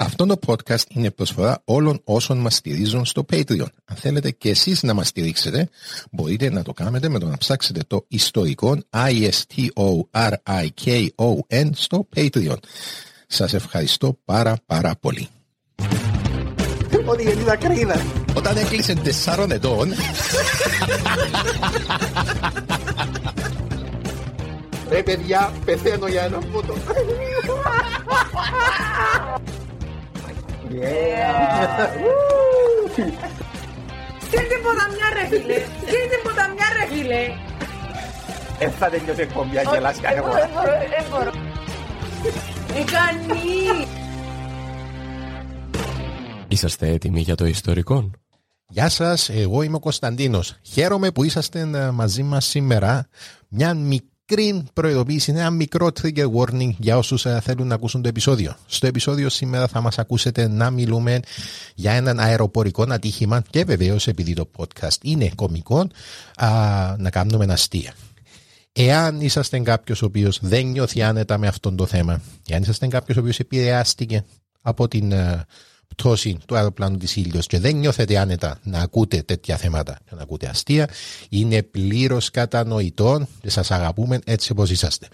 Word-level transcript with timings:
Αυτό 0.00 0.26
το 0.26 0.38
podcast 0.46 0.82
είναι 0.88 1.10
προσφορά 1.10 1.62
όλων 1.64 2.00
όσων 2.04 2.38
μας 2.38 2.54
στηρίζουν 2.54 3.04
στο 3.04 3.24
Patreon. 3.32 3.66
Αν 3.84 3.96
θέλετε 3.96 4.30
και 4.30 4.50
εσείς 4.50 4.82
να 4.82 4.94
μας 4.94 5.08
στηρίξετε, 5.08 5.68
μπορείτε 6.10 6.50
να 6.50 6.62
το 6.62 6.72
κάνετε 6.72 7.08
με 7.08 7.18
το 7.18 7.26
να 7.26 7.36
ψάξετε 7.36 7.80
το 7.86 8.04
ιστορικό 8.08 8.78
I-S-T-O-R-I-K-O-N 8.90 9.70
στο 11.74 12.08
Patreon. 12.16 12.56
Σας 13.26 13.54
ευχαριστώ 13.54 14.18
πάρα 14.24 14.56
πάρα 14.66 14.94
πολύ. 15.00 15.28
Ότι 17.04 17.22
γιατί 17.22 17.44
τα 17.44 17.56
κρίνα. 17.56 18.02
Όταν 18.34 18.56
έκλεισε 18.56 18.94
τεσσάρων 18.94 19.50
ετών, 19.50 19.92
Ρε 24.88 25.02
παιδιά, 25.02 25.52
πεθαίνω 25.64 26.06
για 26.08 26.22
ένα 26.22 26.38
φώτο. 26.52 26.74
Στείλτε 34.26 34.56
ποταμιά 34.62 35.08
ρε 35.14 35.26
φίλε. 35.28 35.54
Στείλτε 35.82 36.16
ποταμιά 36.22 36.66
ρε 36.78 36.94
φίλε. 36.94 37.22
Δεν 38.58 38.70
θα 38.70 38.88
τελειώσει 38.90 39.20
η 39.20 39.22
εκπομπή, 39.22 39.58
αν 39.58 39.64
γελάς 39.72 40.00
κάθε 40.00 40.14
Εγώ 40.16 40.26
φορά. 40.26 40.38
δεν 40.40 40.48
μπορώ, 40.54 40.72
δεν 40.78 41.04
μπορώ. 41.10 41.30
Ε, 42.80 42.84
κάνει. 42.92 43.86
Είσαστε 46.48 46.88
έτοιμοι 46.88 47.20
για 47.20 47.34
το 47.34 47.46
ιστορικό; 47.46 48.10
Γεια 48.68 48.88
σας, 48.88 49.28
εγώ 49.28 49.62
είμαι 49.62 49.76
ο 49.76 49.80
Κωνσταντίνος. 49.80 50.56
Χαίρομαι 50.62 51.10
που 51.10 51.24
είσαστε 51.24 51.60
ε, 51.60 51.90
μαζί 51.90 52.22
μας 52.22 52.46
σήμερα. 52.46 53.06
Μια 53.48 53.74
μικρή 53.74 54.08
προειδοποίηση, 54.72 55.30
ένα 55.30 55.50
μικρό 55.50 55.90
trigger 56.02 56.26
warning 56.32 56.70
για 56.78 56.96
όσους 56.98 57.26
ε, 57.26 57.40
θέλουν 57.42 57.66
να 57.66 57.74
ακούσουν 57.74 58.02
το 58.02 58.08
επεισόδιο. 58.08 58.56
Στο 58.66 58.86
επεισόδιο 58.86 59.28
σήμερα 59.28 59.66
θα 59.66 59.80
μας 59.80 59.98
ακούσετε 59.98 60.48
να 60.48 60.70
μιλούμε 60.70 61.20
για 61.74 61.92
έναν 61.92 62.18
αεροπορικό 62.18 62.86
ατύχημα 62.88 63.42
και 63.50 63.64
βεβαίως 63.64 64.06
επειδή 64.06 64.32
το 64.32 64.50
podcast 64.56 64.96
είναι 65.02 65.30
κωμικό, 65.34 65.88
α, 66.36 66.48
να 66.98 67.10
κάνουμε 67.10 67.52
αστεία. 67.52 67.94
Εάν 68.72 69.20
είσαστε 69.20 69.58
κάποιος 69.58 70.02
ο 70.02 70.06
οποίος 70.06 70.38
δεν 70.42 70.66
νιώθει 70.66 71.02
άνετα 71.02 71.38
με 71.38 71.46
αυτό 71.46 71.72
το 71.72 71.86
θέμα, 71.86 72.20
εάν 72.48 72.62
είσαστε 72.62 72.86
κάποιος 72.86 73.16
ο 73.16 73.20
οποίος 73.20 73.38
επηρεάστηκε 73.38 74.24
από 74.62 74.88
την 74.88 75.12
ε, 75.12 75.46
πτώση 75.88 76.38
του 76.46 76.56
αεροπλάνου 76.56 76.96
της 76.96 77.16
ήλιος 77.16 77.46
και 77.46 77.58
δεν 77.58 77.76
νιώθετε 77.76 78.18
άνετα 78.18 78.58
να 78.62 78.78
ακούτε 78.78 79.22
τέτοια 79.22 79.56
θέματα 79.56 79.98
και 80.04 80.14
να 80.14 80.22
ακούτε 80.22 80.46
αστεία, 80.46 80.88
είναι 81.28 81.62
πλήρως 81.62 82.30
κατανοητό 82.30 83.26
και 83.40 83.50
σας 83.50 83.70
αγαπούμε 83.70 84.18
έτσι 84.24 84.52
όπως 84.52 84.70
είσαστε. 84.70 85.08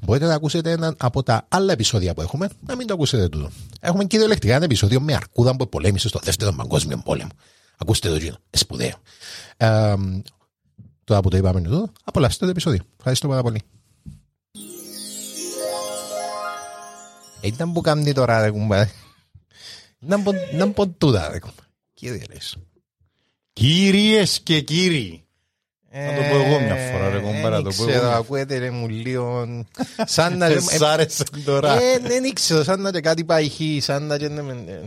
Μπορείτε 0.00 0.26
να 0.26 0.34
ακούσετε 0.34 0.70
έναν 0.70 0.94
από 0.98 1.22
τα 1.22 1.46
άλλα 1.48 1.72
επεισόδια 1.72 2.14
που 2.14 2.20
έχουμε, 2.20 2.48
να 2.66 2.76
μην 2.76 2.86
το 2.86 2.94
ακούσετε 2.94 3.28
τούτο. 3.28 3.50
Έχουμε 3.80 4.04
κυριολεκτικά 4.04 4.54
ένα 4.54 4.64
επεισόδιο 4.64 5.00
με 5.00 5.14
αρκούδα 5.14 5.56
που 5.56 5.68
πολέμησε 5.68 6.08
στο 6.08 6.20
δεύτερο 6.22 6.52
παγκόσμιο 6.52 7.00
πόλεμο. 7.04 7.30
Ακούστε 7.78 8.08
το 8.08 8.16
γίνο, 8.16 8.36
σπουδαίο. 8.50 8.94
Ε, 9.56 9.94
Τώρα 11.10 11.22
που 11.22 11.28
το 11.28 11.36
είπαμε 11.36 11.60
εδώ, 11.64 11.92
απολαύστε 12.04 12.44
το 12.44 12.50
επεισόδιο. 12.50 12.82
Ευχαριστώ 12.96 13.28
πάρα 13.28 13.42
πολύ. 13.42 13.62
Ήταν 17.40 17.72
που 17.72 17.80
κάνει 17.80 18.12
τώρα, 18.12 18.40
ρε 18.40 18.50
κουμπάρε. 18.50 18.90
Να 20.52 20.70
πω 20.70 20.86
τούτα, 20.88 21.28
ρε 21.32 21.38
κουμπάρε. 21.38 21.68
Κύριε 21.94 22.22
λες. 22.32 22.56
Κυρίες 23.52 24.40
και 24.42 24.60
κύριοι. 24.60 25.24
Να 25.92 26.14
το 26.14 26.20
πω 26.30 26.36
εγώ 26.44 26.60
μια 26.60 26.74
φορά, 26.92 27.10
ρε 27.10 27.18
κομπάρα, 27.18 27.62
Δεν 27.62 27.64
το 27.64 27.70
πω 27.76 27.84
ξέρω, 27.84 27.90
εγώ 27.92 28.06
μια 28.06 28.16
ακούετε 28.16 28.58
ρε 28.58 28.70
μου 28.70 28.88
λίγο... 28.88 29.46
Σαν 30.04 30.36
να... 30.38 30.48
Σ' 30.60 30.82
άρεσε 30.82 31.24
τώρα. 31.44 31.80
Ε, 31.82 31.98
Δεν 31.98 32.32
ξέρω, 32.32 32.62
σαν 32.64 32.80
να 32.80 32.90
και 32.90 33.00
κάτι 33.00 33.24
πάει 33.24 33.48
χει, 33.48 33.78
σαν 33.82 34.02
να 34.06 34.18
και... 34.18 34.28
ναι, 34.28 34.72
ε. 34.72 34.80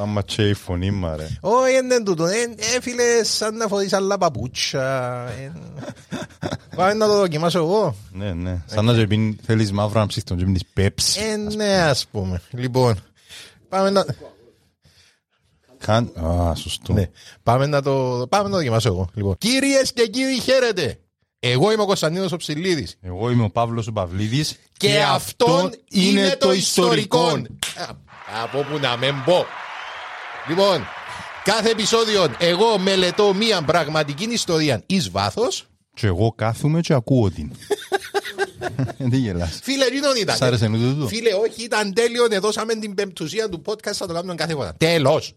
Άμα 0.00 0.24
τσε 0.24 0.48
η 0.48 0.54
φωνή 0.54 0.90
μα 0.90 1.16
ρε. 1.16 1.26
Όχι, 1.40 1.72
δεν 1.72 1.84
είναι 1.84 2.02
τούτο. 2.02 2.26
Ε, 2.26 2.42
ε, 2.76 2.80
φίλε, 2.80 3.24
σαν 3.24 3.56
να 3.56 3.66
φορείς 3.68 3.92
άλλα 3.92 4.18
παπούτσια. 4.18 5.26
ε. 5.40 5.52
Πάμε 6.76 6.94
να 6.94 7.06
το 7.06 7.16
δοκιμάσω 7.16 7.58
εγώ. 7.58 7.96
Ναι, 8.12 8.32
ναι. 8.32 8.62
Σαν 8.66 8.84
να 8.84 8.94
και 8.94 9.06
πίνει- 9.06 9.38
θέλεις 9.44 9.72
μαύρο 9.72 10.00
να 10.00 10.06
ψήσεις 10.06 10.24
τον 10.24 10.36
και 10.38 10.44
πίνεις 10.44 10.64
πέψη. 10.72 11.20
Ε, 11.20 11.36
ναι, 11.36 11.74
ας 11.82 12.06
πούμε. 12.10 12.40
Λοιπόν, 12.50 13.00
πάμε 13.68 13.90
να... 13.90 14.04
Καν... 15.86 16.12
Α, 16.24 16.54
σωστό. 16.54 16.92
Ναι. 16.92 17.10
Πάμε 17.42 17.66
να 17.66 17.82
το, 17.82 18.26
πάμε 18.28 18.44
να 18.44 18.50
το 18.50 18.56
δοκιμάσω 18.56 18.88
εγώ. 18.88 19.08
Λοιπόν. 19.14 19.36
Κυρίες 19.38 19.92
και 19.92 20.06
κύριοι, 20.06 20.40
χαίρετε. 20.40 20.98
Εγώ 21.44 21.72
είμαι 21.72 21.82
ο 21.82 21.86
Κωνσταντίνος 21.86 22.32
ο 22.32 22.36
Ψηλίδης. 22.36 22.96
Εγώ 23.00 23.30
είμαι 23.30 23.44
ο 23.44 23.50
Παύλος 23.50 23.86
ο 23.86 23.92
Παυλίδης 23.92 24.58
Και, 24.76 25.02
αυτόν 25.02 25.70
είναι 25.90 26.36
το 26.40 26.52
ιστορικό. 26.52 27.26
Α, 27.26 27.42
Από 28.42 28.58
που 28.58 28.78
να 28.78 28.96
μην 28.96 29.14
πω. 29.24 29.46
Λοιπόν, 30.48 30.86
κάθε 31.44 31.70
επεισόδιο 31.70 32.26
εγώ 32.38 32.78
μελετώ 32.78 33.34
μία 33.34 33.62
πραγματική 33.62 34.24
ιστορία 34.24 34.82
εις 34.86 35.10
βάθος. 35.10 35.66
Και 35.94 36.06
εγώ 36.06 36.32
κάθομαι 36.36 36.80
και 36.80 36.92
ακούω 36.94 37.30
την. 37.30 37.52
Τι 39.10 39.16
γελάς. 39.16 39.60
Φίλε, 39.62 39.84
δεν 39.84 40.20
ήταν. 40.20 40.36
Σ' 40.36 40.42
άρεσε 40.42 40.68
ούτε 40.68 40.92
τούτο; 40.92 41.06
Φίλε, 41.06 41.34
όχι, 41.34 41.64
ήταν 41.64 41.92
τέλειο. 41.92 42.40
Δώσαμε 42.40 42.74
την 42.74 42.94
πεμπτουσία 42.94 43.48
του 43.48 43.62
podcast, 43.66 43.92
θα 43.92 44.06
το 44.06 44.12
κάνουμε 44.12 44.34
κάθε 44.34 44.52
φορά. 44.52 44.74
Τέλος. 44.76 45.34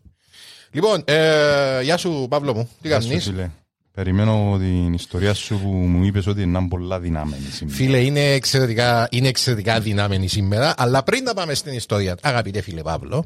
Λοιπόν, 0.76 1.04
ε, 1.06 1.82
γεια 1.82 1.98
σου 1.98 2.28
Παύλο 2.30 2.54
μου, 2.54 2.70
τι 2.82 2.88
Γεια 2.88 3.02
σου, 3.02 3.08
κάνεις; 3.08 3.24
φίλε. 3.24 3.50
Περιμένω 3.92 4.58
την 4.60 4.94
ιστορία 4.94 5.34
σου 5.34 5.60
που 5.60 5.68
μου 5.68 6.04
είπες 6.04 6.28
ότι 6.28 6.42
είναι 6.42 6.68
πολλά 6.70 7.00
δυνάμενη 7.00 7.44
σήμερα. 7.52 7.78
Φίλε, 7.78 7.98
είναι 7.98 8.34
εξαιρετικά, 8.34 9.08
είναι 9.12 9.28
εξαιρετικά 9.28 9.80
δυνάμενη 9.80 10.28
σήμερα. 10.28 10.74
Αλλά 10.78 11.04
πριν 11.04 11.24
να 11.24 11.34
πάμε 11.34 11.54
στην 11.54 11.74
ιστορία, 11.74 12.18
αγαπητέ 12.22 12.62
φίλε 12.62 12.82
Παύλο, 12.82 13.26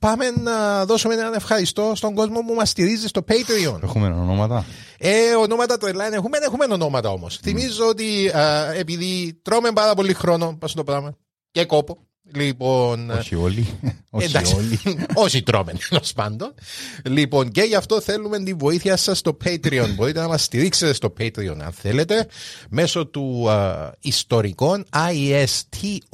πάμε 0.00 0.30
να 0.30 0.84
δώσουμε 0.84 1.14
έναν 1.14 1.34
ευχαριστώ 1.34 1.92
στον 1.94 2.14
κόσμο 2.14 2.40
που 2.40 2.54
μας 2.54 2.68
στηρίζει 2.68 3.06
στο 3.06 3.24
Patreon. 3.28 3.82
Έχουμε 3.82 4.06
ονόματα. 4.06 4.64
Ε, 4.98 5.34
ονόματα 5.34 5.78
τρελά 5.78 6.06
είναι. 6.06 6.16
Έχουμε, 6.16 6.38
έχουμε 6.42 6.64
ονόματα 6.70 7.10
όμως. 7.10 7.38
Θυμίζω 7.42 7.88
ότι 7.88 8.28
α, 8.28 8.72
επειδή 8.72 9.40
τρώμε 9.42 9.70
πάρα 9.72 9.94
πολύ 9.94 10.14
χρόνο, 10.14 10.56
πας 10.58 10.72
το 10.72 10.84
πράγμα, 10.84 11.16
και 11.50 11.64
κόπο. 11.64 12.07
Λοιπόν, 12.34 13.10
Όχι 13.10 13.34
όλοι. 13.34 13.66
Όχι 14.10 14.26
εντάξει, 14.26 14.54
όλοι. 14.54 14.80
όσοι 15.24 15.42
τρώμε, 15.42 15.72
τέλος 15.88 16.12
πάντων. 16.12 16.54
Λοιπόν, 17.02 17.50
και 17.50 17.62
γι' 17.62 17.74
αυτό 17.74 18.00
θέλουμε 18.00 18.42
τη 18.42 18.54
βοήθεια 18.54 18.96
σας 18.96 19.18
στο 19.18 19.36
Patreon. 19.44 19.94
Μπορείτε 19.94 20.20
να 20.20 20.28
μας 20.28 20.42
στηρίξετε 20.42 20.92
στο 20.92 21.12
Patreon, 21.18 21.56
αν 21.60 21.72
θέλετε, 21.72 22.26
μέσω 22.68 23.06
του 23.06 23.50
α, 23.50 23.90
ιστορικών 24.00 24.84
I-S-T-O-R-I-K-O-N. 24.92 26.06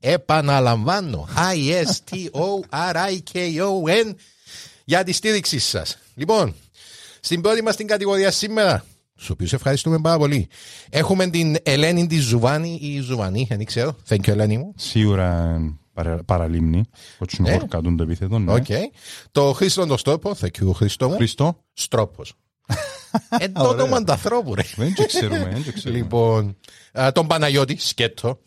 Επαναλαμβάνω, 0.00 1.28
I-S-T-O-R-I-K-O-N 1.54 4.14
για 4.84 5.04
τη 5.04 5.12
στήριξή 5.12 5.58
σας. 5.58 5.98
Λοιπόν, 6.14 6.54
στην 7.20 7.40
πρώτη 7.40 7.62
μας 7.62 7.76
την 7.76 7.86
κατηγορία 7.86 8.30
σήμερα, 8.30 8.84
στου 9.20 9.30
οποίους 9.32 9.52
ευχαριστούμε 9.52 9.98
πάρα 10.00 10.18
πολύ, 10.18 10.48
έχουμε 10.90 11.26
την 11.30 11.56
Ελένη 11.62 12.06
τη 12.06 12.18
Ζουβάνη 12.18 12.78
ή 12.82 13.00
Ζουβανή, 13.00 13.46
δεν 13.48 13.64
ξέρω. 13.64 13.96
Thank 14.08 14.14
you, 14.16 14.28
Ελένη 14.28 14.58
μου. 14.58 14.72
Σίγουρα 14.76 15.58
παρα- 15.92 16.24
Παραλίμνι. 16.24 16.82
Κότσινο 17.18 17.48
Ναι. 17.48 17.58
χορκά 17.58 17.80
τον 17.80 17.96
το 17.96 18.02
επίθετο. 18.02 18.38
ναι. 18.38 18.52
Οκ. 18.52 18.66
Το 19.32 19.52
Χρήστο 19.52 19.86
το 19.86 19.96
Στόπο, 19.96 20.34
thank 20.40 20.62
you, 20.62 20.70
Χρήστο 20.74 21.08
μου. 21.08 21.14
Χριστό. 21.14 21.58
Στρόπος. 21.72 22.32
Ε, 23.38 23.48
το 23.52 23.68
Ωραία. 23.68 23.70
όνομα 23.84 24.04
του 24.04 24.12
ανθρώπου, 24.12 24.54
ρε. 24.54 24.62
Δεν 24.76 24.94
το 24.94 25.06
ξέρουμε, 25.06 25.48
δεν 25.52 25.64
το 25.64 25.72
ξέρουμε. 25.72 26.00
Λοιπόν, 26.00 26.56
α, 26.92 27.12
τον 27.12 27.26
Παναγιώτη, 27.26 27.76
σκέτο. 27.80 28.38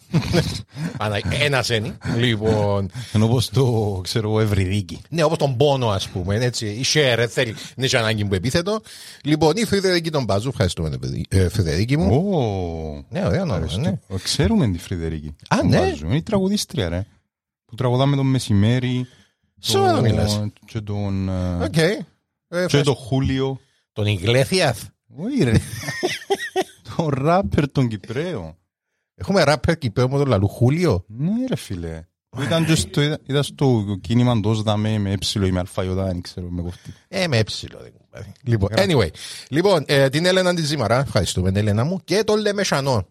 Ένας 1.42 1.70
είναι. 1.70 1.98
Λοιπόν, 2.18 2.90
Ενώ 3.14 3.26
όπως 3.26 3.50
το, 3.50 4.00
ξέρω 4.04 4.30
εγώ, 4.30 4.40
Ευρυδίκη. 4.40 5.02
ναι, 5.10 5.24
όπως 5.24 5.38
τον 5.38 5.58
Bono, 5.58 5.88
ας 5.90 6.08
πούμε. 6.10 6.36
Έτσι, 6.36 6.68
η 6.68 6.84
Cher 6.84 7.28
θέλει, 7.28 7.52
δεν 7.76 7.86
έχει 7.86 7.98
ανάγκη 7.98 8.26
που 8.26 8.34
επίθετο. 8.34 8.82
Λοιπόν, 9.24 9.54
η 9.56 9.66
Φρυδερική 9.66 10.12
τον 10.12 10.24
Μπάζου, 10.24 10.48
ευχαριστούμε, 10.50 10.98
παιδί, 10.98 11.26
ε, 11.30 11.50
Φρυδερική 11.50 11.98
μου. 11.98 12.16
Ω, 12.16 13.06
Ναι, 13.10 13.26
ωραία 13.26 13.42
όνομα, 13.42 13.54
ευχαριστώ. 13.56 13.80
ναι. 13.82 14.00
Ε, 14.08 14.16
Ξέρουμε 14.24 14.68
τη 14.72 14.78
Φρυδερική. 14.78 15.36
Α, 15.48 15.58
Τον 15.58 15.68
ναι. 15.70 15.80
βάζουμε. 15.80 16.08
Είναι 16.10 16.18
η 16.18 16.22
τραγουδίστρια, 16.22 16.90
ρε. 16.90 17.06
Που 17.66 17.76
τραγουδάμε 17.76 18.16
το 18.16 18.24
μεσημέρι. 18.24 19.08
Σοβαρά 19.60 19.96
το- 19.96 20.02
μιλάς. 20.02 20.42
Και 20.66 20.80
τον... 20.82 21.30
ε, 21.30 21.64
Οκ. 21.64 21.78
Ε, 21.78 22.66
Και 22.68 22.82
τον 22.82 22.96
Χούλιο. 22.96 23.60
Τον 23.94 24.06
Ιγλέθιαθ. 24.06 24.84
Όχι 25.16 25.44
ρε. 25.44 25.54
Το 26.96 27.10
ράπερ 27.10 27.72
τον 27.72 27.88
Κυπρέο. 27.88 28.58
Έχουμε 29.16 29.44
ράπερ 29.44 29.78
Κυπέο 29.78 30.10
με 30.10 30.18
τον 30.18 30.28
Λαλού 30.28 30.48
Χούλιο. 30.48 31.06
Ναι 31.08 31.46
ρε 31.48 31.56
φίλε. 31.56 32.06
Που 32.30 32.42
Ήταν 32.42 32.66
και 32.66 32.76
στο, 32.76 33.02
ήταν 33.02 33.44
στο 33.44 33.98
κίνημα 34.02 34.36
ντός 34.36 34.64
δαμέ 34.64 34.98
με 34.98 35.12
έψιλο 35.12 35.46
ή 35.46 35.52
με 35.52 35.60
αλφαϊωτά, 35.60 36.06
δεν 36.06 36.22
ξέρω, 36.22 36.50
με 36.50 36.62
κοφτή. 36.62 36.94
Ε, 37.08 37.28
με 37.28 37.38
έψιλο. 37.38 37.80
δεν 37.82 37.92
κουμπάρει. 37.92 38.32
Λοιπόν, 38.44 38.70
anyway. 38.74 39.10
Λοιπόν, 39.50 39.84
ε, 39.88 40.10
την 40.10 40.26
Έλενα 40.26 40.54
τη 40.54 40.62
Ζήμαρα, 40.62 41.00
ευχαριστούμε 41.00 41.50
την 41.50 41.58
Έλενα 41.58 41.84
μου, 41.84 42.02
και 42.04 42.24
τον 42.24 42.40
Λεμεσανό. 42.40 43.08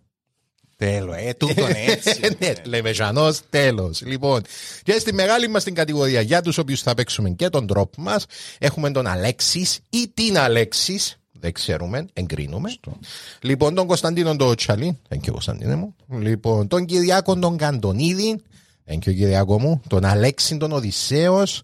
Τέλος, 0.80 1.16
ε, 1.16 1.34
τούτον 1.38 1.68
έτσι. 1.86 2.20
ναι, 2.38 2.52
Λεμεσανό, 2.64 3.34
τέλος. 3.50 4.02
Λοιπόν, 4.02 4.42
και 4.82 4.92
στη 4.98 5.12
μεγάλη 5.14 5.48
μας 5.48 5.64
την 5.64 5.74
κατηγορία 5.74 6.20
για 6.20 6.42
τους 6.42 6.58
οποίους 6.58 6.82
θα 6.82 6.94
παίξουμε 6.94 7.30
και 7.30 7.48
τον 7.48 7.66
τρόπο 7.66 8.02
μας, 8.02 8.24
έχουμε 8.58 8.90
τον 8.90 9.06
Αλέξης 9.06 9.78
ή 9.90 10.10
την 10.14 10.38
Αλέξης. 10.38 11.16
Δεν 11.32 11.52
ξέρουμε, 11.52 12.06
εγκρίνουμε. 12.12 12.74
Λοιπόν, 13.40 13.74
τον 13.74 13.86
Κωνσταντίνο 13.86 14.36
τον 14.36 14.56
Τσαλή. 14.56 14.98
Thank 15.08 15.16
you, 15.26 15.30
Κωνσταντίνε 15.30 15.74
μου. 15.74 15.94
Λοιπόν, 16.20 16.68
τον 16.68 16.84
Κυριάκο 16.84 17.38
τον 17.38 17.56
Καντονίδη. 17.56 18.40
Thank 18.90 18.94
you, 18.94 19.14
Κυριάκο 19.14 19.60
μου. 19.60 19.80
Τον 19.88 20.04
Αλέξη 20.04 20.56
τον 20.56 20.72
Οδυσσέος. 20.72 21.62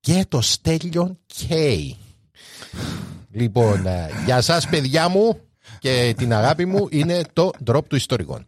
Και 0.00 0.24
το 0.28 0.40
Στέλιο 0.40 1.16
Κέι. 1.26 1.96
Λοιπόν, 3.32 3.86
ε, 3.86 4.10
για 4.24 4.40
σας 4.40 4.66
παιδιά 4.68 5.08
μου 5.08 5.40
και 5.80 6.14
την 6.16 6.32
αγάπη 6.32 6.64
μου 6.64 6.86
είναι 6.90 7.22
το 7.32 7.50
drop 7.70 7.84
του 7.88 7.96
ιστορικών. 7.96 8.46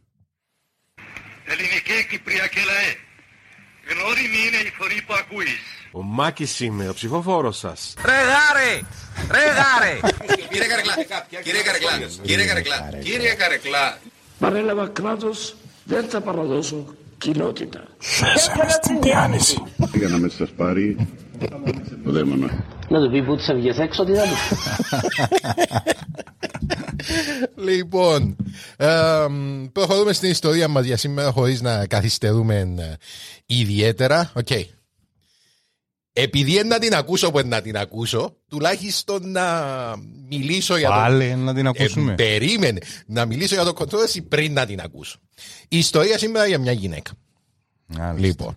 Ελληνική 1.44 2.06
Κυπριακή 2.10 2.58
λαέ. 2.70 2.90
Γνώριμη 3.90 4.38
είναι 4.46 4.60
η 4.68 4.72
φωνή 4.78 4.98
που 5.06 5.14
ακούεις. 5.22 5.60
Ο 5.92 6.02
Μάκης 6.02 6.60
είμαι, 6.60 6.88
ο 6.88 6.94
ψηφοφόρος 6.94 7.58
σας. 7.58 7.94
Ρε 8.04 8.12
γάρε! 8.12 8.80
Ρε 9.30 9.44
γάρε! 9.58 10.14
Κύριε 10.50 10.66
Καρεκλά, 10.66 10.94
κύριε 11.42 11.62
Καρεκλά, 11.62 11.90
κύριε 12.22 12.46
Καρεκλά, 12.46 12.88
κύριε 13.02 13.34
Καρεκλά. 13.34 13.98
Παρέλαβα 14.38 14.88
κράτος, 14.88 15.56
δεν 15.84 16.04
θα 16.08 16.20
παραδώσω 16.20 16.94
κοινότητα. 17.18 17.84
Για 19.94 20.08
να 20.08 20.18
με 20.18 20.28
σας 20.28 20.50
πάρει 20.56 21.08
το 22.04 22.10
δαίμονα. 22.10 22.64
Να 22.88 23.00
του 23.00 23.10
πει 23.10 23.22
που 23.22 23.36
τις 23.36 23.48
έβγες 23.48 23.78
έξω, 23.78 24.04
τι 24.04 24.12
θα 24.14 24.22
του. 24.22 24.36
Λοιπόν, 27.56 28.36
εμ, 28.76 29.66
προχωρούμε 29.72 30.12
στην 30.12 30.30
ιστορία 30.30 30.68
μας 30.68 30.84
για 30.84 30.96
σήμερα 30.96 31.30
χωρίς 31.30 31.60
να 31.60 31.86
καθυστερούμε 31.86 32.74
ε, 32.78 32.94
ιδιαίτερα. 33.46 34.32
Οκ. 34.34 34.48
Επειδή 36.12 36.62
να 36.64 36.78
την 36.78 36.94
ακούσω 36.94 37.30
που 37.30 37.40
να 37.44 37.62
την 37.62 37.76
ακούσω, 37.76 38.36
τουλάχιστον 38.48 39.30
να 39.30 39.46
μιλήσω 40.28 40.76
για 40.76 40.88
το... 40.88 40.94
Πάλε 40.94 41.34
να 41.34 41.54
την 41.54 41.66
ακούσουμε. 41.66 42.12
Ε, 42.12 42.14
περίμενε 42.14 42.80
να 43.06 43.26
μιλήσω 43.26 43.54
για 43.54 43.64
το 43.64 43.72
controversy 43.78 44.24
πριν 44.28 44.52
να 44.52 44.66
την 44.66 44.80
ακούσω. 44.80 45.18
Η 45.68 45.78
ιστορία 45.78 46.18
σήμερα 46.18 46.46
για 46.46 46.58
μια 46.58 46.72
γυναίκα. 46.72 47.12
Μάλιστα. 47.86 48.26
Λοιπόν. 48.26 48.56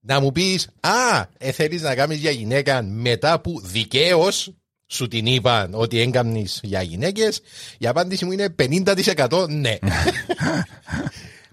Να 0.00 0.20
μου 0.20 0.32
πεις, 0.32 0.68
Α, 0.80 1.24
ε, 1.38 1.52
θέλεις 1.52 1.82
να 1.82 1.94
κάνεις 1.94 2.18
για 2.18 2.30
γυναίκα 2.30 2.82
μετά 2.82 3.40
που 3.40 3.60
δικαίως 3.64 4.52
σου 4.92 5.08
την 5.08 5.26
είπαν 5.26 5.70
ότι 5.74 6.00
έγκαμνει 6.00 6.46
για 6.62 6.82
γυναίκες. 6.82 7.40
Η 7.78 7.86
απάντηση 7.86 8.24
μου 8.24 8.32
είναι 8.32 8.54
50% 8.58 9.46
ναι. 9.48 9.78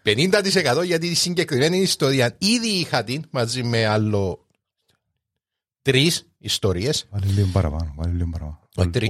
50% 0.06 0.86
γιατί 0.86 1.07
η 1.07 1.13
συγκεκριμένη 1.13 1.77
ιστορία 1.77 2.36
ήδη 2.38 2.68
είχα 2.68 3.03
την 3.03 3.24
μαζί 3.30 3.63
με 3.63 3.86
άλλο 3.86 4.45
τρεις 5.81 6.27
ιστορίες. 6.38 7.07
Βάλε 7.09 7.25
λίγο 7.25 7.50
παραπάνω, 7.53 7.94
βάλε 7.97 8.12
λίγο 8.13 8.30
παραπάνω. 8.31 8.57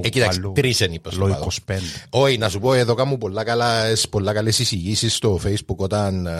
Κοίταξε, 0.09 0.39
Βάλω- 0.39 0.55
τρεις 0.55 0.79
είναι 0.79 0.93
είπε. 0.93 1.09
βάλω 1.13 1.51
25. 1.67 1.73
Όχι, 2.09 2.37
να 2.37 2.49
σου 2.49 2.59
πω 2.59 2.73
εδώ 2.73 2.93
κάμουν 2.93 3.17
πολλά, 3.17 3.43
καλά, 3.43 3.83
πολλά 4.09 4.33
καλές 4.33 4.59
εισηγήσεις 4.59 5.15
στο 5.15 5.39
facebook 5.43 5.75
όταν, 5.75 6.25
ε, 6.25 6.31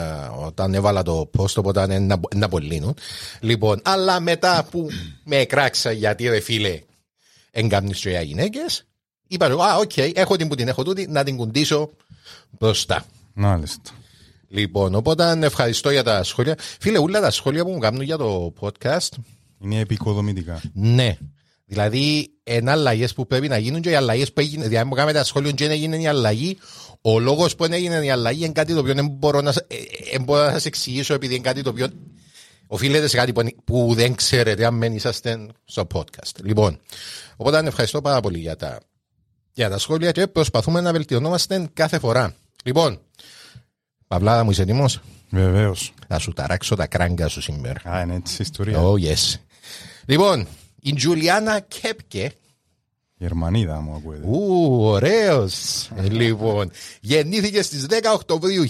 όταν 0.46 0.74
έβαλα 0.74 1.02
το 1.04 1.30
post 1.38 1.54
οπότε 1.56 1.84
είναι 1.84 2.00
να, 2.00 2.20
να 2.36 2.46
απολύνουν. 2.46 2.94
Λοιπόν, 3.40 3.82
αλλά 3.84 4.20
μετά 4.20 4.68
που 4.72 4.88
με 5.24 5.36
εκράξα 5.38 5.92
γιατί 5.92 6.28
ρε 6.28 6.40
φίλε 6.40 6.80
εγκάμνεις 7.52 8.00
και 8.00 8.10
για 8.10 8.22
γυναίκες 8.22 8.84
είπα 9.28 9.46
εγώ, 9.46 9.62
α, 9.62 9.76
οκ, 9.78 9.98
έχω 9.98 10.36
την 10.36 10.48
που 10.48 10.56
την 10.56 10.68
έχω 10.68 10.84
τούτη, 10.84 11.08
να 11.08 11.24
την 11.24 11.38
κουντήσω 11.38 11.90
μπροστά. 12.50 13.06
Μάλιστα. 13.34 13.92
Λοιπόν, 14.48 14.96
οπότε 14.96 15.40
ευχαριστώ 15.42 15.90
για 15.90 16.04
τα 16.04 16.24
σχόλια. 16.24 16.56
Φίλε, 16.80 16.98
όλα 16.98 17.22
τα 17.22 17.32
σχόλια 17.32 17.64
που 17.64 17.72
μου 17.72 17.80
κάνουν 17.80 18.02
για 18.02 18.18
το 18.18 18.54
podcast 18.60 19.10
Είναι 19.62 19.80
επικοδομητικά. 19.80 20.62
ναι. 20.74 21.18
Δηλαδή, 21.72 22.32
είναι 22.44 22.72
αλλαγές 22.72 23.14
που 23.14 23.28
πρέπει 23.28 23.48
να 23.48 23.58
γίνουν 23.58 23.82
και 23.82 23.90
οι 23.90 23.96
αλλαγές 23.96 24.34
που 24.34 24.40
έγινε. 24.40 24.62
Δηλαδή, 24.62 24.78
αν 24.78 24.88
μου 24.88 24.94
κάνετε 24.96 25.18
τα 25.18 25.24
σχόλια 25.24 25.52
και 25.52 25.64
δεν 25.64 25.74
έγινε 25.74 25.98
η 25.98 26.08
αλλαγή, 26.08 26.58
ο 27.02 27.20
λόγος 27.20 27.56
που 27.56 27.64
δεν 27.64 27.74
έγινε 27.74 28.06
η 28.06 28.10
αλλαγή 28.10 28.44
είναι 28.44 28.52
κάτι 28.54 28.74
το 28.74 28.80
οποίο 28.80 28.94
δεν 28.94 29.08
μπορώ 29.08 29.42
να, 29.42 29.50
ε, 29.50 29.76
ε, 29.76 30.12
δεν 30.12 30.24
μπορώ 30.24 30.44
να 30.52 30.60
σα 30.60 30.68
εξηγήσω 30.68 31.14
επειδή 31.14 31.34
είναι 31.34 31.44
κάτι 31.44 31.62
το 31.62 31.70
οποίο 31.70 31.88
οφείλεται 32.72 33.08
σε 33.08 33.18
κάτι 33.18 33.34
που, 33.34 33.42
που 33.64 33.94
δεν 33.94 34.16
ξέρετε 34.16 34.66
αν 34.66 34.80
δεν 34.80 34.94
είσαστε 34.94 35.48
στο 35.66 35.88
podcast. 35.94 36.44
Λοιπόν, 36.44 36.80
οπότε 37.36 37.68
ευχαριστώ 37.68 38.02
πάρα 38.02 38.20
πολύ 38.20 38.40
για 38.40 38.56
τα, 38.56 38.80
για 39.52 39.70
τα 39.70 39.78
σχόλια 39.78 40.12
και 40.12 40.28
προσπαθούμε 40.28 40.82
να 40.82 40.92
βελτιωνόμαστε 40.92 41.70
κάθε 41.74 42.00
φορά. 42.00 42.36
Λοιπόν, 42.64 43.00
Παυλάδα 44.08 44.44
μου 44.44 44.52
είσαι 44.52 44.62
έτοιμος; 44.62 45.00
Βεβαίως. 45.30 45.94
Θα 46.08 46.20
σου 46.20 46.34
ταράξω 46.34 46.76
τα 46.76 46.88
κράγκα 46.88 47.28
σου 47.28 47.42
σήμερα. 47.42 47.90
Α, 47.90 48.02
είναι 48.02 48.16
έτσι 48.16 48.34
η 48.34 48.38
ιστορία. 48.40 48.80
Oh 48.82 48.94
yes. 48.94 49.40
Λοιπόν, 50.06 50.48
η 50.80 50.94
Τζουλιάνα 50.94 51.60
Κέπκε 51.60 52.34
Γερμανίδα 53.22 53.82
μου 53.82 53.96
ακούεται. 53.96 54.28
Ου, 54.28 54.82
ωραίος. 54.82 55.90
λοιπόν, 56.10 56.72
γεννήθηκε 57.02 57.62
στις 57.62 57.86
10 57.90 57.94
Οκτωβρίου 58.14 58.64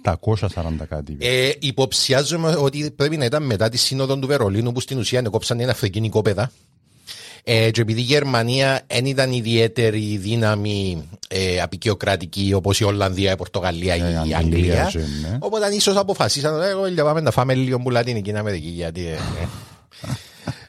1840 0.04 0.46
κάτι. 0.88 1.16
Ε, 1.20 1.50
υποψιάζομαι 1.58 2.56
ότι 2.58 2.90
πρέπει 2.96 3.16
να 3.16 3.24
ήταν 3.24 3.42
μετά 3.42 3.68
τη 3.68 3.76
σύνοδο 3.76 4.18
του 4.18 4.26
Βερολίνου 4.26 4.72
που 4.72 4.80
στην 4.80 4.98
ουσία 4.98 5.22
κόψαν 5.22 5.60
ένα 5.60 5.70
αφρικίνη 5.70 6.08
κόπεδα. 6.08 6.50
Ε, 7.44 7.70
και 7.70 7.80
επειδή 7.80 8.00
η 8.00 8.04
Γερμανία 8.04 8.80
δεν 8.86 9.04
ήταν 9.04 9.32
ιδιαίτερη 9.32 10.16
δύναμη 10.16 11.08
ε, 11.28 11.60
απεικιοκρατική 11.60 12.52
όπως 12.54 12.80
η 12.80 12.84
Ολλανδία, 12.84 13.32
η 13.32 13.36
Πορτογαλία, 13.36 13.94
Ε, 13.94 13.98
η 13.98 14.02
Αγγλία, 14.14 14.38
Αγγλία, 14.38 14.88
ζε, 14.90 14.98
ναι. 14.98 15.38
οπότε 15.40 15.74
ίσως 15.74 15.96
αποφασίσαν 15.96 16.54
ότι 16.54 16.66
εγώ 16.66 16.86
για 16.86 17.04
πάμε 17.04 17.20
να 17.20 17.30
φάμε 17.30 17.54
λίγο 17.54 17.78
που 17.78 17.90
Λατινική 17.90 18.36
Αμερική 18.36 18.68
γιατί... 18.68 19.06
ε, 19.06 19.12
ε. 19.12 19.18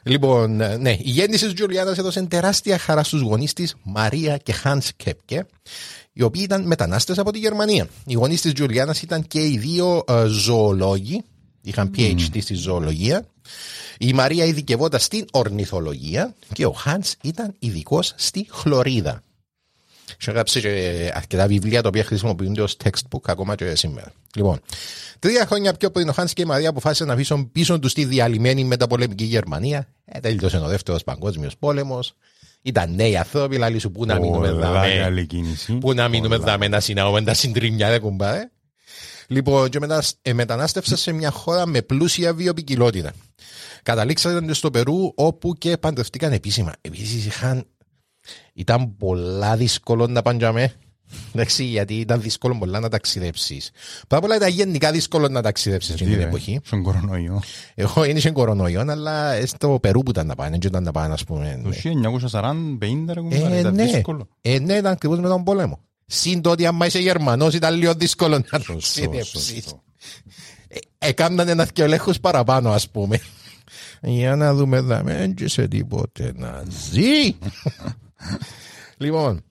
λοιπόν, 0.12 0.60
ε, 0.60 0.76
ναι, 0.76 0.90
η 0.90 1.10
γέννηση 1.10 1.44
της 1.44 1.54
Τζουλιάνας 1.54 1.98
έδωσε 1.98 2.22
τεράστια 2.22 2.78
χαρά 2.78 3.02
στους 3.02 3.20
γονείς 3.20 3.52
της 3.52 3.74
Μαρία 3.82 4.36
και 4.36 4.52
Χάνς 4.52 4.90
Κέπκε 4.96 5.46
οι 6.16 6.22
οποίοι 6.22 6.42
ήταν 6.44 6.66
μετανάστες 6.66 7.18
από 7.18 7.32
τη 7.32 7.38
Γερμανία. 7.38 7.88
Οι 8.06 8.14
γονείς 8.14 8.40
της 8.40 8.52
Τζουλιάνας 8.52 9.02
ήταν 9.02 9.26
και 9.26 9.46
οι 9.46 9.58
δύο 9.58 10.04
ε, 10.08 10.24
ζωολόγοι, 10.26 11.24
είχαν 11.62 11.90
PhD 11.96 12.38
στη 12.40 12.54
ζωολογία. 12.54 13.26
Η 13.98 14.12
Μαρία 14.12 14.44
ειδικευόταν 14.44 15.00
στην 15.00 15.24
ορνηθολογία 15.30 16.34
και 16.52 16.66
ο 16.66 16.72
Χάνς 16.72 17.14
ήταν 17.22 17.54
ειδικός 17.58 18.14
στη 18.16 18.46
χλωρίδα. 18.50 19.22
Και 20.18 20.30
έγραψε 20.30 20.60
και 20.60 21.10
αρκετά 21.14 21.46
βιβλία 21.46 21.82
τα 21.82 21.88
οποία 21.88 22.04
χρησιμοποιούνται 22.04 22.62
ως 22.62 22.76
textbook 22.84 23.20
ακόμα 23.24 23.54
και 23.54 23.74
σήμερα. 23.74 24.12
Λοιπόν, 24.34 24.60
τρία 25.18 25.46
χρόνια 25.46 25.74
πιο 25.74 25.90
πριν 25.90 26.08
ο 26.08 26.12
Χάνς 26.12 26.32
και 26.32 26.42
η 26.42 26.44
Μαρία 26.44 26.68
αποφάσισαν 26.68 27.06
να 27.06 27.12
αφήσουν 27.12 27.52
πίσω 27.52 27.78
τους 27.78 27.94
τη 27.94 28.04
διαλυμένη 28.04 28.64
μεταπολεμική 28.64 29.24
Γερμανία. 29.24 29.88
Ε, 30.04 30.20
τέλειωσε 30.20 30.58
ο 30.58 30.68
δεύτερος 30.68 31.04
παγκόσμιος 31.04 31.56
πόλεμος. 31.56 32.14
Ήταν 32.66 32.94
νέοι 32.94 33.16
άνθρωποι, 33.16 33.56
λαλή 33.56 33.78
σου 33.78 33.90
πού 33.90 34.04
να 34.04 34.18
μείνουμε 34.18 34.48
Πολλά 34.48 34.72
δάμε. 34.72 34.96
καλή 35.00 35.26
κίνηση. 35.26 35.72
Πού 35.72 35.92
να 35.94 36.08
μείνουμε 36.08 36.36
Πολλά. 36.36 36.50
δάμε 36.50 36.68
να 36.68 36.80
συνάγουμε 36.80 37.22
τα 37.22 37.34
συντρίμια, 37.34 37.88
δε 37.90 37.98
κουμπά, 37.98 38.32
Λοιπόν, 39.26 39.68
και 39.68 39.78
μετα, 39.78 40.02
ε, 40.22 40.32
μετανάστευσα 40.32 40.96
σε 40.96 41.12
μια 41.12 41.30
χώρα 41.30 41.66
με 41.66 41.82
πλούσια 41.82 42.34
βιοπικιλότητα. 42.34 43.12
Καταλήξατε 43.82 44.52
στο 44.54 44.70
Περού, 44.70 45.12
όπου 45.14 45.54
και 45.54 45.76
παντρευτήκαν 45.76 46.32
επίσημα. 46.32 46.72
Επίσης 46.80 47.26
είχαν. 47.26 47.64
Ήταν 48.54 48.96
πολλά 48.96 49.56
δύσκολο 49.56 50.06
να 50.06 50.22
παντζαμε. 50.22 50.72
Εντάξει, 51.32 51.64
γιατί 51.64 51.94
ήταν 51.94 52.20
δύσκολο 52.20 52.56
πολλά 52.58 52.80
να 52.80 52.88
ταξιδέψεις. 52.88 53.70
Πρώτα 54.08 54.16
απ' 54.16 54.24
όλα 54.24 54.36
ήταν 54.36 54.48
γενικά 54.48 54.90
δύσκολο 54.92 55.28
να 55.28 55.42
ταξιδέψεις 55.42 55.94
Γιατί, 55.94 56.10
την 56.12 56.20
ρε, 56.20 56.26
εποχή. 56.26 56.60
Στον 56.64 56.82
κορονοϊό. 56.82 57.42
Εγώ 57.74 58.02
δεν 58.02 58.16
είχε 58.16 58.30
κορονοϊό, 58.30 58.84
αλλά 58.88 59.46
στο 59.46 59.78
Περού 59.80 60.02
που 60.02 60.10
ήταν 60.10 60.26
να 60.26 60.34
πάνε, 60.34 60.50
δεν 60.50 60.60
ήταν 60.70 60.82
να 60.82 60.90
πάνε, 60.92 61.12
ας 61.12 61.24
πούμε. 61.24 61.60
Το 61.64 61.70
1940-50 61.70 63.12
ρε 63.12 63.20
κουμπάρε, 63.20 63.56
Ε, 63.56 63.58
ήταν 63.58 63.74
ναι. 63.74 63.84
δύσκολο. 63.84 64.28
Ε, 64.40 64.58
ναι, 64.58 64.74
ήταν 64.74 64.92
ακριβώς 64.92 65.18
με 65.18 65.28
τον 65.28 65.44
πόλεμο. 65.44 65.78
Συν 66.06 66.40
το 66.42 66.50
ότι 66.50 66.66
άμα 66.66 66.86
είσαι 66.86 66.98
Γερμανός 66.98 67.54
ήταν 67.54 67.74
λίγο 67.74 67.94
δύσκολο 67.94 68.38
να 68.50 68.58
το 68.58 68.64
Σωστό, 68.72 68.80
συνέψεις. 69.00 69.44
σωστό. 69.44 69.82
Έκαναν 70.98 71.48
ένα 71.48 71.66
και 71.66 71.82
ελέγχους 71.82 72.20
παραπάνω, 72.20 72.70
ας 72.70 72.88
πούμε. 72.90 73.20
Για 74.02 74.36
να 74.36 74.54
δούμε, 74.54 74.80
δάμε, 74.80 75.16
δεν 75.36 75.48
σε 75.48 75.68
τίποτε 75.68 76.32
να 76.36 76.62
ζει. 76.90 77.36
λοιπόν, 79.04 79.44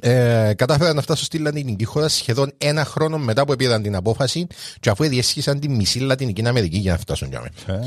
ε, 0.00 0.52
κατάφεραν 0.56 0.96
να 0.96 1.02
φτάσουν 1.02 1.24
στη 1.24 1.38
Λατινική 1.38 1.84
χώρα 1.84 2.08
σχεδόν 2.08 2.52
ένα 2.58 2.84
χρόνο 2.84 3.18
μετά 3.18 3.44
που 3.44 3.56
πήραν 3.56 3.82
την 3.82 3.96
απόφαση 3.96 4.46
και 4.80 4.90
αφού 4.90 5.04
διέσχισαν 5.08 5.60
τη 5.60 5.68
μισή 5.68 5.98
Λατινική 5.98 6.46
Αμερική 6.46 6.78
για 6.78 6.92
να 6.92 6.98
φτάσουν 6.98 7.28
για 7.28 7.40
μένα. 7.66 7.84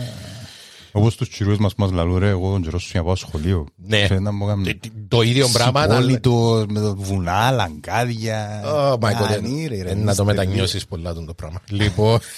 Όπως 0.92 1.16
τους 1.16 1.30
τσιρούς 1.30 1.58
μας 1.58 1.74
μας 1.76 1.92
λαλούν 1.92 2.18
ρε, 2.18 2.30
εγώ 2.30 2.52
τον 2.52 2.62
καιρό 2.62 2.80
σου 2.80 2.88
για 2.92 3.00
να 3.00 3.06
πάω 3.06 3.16
σχολείο. 3.16 3.66
Ναι. 3.76 3.98
Ξέρετε 3.98 4.20
να 4.24 4.32
μου 4.32 4.46
κάνουν- 4.46 4.80
Το 5.08 5.22
ίδιο 5.22 5.48
πράγμα. 5.54 5.82
αλλά- 5.82 5.96
Συμπόλυτο, 5.96 6.66
με 6.70 6.80
το 6.80 6.96
βουνά, 6.96 7.52
λαγκάδια. 7.52 8.62
Oh 8.66 8.94
my 8.94 9.12
God, 9.12 9.32
Ανήρε, 9.38 9.82
ρε, 9.82 9.90
ε, 9.90 9.94
να 9.94 10.00
μίστε, 10.00 10.16
το 10.16 10.26
μετανιώσεις 10.26 10.86
πολλά 10.86 11.14
τον 11.14 11.26
το 11.26 11.34
πράγμα. 11.34 11.62
Λοιπόν. 11.70 12.20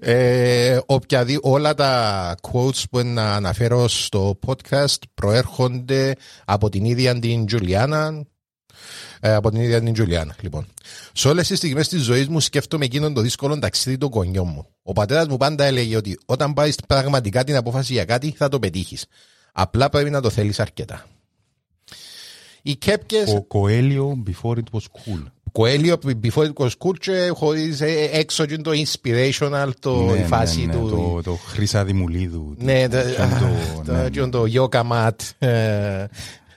ε, 0.00 0.78
οποιαδή, 0.86 1.38
όλα 1.42 1.74
τα 1.74 2.34
quotes 2.40 2.82
που 2.90 3.00
να 3.04 3.34
αναφέρω 3.34 3.88
στο 3.88 4.38
podcast 4.46 4.98
προέρχονται 5.14 6.14
από 6.44 6.68
την 6.68 6.84
ίδια 6.84 7.18
την 7.18 7.46
Τζουλιάνα. 7.46 8.24
Ε, 9.20 9.34
από 9.34 9.50
την 9.50 9.60
ίδια 9.60 9.80
την 9.80 9.92
Τζουλιάνα, 9.92 10.36
λοιπόν. 10.40 10.66
Σε 11.12 11.28
όλες 11.28 11.48
τις 11.48 11.58
στιγμές 11.58 11.88
της 11.88 12.02
ζωής 12.02 12.28
μου 12.28 12.40
σκέφτομαι 12.40 12.84
εκείνον 12.84 13.14
το 13.14 13.20
δύσκολο 13.20 13.58
ταξίδι 13.58 13.96
των 13.96 14.10
γονιών 14.12 14.46
μου. 14.46 14.66
Ο 14.82 14.92
πατέρας 14.92 15.26
μου 15.26 15.36
πάντα 15.36 15.64
έλεγε 15.64 15.96
ότι 15.96 16.18
όταν 16.26 16.52
πάρει 16.52 16.72
πραγματικά 16.88 17.44
την 17.44 17.56
απόφαση 17.56 17.92
για 17.92 18.04
κάτι 18.04 18.34
θα 18.36 18.48
το 18.48 18.58
πετύχεις. 18.58 19.06
Απλά 19.52 19.88
πρέπει 19.88 20.10
να 20.10 20.20
το 20.20 20.30
θέλεις 20.30 20.60
αρκετά. 20.60 21.06
Οι 22.62 22.76
κέπκες 22.76 23.34
Ο 23.34 23.42
Κοέλιο 23.42 24.22
before 24.26 24.56
it 24.56 24.70
was 24.72 24.80
cool. 24.80 25.24
Κοέλιο, 25.52 25.96
before 26.22 26.44
it 26.44 26.52
was 26.64 26.66
cool 26.68 26.96
και 26.98 27.30
χωρίς 27.34 27.80
ε, 27.80 28.08
έξω 28.12 28.46
και 28.46 28.56
το 28.56 28.70
inspirational, 28.74 29.68
το, 29.80 30.02
Ναι, 30.02 30.12
η 30.16 30.18
ναι, 30.18 30.24
φάση 30.26 30.64
ναι, 30.66 30.72
του. 30.72 30.88
Το, 30.90 31.30
το 31.30 31.38
Χρύσα 31.46 31.84
Δημουλίδου. 31.84 32.54
Ναι, 32.58 32.88
το, 32.88 32.96
Ποιον 33.16 33.84
το- 33.84 33.92
ναι, 33.92 34.02
το, 34.02 34.10
και 34.10 34.26
το 34.36 34.68
yoga 34.70 34.82
mat. 34.92 35.46
ε, 35.48 36.04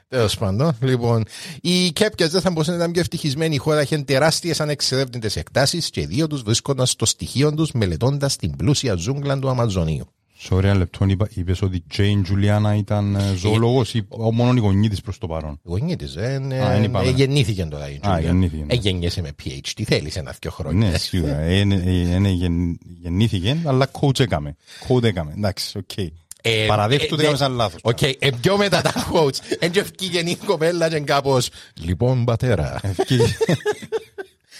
Τέλος 0.08 0.38
πάντων, 0.38 0.78
λοιπόν, 0.82 1.24
οι 1.62 1.92
Κέπκε 1.92 2.28
δεν 2.28 2.42
θα 2.42 2.52
μπορούσαν 2.52 2.74
να 2.74 2.80
ήταν 2.80 2.92
πιο 2.92 3.02
ευτυχισμένοι. 3.02 3.56
Η 3.56 3.58
χώρα 3.58 3.82
είχε 3.82 3.98
τεράστιες 3.98 4.62
ανεξερεύνητες 4.62 5.36
εκτάσεις 5.36 5.90
και 5.90 6.02
οι 6.02 6.06
δύο 6.06 6.28
τους 6.28 6.42
βρίσκονταν 6.42 6.86
στο 6.86 7.06
στοιχείο 7.06 7.54
τους 7.54 7.72
μελετώντας 7.72 8.36
την 8.36 8.56
πλούσια 8.56 8.96
ζούγκλα 8.96 9.40
του 9.40 9.50
Αμαζονίου. 9.50 10.06
Σε 10.46 10.54
ωραία 10.54 10.76
λεπτό 10.76 11.06
είπα- 11.08 11.28
είπες 11.34 11.62
ότι 11.62 11.76
η 11.76 11.84
Τζέιν 11.90 12.24
Τζουλιάνα 12.24 12.76
ήταν 12.76 13.16
ε, 13.16 13.34
ζωολόγος 13.36 13.94
ή 13.94 14.06
ο- 14.10 14.34
μόνο 14.34 14.54
η 14.56 14.60
γονή 14.60 14.90
της 14.90 15.02
προς 15.02 15.18
το 15.18 15.28
παρόν; 15.28 15.52
Η 15.54 15.60
γονή 15.64 15.96
της 15.96 16.16
Α, 16.18 16.22
εν 16.24 16.84
είπαμε. 16.84 17.10
γεννήθηκε 17.10 17.64
τώρα 17.66 17.90
η 17.90 17.96
Α, 17.96 18.00
Τζούλια. 18.02 18.20
γεννήθηκε. 18.20 18.64
Ε, 18.68 18.76
γεννιέσαι 18.76 19.22
με 19.22 19.30
PhD, 19.44 19.82
θέλεις 19.86 20.16
ένα-δυο 20.16 20.52
χρόνια. 20.52 20.90
Ναι, 20.90 20.98
σίγουρα. 20.98 21.38
Ε, 21.38 21.56
είναι- 21.60 21.84
ε, 21.86 21.92
είναι 22.16 22.30
γεν- 22.30 22.78
Γεννήθηκε, 23.02 23.58
αλλά 23.66 23.88
coach 24.00 24.20
έκαμε. 24.20 24.56
Coach 24.88 25.04
έκαμε. 25.04 25.34
Εντάξει, 25.38 25.78
οκ. 25.78 25.98
Ε, 26.46 26.66
Παραδέχτου 26.68 27.04
ε, 27.06 27.14
ότι 27.14 27.22
έκαμε 27.22 27.32
ναι. 27.38 27.44
σαν 27.44 27.52
λάθος. 27.54 27.80
Οκ, 27.84 28.02
ε, 28.02 28.16
πιο 28.42 28.58
μετά 28.58 28.82
τα 28.82 28.94
quotes. 29.12 29.56
Εν 29.60 29.72
και 29.72 29.80
ευκήγε 29.80 30.20
η 30.20 30.36
κοπέλα 30.46 30.90
και 30.90 31.00
κάπως 31.00 31.50
Λοιπόν 31.82 32.26
πατέρα 32.26 32.80
Ευκεί- 32.84 33.22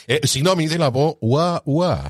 ε, 0.06 0.16
Συγγνώμη 0.22 0.64
ήθελα 0.64 0.84
να 0.86 0.92
πω 0.92 1.18
Ουα 1.20 1.62
ουα 1.66 2.06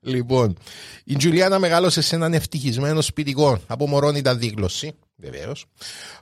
Λοιπόν 0.00 0.56
Η 1.04 1.16
Τζουλιάνα 1.16 1.58
μεγάλωσε 1.58 2.00
σε 2.00 2.14
έναν 2.14 2.34
ευτυχισμένο 2.34 3.00
σπιτικό 3.00 3.58
Από 3.66 3.88
μωρόν 3.88 4.14
ήταν 4.14 4.38
δίγλωση 4.38 4.94
Βεβαίως. 5.16 5.66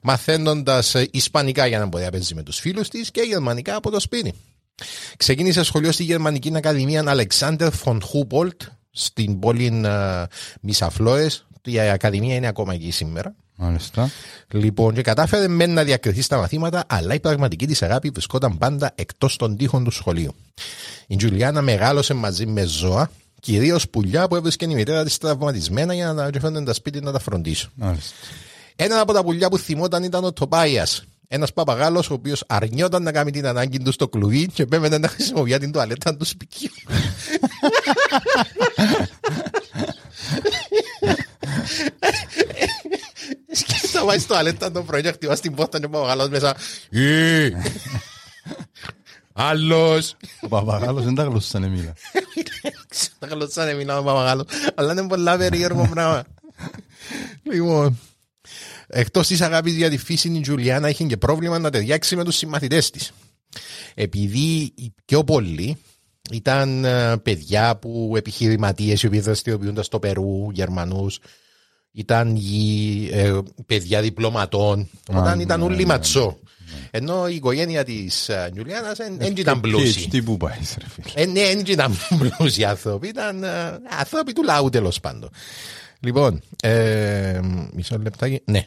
Μαθαίνοντας 0.02 0.95
Ισπανικά 1.11 1.66
για 1.66 1.78
να 1.78 1.87
μπορεί 1.87 2.04
να 2.04 2.11
παίζει 2.11 2.35
με 2.35 2.43
τους 2.43 2.59
φίλους 2.59 2.88
της 2.88 3.11
και 3.11 3.21
Γερμανικά 3.21 3.76
από 3.76 3.90
το 3.90 4.00
σπίτι. 4.00 4.33
Ξεκίνησε 5.16 5.62
σχολείο 5.62 5.93
στη 5.93 6.02
Γερμανική 6.02 6.52
Ακαδημία 6.54 7.04
Αλεξάνδερ 7.07 7.73
Φον 7.73 8.02
Χούπολτ 8.02 8.62
στην 8.90 9.38
πόλη 9.38 9.83
Μισαφλόες. 10.61 11.47
Η 11.64 11.78
Ακαδημία 11.81 12.35
είναι 12.35 12.47
ακόμα 12.47 12.75
εκεί 12.75 12.90
σήμερα. 12.90 13.35
Μάλιστα. 13.56 14.11
Λοιπόν, 14.50 14.94
και 14.94 15.02
κατάφερε 15.02 15.49
μεν 15.49 15.73
να 15.73 15.84
διακριθεί 15.84 16.23
στα 16.23 16.37
μαθήματα, 16.37 16.84
αλλά 16.87 17.14
η 17.14 17.20
πραγματική 17.20 17.66
τη 17.66 17.78
αγάπη 17.80 18.11
βρισκόταν 18.11 18.58
πάντα 18.58 18.92
εκτό 18.94 19.28
των 19.37 19.56
τοίχων 19.56 19.84
του 19.84 19.90
σχολείου. 19.90 20.34
Η 21.06 21.16
Τζουλιάνα 21.16 21.62
μεγάλωσε 21.62 22.14
μαζί 22.14 22.46
με 22.46 22.64
ζώα, 22.64 23.11
κυρίω 23.40 23.78
πουλιά 23.90 24.28
που 24.28 24.37
έβρισκε 24.37 24.64
η 24.64 24.75
μητέρα 24.75 25.04
τη 25.04 25.18
τραυματισμένα 25.18 25.94
για 25.94 26.12
να 26.12 26.30
τα 26.30 26.40
φέρνουν 26.40 26.64
τα 26.64 26.73
σπίτι 26.73 27.00
να 27.00 27.12
τα 27.12 27.18
φροντίσουν. 27.18 27.70
Μάλιστα. 27.75 28.14
Ένα 28.76 29.00
από 29.00 29.12
τα 29.12 29.25
πουλιά 29.25 29.49
που 29.49 29.58
θυμόταν 29.58 30.02
ήταν 30.02 30.25
ο 30.25 30.32
Τοπάια. 30.32 30.87
Ένα 31.28 31.49
παπαγάλο 31.54 32.04
ο 32.11 32.14
οποίο 32.14 32.34
αρνιόταν 32.46 33.02
να 33.02 33.12
κάνει 33.12 33.30
την 33.30 33.46
ανάγκη 33.46 33.78
του 33.78 33.92
στο 33.92 34.08
κλουβί 34.08 34.46
και 34.46 34.66
πέμενε 34.66 34.99
να 34.99 35.08
χρησιμοποιεί 35.08 35.58
την 35.58 35.73
τουαλέτα 35.73 36.16
του 36.16 36.25
σπιτιού. 36.25 36.70
Σκέφτα 43.52 44.04
πάει 44.04 44.19
στο 44.19 44.28
τουαλέτα 44.28 44.71
το 44.71 44.83
πρωί 44.83 45.02
και 45.02 45.12
χτυπάς 45.12 45.40
την 45.40 45.54
πόρτα 45.54 45.78
και 45.81 45.87
ο 45.87 45.88
παπαγάλος 45.88 46.28
μέσα. 46.28 46.57
«Ε, 46.90 47.50
Άλλος. 49.33 50.16
Ο 50.40 50.49
παπαγάλος 50.49 51.04
δεν 51.04 51.14
τα 51.14 51.23
γλώσσανε 51.23 51.69
μίλα. 51.69 51.93
Τα 53.19 53.26
γλωσσάνε 53.26 53.75
μιλάω 53.75 54.02
με 54.02 54.11
παπαγάλος. 54.11 54.47
Αλλά 54.75 54.93
είναι 54.93 55.07
πολλά 55.07 55.37
περίεργο 55.37 55.88
πράγμα. 55.90 56.25
Λοιπόν, 57.43 57.99
εκτός 58.87 59.26
της 59.26 59.40
αγάπης 59.40 59.75
για 59.75 59.90
τη 59.90 59.97
φύση, 59.97 60.28
η 60.28 60.40
Τζουλιάνα 60.40 60.88
είχε 60.88 61.04
και 61.04 61.16
πρόβλημα 61.16 61.59
να 61.59 61.71
ταιριάξει 61.71 62.16
με 62.16 62.25
τους 62.25 62.37
συμμαθητές 62.37 62.90
της. 62.90 63.12
Επειδή 63.95 64.73
οι 64.75 64.95
πιο 65.04 65.25
πολλοί 65.25 65.76
ήταν 66.33 66.85
ε, 66.85 67.16
παιδιά 67.16 67.76
που 67.76 68.14
επιχειρηματίες 68.16 69.02
οι 69.02 69.07
οποίοι 69.07 69.21
δραστηριοποιούνται 69.21 69.83
στο 69.83 69.99
Περού, 69.99 70.50
Γερμανούς, 70.50 71.19
ήταν 71.94 72.36
οι, 72.36 73.08
ε, 73.12 73.38
παιδιά 73.66 74.00
διπλωματών. 74.00 74.88
Όταν 75.08 75.36
ναι, 75.36 75.42
ήταν 75.42 75.58
ναι, 75.58 75.64
όλοι 75.64 75.76
ναι, 75.76 75.84
ματσό. 75.84 76.38
Ενώ 76.90 77.28
η 77.28 77.34
οικογένεια 77.34 77.84
της 77.84 78.30
Τζουλιάνα 78.54 78.92
δεν 78.92 79.36
ήταν 79.36 79.60
πλούσιοι. 79.60 80.08
Τι 80.08 80.22
που 80.22 80.36
πάει, 80.36 80.58
ρε 80.78 80.86
φίλε. 80.88 81.22
Ε, 81.22 81.26
ναι, 81.26 81.40
δεν 81.40 81.58
ήταν 81.66 81.96
πλούσιοι 82.36 82.64
άνθρωποι, 82.64 83.08
ήταν 83.08 83.42
ε, 83.42 83.78
άνθρωποι 83.98 84.32
του 84.32 84.42
λαού 84.42 84.68
τέλος 84.68 85.00
πάντων. 85.00 85.30
Λοιπόν, 86.00 86.42
ε, 86.62 87.40
μισό 87.72 87.98
λεπτάκι. 87.98 88.42
Ναι. 88.44 88.66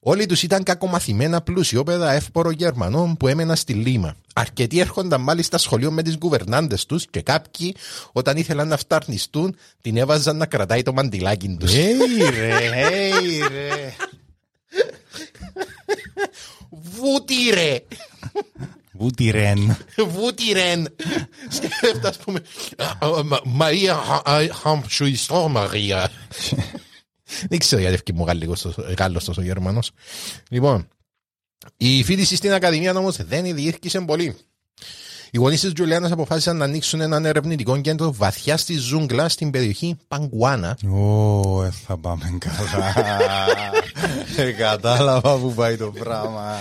Όλοι 0.00 0.26
τους 0.26 0.42
ήταν 0.42 0.62
κακομαθημένα 0.62 1.40
πλουσιόπεδα 1.40 2.12
εύπορο 2.12 2.50
Γερμανών 2.50 3.16
που 3.16 3.28
έμεναν 3.28 3.56
στη 3.56 3.72
Λίμα. 3.72 4.16
Αρκετοί 4.34 4.80
έρχονταν 4.80 5.20
μάλιστα 5.20 5.58
σχολείο 5.58 5.90
με 5.90 6.02
τις 6.02 6.16
κουβερνάντε 6.18 6.76
τους 6.88 7.06
και 7.06 7.20
κάποιοι, 7.20 7.74
όταν 8.12 8.36
ήθελαν 8.36 8.68
να 8.68 8.76
φταρνιστούν, 8.76 9.56
την 9.80 9.96
έβαζαν 9.96 10.36
να 10.36 10.46
κρατάει 10.46 10.82
το 10.82 10.92
μαντιλάκι 10.92 11.56
τους. 11.60 11.72
Hey 11.72 12.30
ρε, 12.30 12.58
hey 12.72 13.48
ρε. 13.50 13.94
Βούτυρε! 16.70 17.80
Βούτυρεν. 18.92 19.76
Βούτυρεν! 19.96 20.88
Σκέφτα, 21.48 22.08
ας 22.08 22.16
πούμε. 22.16 22.40
Μαρία 23.44 24.02
Χαμψουιστό 24.62 25.48
Μαρία. 25.48 26.10
Δεν 27.48 27.58
ξέρω 27.58 27.80
γιατί 27.80 27.94
έφυγε 27.94 28.18
μου 28.18 28.26
Γάλλος 28.98 29.24
τόσο 29.24 29.42
Γερμανός. 29.42 29.90
Λοιπόν, 30.50 30.88
η 31.76 32.04
φοιτηση 32.04 32.36
στην 32.36 32.52
Ακαδημία 32.52 32.94
όμως 32.94 33.16
δεν 33.16 33.54
διήρκησε 33.54 34.00
πολύ. 34.00 34.36
Οι 35.30 35.38
γονείς 35.38 35.60
της 35.60 35.72
Τζουλιάνας 35.72 36.10
αποφάσισαν 36.10 36.56
να 36.56 36.64
ανοίξουν 36.64 37.00
έναν 37.00 37.24
ερευνητικό 37.24 37.80
κέντρο 37.80 38.12
βαθιά 38.12 38.56
στη 38.56 38.76
ζούγκλα 38.78 39.28
στην 39.28 39.50
περιοχή 39.50 39.96
Παγκουάνα. 40.08 40.78
Ω, 40.90 41.62
ε, 41.64 41.70
θα 41.86 41.96
πάμε 41.98 42.38
καλά. 42.38 42.94
Ε, 44.36 44.52
Κατάλαβα 44.52 45.36
που 45.36 45.52
πάει 45.54 45.76
το 45.76 45.90
πράγμα. 45.98 46.54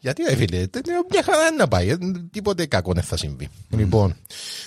Γιατί 0.00 0.22
ρε 0.28 0.36
φίλε, 0.36 0.56
τε- 0.66 0.70
τε- 0.70 0.84
μια 1.10 1.22
χαρά 1.24 1.46
είναι 1.46 1.56
να 1.56 1.68
πάει, 1.68 1.88
ε, 1.88 1.96
τίποτε 2.30 2.66
κακό 2.66 2.92
δεν 2.92 3.02
θα 3.02 3.16
συμβεί. 3.16 3.48
Λοιπόν, 3.70 4.16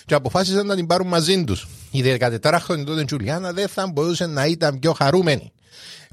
και 0.06 0.14
αποφάσισαν 0.14 0.66
να 0.66 0.76
την 0.76 0.88
πάρουν 0.88 1.08
μαζί 1.08 1.44
τους. 1.44 1.68
Η 1.92 2.02
14χρονη 2.20 2.84
τότε 2.86 3.06
Τζουλιάνα 3.06 3.52
δεν 3.52 3.68
θα 3.68 3.88
μπορούσε 3.94 4.26
να 4.26 4.46
ήταν 4.46 4.80
πιο 4.80 4.94
χαρούμενη. 4.94 5.52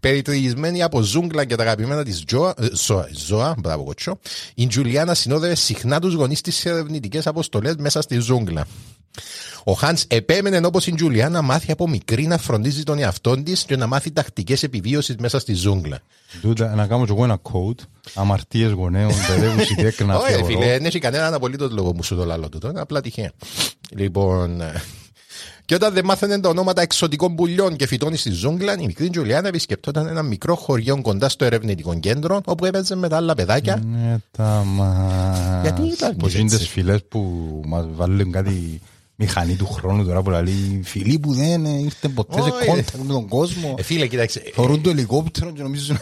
Περιτριγισμένη 0.02 0.82
από 0.82 1.00
ζούγκλα 1.00 1.44
και 1.44 1.54
τα 1.54 1.62
αγαπημένα 1.62 2.04
της 2.04 2.25
ζώα, 2.28 2.54
ε, 2.59 2.66
ζώα, 2.73 3.09
ζώα, 3.26 3.54
μπράβο 3.59 3.85
κοτσό, 3.85 4.18
η 4.54 4.66
Τζουλιάνα 4.66 5.14
συνόδευε 5.14 5.54
συχνά 5.54 6.00
τους 6.00 6.14
γονείς 6.14 6.40
της 6.40 6.56
σε 6.56 6.68
ερευνητικές 6.68 7.26
αποστολές 7.26 7.75
μέσα 7.78 8.00
στη 8.02 8.18
ζούγκλα. 8.18 8.66
Ο 9.64 9.73
Χάνς 9.73 10.04
επέμενε 10.09 10.66
όπως 10.66 10.87
η 10.87 10.94
Τζουλιάνα 10.94 11.30
να 11.30 11.42
μάθει 11.42 11.73
από 11.73 11.88
μικρή 11.88 12.26
να 12.26 12.38
φροντίζει 12.38 12.82
τον 12.82 12.99
εαυτό 12.99 13.42
της 13.42 13.64
και 13.64 13.76
να 13.76 13.87
μάθει 13.87 14.11
τακτικές 14.11 14.62
επιβίωση 14.62 15.14
μέσα 15.18 15.38
στη 15.38 15.54
ζούγκλα. 15.54 15.99
Τούτα, 16.40 16.75
να 16.75 16.87
κάνω 16.87 17.04
και 17.04 17.12
εγώ 17.12 17.25
ένα 17.25 17.40
quote. 17.42 17.85
Αμαρτίες 18.14 18.71
γονέων, 18.71 19.12
παιδεύουση 19.26 19.75
τέκνα 19.82 20.16
Όχι, 20.16 20.26
ρε 20.26 20.32
θεωρώ. 20.32 20.47
φίλε, 20.47 20.66
δεν 20.66 20.85
έχει 20.85 20.99
κανέναν 20.99 21.35
απολύτως 21.35 21.71
λόγο 21.71 21.92
που 21.92 22.02
σου 22.02 22.16
το 22.16 22.25
λαλό 22.25 22.49
του. 22.49 22.66
Είναι 22.66 22.80
απλά 22.80 23.00
τυχαία. 23.00 23.32
Λοιπόν. 23.90 24.62
Ε, 25.43 25.63
Και 25.65 25.75
όταν 25.75 25.95
δεν 25.95 26.05
μάθαινε 26.05 26.41
τα 26.41 26.49
ονόματα 26.49 26.83
εξωτικών 26.83 27.35
πουλιών 27.35 27.77
και 27.77 27.87
φυτών 27.87 28.17
στη 28.17 28.31
ζούγκλα, 28.31 28.79
η 28.79 28.87
μικρή 28.87 29.11
Τζουλιάνα 29.11 29.49
επισκεπτόταν 29.49 30.07
ένα 30.07 30.23
μικρό 30.23 30.55
χωριό 30.55 31.03
κοντά 31.03 31.29
στο 31.29 31.45
ερευνητικό 31.45 31.99
κέντρο, 31.99 32.41
όπου 32.45 32.65
έπαιζε 32.65 32.97
με 32.97 33.09
τα 33.09 33.17
άλλα 33.17 33.35
παιδάκια. 33.35 33.83
Ναι, 33.93 34.17
τα 34.31 34.63
μας. 34.67 35.39
Γιατί 35.63 35.83
ήταν 35.83 36.17
Πως 36.17 36.35
είναι 36.35 36.43
έτσι; 36.43 36.59
τις 36.59 36.69
φυλές 36.69 37.05
που 37.09 37.21
μας 37.67 37.87
βάλουν 37.95 38.33
κάτι 38.33 38.81
μηχανή 39.15 39.57
του 39.57 39.67
χρόνου 39.67 40.05
τώρα 40.05 40.23
που 40.23 40.31
λέει 40.31 40.81
Φίλοι 40.85 41.19
που 41.19 41.33
δεν 41.35 41.65
ήρθε 41.65 42.09
ποτέ 42.09 42.43
σε 42.43 42.49
Όχι, 42.49 42.67
contact 42.67 42.87
με 42.99 43.13
τον 43.13 43.29
κόσμο. 43.29 43.75
Ε, 43.79 43.83
φίλε, 43.83 44.07
κοίταξε. 44.07 44.43
Θωρούν 44.55 44.83
το 44.83 44.91
ελικόπτερο 44.91 45.51
και 45.51 45.63
νομίζουν. 45.63 45.99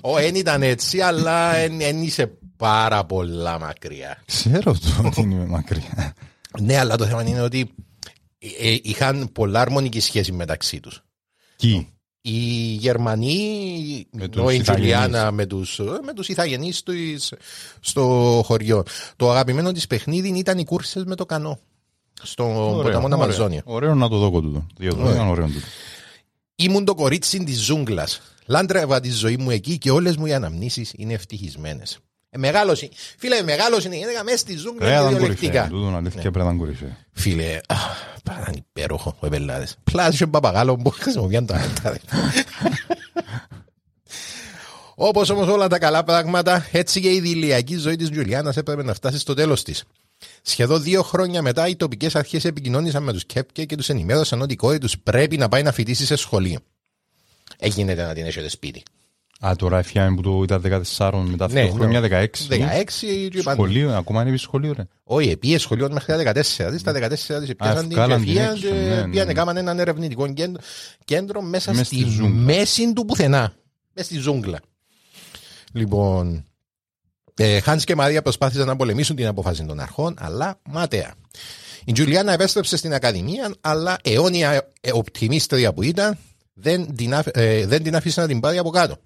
Ω, 0.00 0.14
δεν 0.14 0.34
ήταν 0.34 0.62
έτσι, 0.62 1.00
αλλά 1.00 1.52
δεν 1.78 2.02
είσαι 2.02 2.30
πάρα 2.56 3.04
πολλά 3.04 3.58
μακριά. 3.58 4.22
Ξέρω 4.26 4.72
το 4.72 5.06
ότι 5.06 5.20
είναι 5.20 5.46
μακριά. 5.48 6.14
Ναι, 6.60 6.78
αλλά 6.78 6.96
το 6.96 7.04
θέμα 7.04 7.22
είναι 7.22 7.40
ότι 7.40 7.74
ε, 8.58 8.68
ε, 8.72 8.78
είχαν 8.82 9.28
πολλά 9.32 9.60
αρμονική 9.60 10.00
σχέση 10.00 10.32
μεταξύ 10.32 10.80
τους. 10.80 11.02
Τι. 11.56 11.86
Οι 12.20 12.38
Γερμανοί, 12.74 14.06
Με 14.10 14.24
ενώ 14.24 14.28
τους 14.28 14.52
η 14.52 14.56
Ιθαγενείς. 14.56 14.66
Τζουλιάνα 14.68 15.30
με 15.30 15.46
τους, 15.46 15.80
με 16.04 16.12
τους 16.14 16.28
Ιθαγενείς 16.28 16.82
τους 16.82 17.32
στο 17.80 18.42
χωριό. 18.44 18.82
Το 19.16 19.30
αγαπημένο 19.30 19.72
της 19.72 19.86
παιχνίδι 19.86 20.28
ήταν 20.38 20.58
οι 20.58 20.64
κούρσες 20.64 21.04
με 21.04 21.14
το 21.14 21.26
κανό. 21.26 21.58
Στο 22.22 22.44
ποταμό 22.82 23.06
ωραίο. 23.06 23.14
Αμαζόνια. 23.14 23.62
Ωραίο 23.64 23.94
να 23.94 24.08
το 24.08 24.18
δω 24.18 24.40
τούτο. 24.40 24.66
Διότι 24.76 25.00
Ωραία. 25.00 25.14
ήταν 25.14 25.28
ωραίο 25.28 25.46
τούτο. 25.46 25.66
Ήμουν 26.56 26.84
το 26.84 26.94
κορίτσι 26.94 27.44
της 27.44 27.60
ζούγκλας. 27.60 28.20
Λάντρευα 28.46 29.00
τη 29.00 29.10
ζωή 29.10 29.36
μου 29.36 29.50
εκεί 29.50 29.78
και 29.78 29.90
όλες 29.90 30.16
μου 30.16 30.26
οι 30.26 30.32
αναμνήσεις 30.34 30.92
είναι 30.96 31.12
ευτυχισμένες. 31.12 31.98
Ε, 32.30 32.38
μεγάλος 32.38 32.82
είναι. 32.82 32.92
Φίλε, 33.18 33.42
μεγάλος 33.42 33.84
είναι. 33.84 33.96
Είναι 33.96 34.22
μέσα 34.24 34.36
στη 34.36 34.56
ζούγκλα 34.56 34.78
Πρέπει 34.78 34.92
να 34.92 35.08
και 35.08 35.14
ήταν 35.14 35.20
κορυφαία. 35.20 35.50
διολεκτικά. 35.50 35.68
Τούτο 35.76 35.96
αλήθεια 35.96 36.20
πρέπει 36.20 36.38
να 36.38 36.44
ήταν 36.44 36.58
κορυφαία. 36.58 36.96
Φίλε, 37.12 37.60
α, 38.30 38.32
πάρα 38.32 38.40
να 38.40 38.46
είναι 38.48 38.64
υπέροχο 38.68 39.16
ο 39.20 39.28
πελάτες. 39.28 39.76
Πλάς 39.84 40.14
είχε 40.14 40.26
παπαγάλο 40.26 40.76
που 40.76 40.90
χρησιμοποιούν 40.90 41.46
τα 41.46 41.56
άλτα. 41.56 41.98
Όπως 44.94 45.30
όμως 45.30 45.48
όλα 45.48 45.68
τα 45.68 45.78
καλά 45.78 46.04
πράγματα, 46.04 46.66
έτσι 46.72 47.00
και 47.00 47.12
η 47.12 47.20
δηλιακή 47.20 47.76
ζωή 47.76 47.96
της 47.96 48.10
Τζουλιάνας 48.10 48.56
έπρεπε 48.56 48.82
να 48.82 48.94
φτάσει 48.94 49.18
στο 49.18 49.34
τέλος 49.34 49.62
της. 49.62 49.84
Σχεδόν 50.42 50.82
δύο 50.82 51.02
χρόνια 51.02 51.42
μετά, 51.42 51.68
οι 51.68 51.76
τοπικές 51.76 52.16
αρχές 52.16 52.44
επικοινώνησαν 52.44 53.02
με 53.02 53.12
τους 53.12 53.24
Κέπκε 53.24 53.64
και 53.64 53.76
τους 53.76 53.88
ενημέρωσαν 53.88 54.42
ότι 54.42 54.52
η 54.52 54.56
κόρη 54.56 54.78
τους 54.78 54.98
πρέπει 54.98 55.36
να 55.36 55.48
πάει 55.48 55.62
να 55.62 55.72
φοιτήσει 55.72 56.06
σε 56.06 56.16
σχολείο. 56.16 56.58
Έγινε 57.58 57.94
να 57.94 58.14
την 58.14 58.26
έχετε 58.26 58.48
σπίτι. 58.48 58.82
Α, 59.40 59.52
τώρα 59.56 59.78
έφυγαμε 59.78 60.14
που 60.16 60.22
το 60.22 60.42
ήταν 60.42 60.62
14 60.98 61.12
μετά 61.26 61.48
Ναι, 61.52 61.60
αυτό 61.60 61.72
το 61.72 61.78
χρόνια 61.78 62.00
ναι. 62.00 62.08
16. 62.08 62.26
16 62.48 63.28
και 63.30 63.38
είπαν- 63.38 63.54
Σχολείο, 63.56 63.92
ακόμα 63.94 64.22
είναι 64.26 64.36
σχολείο 64.36 64.72
ρε. 64.76 64.82
Όχι, 65.04 65.36
πήγε 65.36 65.58
σχολείο 65.58 65.88
μέχρι 65.92 66.06
τα 66.12 66.32
14. 66.32 66.42
Δηλαδή, 66.56 66.78
στα 66.78 66.92
14 66.92 67.44
τη 67.46 67.54
πιάσαν 67.54 67.88
την 67.88 67.90
ευκάλαν 67.90 68.18
την 68.18 68.26
κεφία 68.26 68.50
έξω, 68.50 68.66
και 68.66 68.72
ναι, 68.72 68.78
ναι, 68.80 69.08
πήγανε 69.08 69.24
ναι. 69.24 69.32
κάμαν 69.32 69.56
έναν 69.56 69.78
ερευνητικό 69.78 70.32
κέντρο, 70.32 70.60
κέντρο 71.04 71.42
μέσα 71.42 71.74
Μες 71.74 71.86
στη, 71.86 71.96
στη 72.00 72.04
ζούγκλα. 72.10 72.28
μέση 72.28 72.92
του 72.92 73.04
πουθενά. 73.04 73.52
Μέσα 73.94 74.08
στη 74.08 74.18
ζούγκλα. 74.18 74.58
Λοιπόν, 75.72 76.44
ε, 77.34 77.60
Χάνς 77.60 77.84
και 77.84 77.94
Μαρία 77.94 78.22
προσπάθησαν 78.22 78.66
να 78.66 78.76
πολεμήσουν 78.76 79.16
την 79.16 79.26
απόφαση 79.26 79.64
των 79.64 79.80
αρχών, 79.80 80.14
αλλά 80.18 80.60
μάταια. 80.70 81.14
Η 81.84 81.92
Τζουλιάνα 81.92 82.32
επέστρεψε 82.32 82.76
στην 82.76 82.94
Ακαδημία, 82.94 83.54
αλλά 83.60 83.96
αιώνια 84.02 84.72
ε, 84.80 84.90
οπτιμίστρια 84.92 85.72
που 85.72 85.82
ήταν, 85.82 86.18
δεν 86.54 86.94
την, 86.94 87.14
άφ- 87.14 87.36
ε, 87.36 87.66
δεν 87.66 87.82
την 87.82 87.96
άφησε 87.96 88.20
να 88.20 88.26
την 88.26 88.40
πάρει 88.40 88.58
από 88.58 88.70
κάτω. 88.70 88.96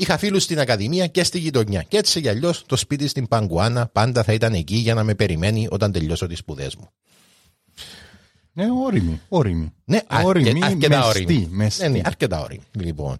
Είχα 0.00 0.18
φίλους 0.18 0.42
στην 0.42 0.60
Ακαδημία 0.60 1.06
και 1.06 1.24
στη 1.24 1.38
γειτονιά. 1.38 1.82
Και 1.82 1.96
έτσι 1.96 2.20
κι 2.20 2.28
αλλιώς 2.28 2.64
το 2.66 2.76
σπίτι 2.76 3.08
στην 3.08 3.28
Παγκουάνα 3.28 3.86
πάντα 3.86 4.22
θα 4.22 4.32
ήταν 4.32 4.52
εκεί 4.54 4.76
για 4.76 4.94
να 4.94 5.04
με 5.04 5.14
περιμένει 5.14 5.66
όταν 5.70 5.92
τελειώσω 5.92 6.26
τις 6.26 6.38
σπουδές 6.38 6.76
μου. 6.76 6.88
Ναι, 8.52 8.64
όρημη. 8.84 9.20
Όρημη. 9.28 9.72
Ναι, 9.84 10.00
όρημη, 10.24 10.48
αρκε- 10.48 10.64
αρκετά 10.64 10.96
μεστή, 11.06 11.22
όρημη. 11.24 11.48
μεστή. 11.50 11.82
Ναι, 11.82 11.88
ναι, 11.88 12.00
αρκετά 12.04 12.40
όρημη. 12.42 12.62
Λοιπόν. 12.72 13.16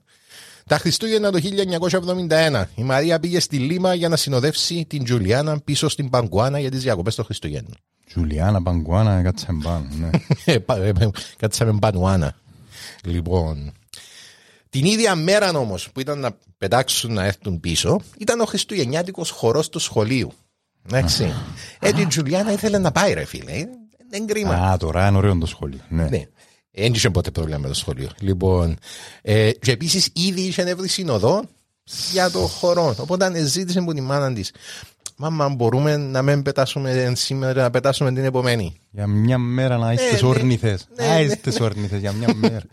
Τα 0.67 0.79
Χριστούγεννα 0.79 1.31
το 1.31 1.39
1971 1.39 2.65
η 2.75 2.83
Μαρία 2.83 3.21
πήγε 3.21 3.41
στη 3.41 3.59
Λίμα 3.59 3.95
για 3.95 4.09
να 4.09 4.17
συνοδεύσει 4.17 4.85
την 4.89 5.05
Τζουλιάνα 5.05 5.61
πίσω 5.61 5.89
στην 5.89 6.11
Παγκουάνα 6.11 6.59
για 6.59 6.71
τις 6.71 6.83
διακοπές 6.83 7.15
των 7.15 7.25
Χριστουγέννων. 7.25 7.75
Τζουλιάνα, 8.07 8.63
Παγκουάνα, 8.63 9.23
κάτσε 9.23 9.47
πάνω. 9.63 9.87
Ναι. 9.99 10.11
Ε, 10.55 10.59
πα- 10.59 10.77
ε, 10.77 10.93
Κάτσαμε 11.37 11.79
Πανουάνα. 11.81 12.37
Λοιπόν. 13.05 13.73
Την 14.71 14.85
ίδια 14.85 15.15
μέρα 15.15 15.51
όμως 15.51 15.91
που 15.93 16.01
ήταν 16.01 16.19
να 16.19 16.37
πετάξουν 16.59 17.13
να 17.13 17.25
έρθουν 17.25 17.61
πίσω, 17.61 18.01
ήταν 18.19 18.41
ο 18.41 18.45
Χριστουγεννιάτικος 18.45 19.31
χορός 19.31 19.69
του 19.69 19.79
σχολείου. 19.79 20.33
Εντάξει. 20.87 21.33
Έτσι 21.81 22.03
η 22.03 22.07
Τζουλιάνα 22.07 22.53
ήθελε 22.53 22.79
να 22.79 22.93
πάει, 22.93 23.13
ρε 23.13 23.25
φίλε. 23.25 23.53
Ε, 23.53 23.67
Δεν 24.11 24.27
κρίμα. 24.27 24.55
Α, 24.55 24.77
τώρα 24.77 25.09
είναι 25.09 25.17
ωραίο 25.17 25.39
το 25.39 25.47
σχολείο. 25.47 25.81
Ναι. 25.89 26.03
Ναι. 26.03 26.25
Δεν 26.71 26.93
είχε 26.93 27.11
ποτέ 27.11 27.31
πρόβλημα 27.31 27.59
με 27.59 27.69
το 27.69 27.75
σχολείο. 27.75 28.09
Λοιπόν, 28.21 28.79
ε, 29.23 29.51
και 29.53 29.71
επίσης 29.71 30.11
ήδη 30.13 30.41
είχε 30.41 30.75
βρει 30.75 30.89
συνοδό 30.89 31.45
για 32.13 32.31
το 32.31 32.39
χορό. 32.39 32.95
Οπότε 32.99 33.45
ζήτησε 33.45 33.79
από 33.79 33.93
τη 33.95 34.01
μάνα 34.01 34.33
της. 34.33 34.53
Μάμα, 35.17 35.49
μπορούμε 35.49 35.97
να 35.97 36.23
μην 36.23 36.43
πετάσουμε 36.43 37.13
σήμερα, 37.17 37.63
να 37.63 37.71
πετάσουμε 37.71 38.13
την 38.13 38.25
επομένη. 38.25 38.75
Για 38.91 39.07
μια 39.07 39.39
μέρα 39.39 39.77
να 39.77 39.93
είστε 39.93 40.19
ναι. 40.23 40.29
όρνηθες. 40.29 40.89
Ναι, 40.97 41.07
Α, 41.07 41.15
ναι. 41.15 41.21
είστε 41.21 41.53
όρνηθες 41.61 42.01
για 42.01 42.13
μια 42.13 42.35
μέρα. 42.35 42.63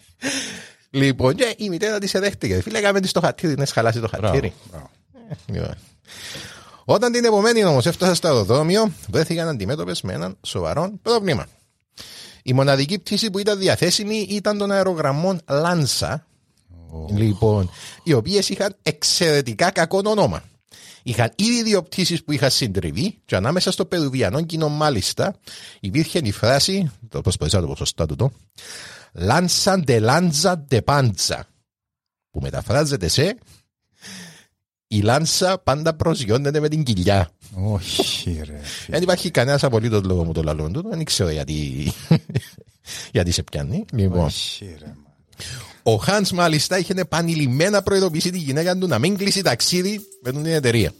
Λοιπόν, 0.95 1.35
και 1.35 1.55
η 1.57 1.69
μητέρα 1.69 1.99
της 1.99 2.13
εδέχτηκε. 2.13 2.61
Φίλε, 2.61 2.77
έκαμε 2.77 2.99
της 2.99 3.09
στο 3.09 3.19
χατήρι, 3.19 3.55
να 3.55 3.65
χαλάσει 3.65 3.99
το 3.99 4.07
χατήρι. 4.07 4.53
Μπράβο. 4.71 4.89
Λοιπόν. 5.45 5.75
Όταν 6.85 7.11
την 7.11 7.25
επομένη 7.25 7.63
όμως 7.63 7.85
έφτασε 7.85 8.13
στο 8.13 8.27
αεροδρόμιο, 8.27 8.91
βρέθηκαν 9.09 9.47
αντιμέτωπες 9.47 10.01
με 10.01 10.13
έναν 10.13 10.37
σοβαρό 10.41 10.91
πρόβλημα. 11.01 11.47
Η 12.43 12.53
μοναδική 12.53 12.99
πτήση 12.99 13.29
που 13.29 13.39
ήταν 13.39 13.59
διαθέσιμη 13.59 14.27
ήταν 14.29 14.57
των 14.57 14.71
αερογραμμών 14.71 15.41
Λάνσα, 15.49 16.27
λοιπόν, 17.15 17.69
οι 18.03 18.13
οποίες 18.13 18.49
είχαν 18.49 18.75
εξαιρετικά 18.81 19.71
κακό 19.71 20.01
όνομα. 20.03 20.43
Είχαν 21.03 21.31
ήδη 21.35 21.63
δύο 21.63 21.83
πτήσεις 21.83 22.23
που 22.23 22.31
είχαν 22.31 22.49
συντριβεί, 22.49 23.17
και 23.25 23.35
ανάμεσα 23.35 23.71
στο 23.71 23.85
Περουβιανό 23.85 24.41
κοινό, 24.41 24.69
μάλιστα, 24.69 25.35
υπήρχε 25.79 26.19
η 26.23 26.31
φράση, 26.31 26.91
το 27.09 27.21
προσπαθήσα 27.21 27.61
το 27.61 27.67
ποσοστά 27.67 28.05
του 28.05 28.15
το, 28.15 28.31
Λάνσα 29.17 29.79
ντε 29.79 29.99
λάντζα 29.99 30.57
ντε 30.57 30.81
πάντζα, 30.81 31.47
που 32.31 32.39
μεταφράζεται 32.41 33.07
σε 33.07 33.37
η 34.87 35.01
λάνσα 35.01 35.57
πάντα 35.57 35.95
προσγειώνεται 35.95 36.59
με 36.59 36.69
την 36.69 36.83
κοιλιά. 36.83 37.29
Όχι 37.55 38.41
ρε. 38.45 38.59
Δεν 38.87 39.01
υπάρχει 39.01 39.31
κανένας 39.31 39.63
απολύτως 39.63 40.03
λόγο 40.03 40.23
μου 40.23 40.31
το 40.31 40.43
λαλόν 40.43 40.73
του. 40.73 40.83
Δεν 40.89 41.03
ξέρω 41.03 41.29
γιατί, 41.29 41.91
γιατί 43.11 43.31
σε 43.31 43.43
πιάνει. 43.43 43.85
Λοιπόν, 43.93 44.19
Όχι 44.19 44.75
ρε. 44.79 44.85
μα. 44.85 45.13
ο 45.83 45.95
Χάνς 45.95 46.31
μάλιστα 46.31 46.77
είχε 46.77 46.93
επανειλημμένα 46.95 47.83
προειδοποιήσει 47.83 48.29
τη 48.29 48.37
γυναίκα 48.37 48.77
του 48.77 48.87
να 48.87 48.99
μην 48.99 49.17
κλείσει 49.17 49.41
ταξίδι 49.41 50.01
με 50.21 50.31
την 50.31 50.45
εταιρεία. 50.45 50.91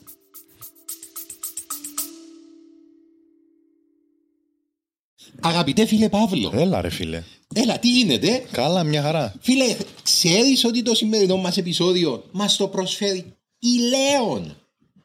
Αγαπητέ 5.41 5.85
φίλε 5.85 6.09
Παύλο, 6.09 6.51
Έλα 6.55 6.81
ρε 6.81 6.89
φίλε. 6.89 7.23
Έλα 7.61 7.79
τι 7.79 7.89
γίνεται; 7.89 8.43
Καλά 8.51 8.83
μια 8.83 9.01
χαρά. 9.01 9.33
Φίλε, 9.41 9.75
ξέρεις 10.03 10.63
ότι 10.65 10.81
το 10.81 10.95
σημερινό 10.95 11.37
μας 11.37 11.57
επεισόδιο 11.57 12.23
μας 12.31 12.55
το 12.55 12.67
προσφέρει 12.67 13.25
η 13.59 13.69
Λέων; 13.79 14.57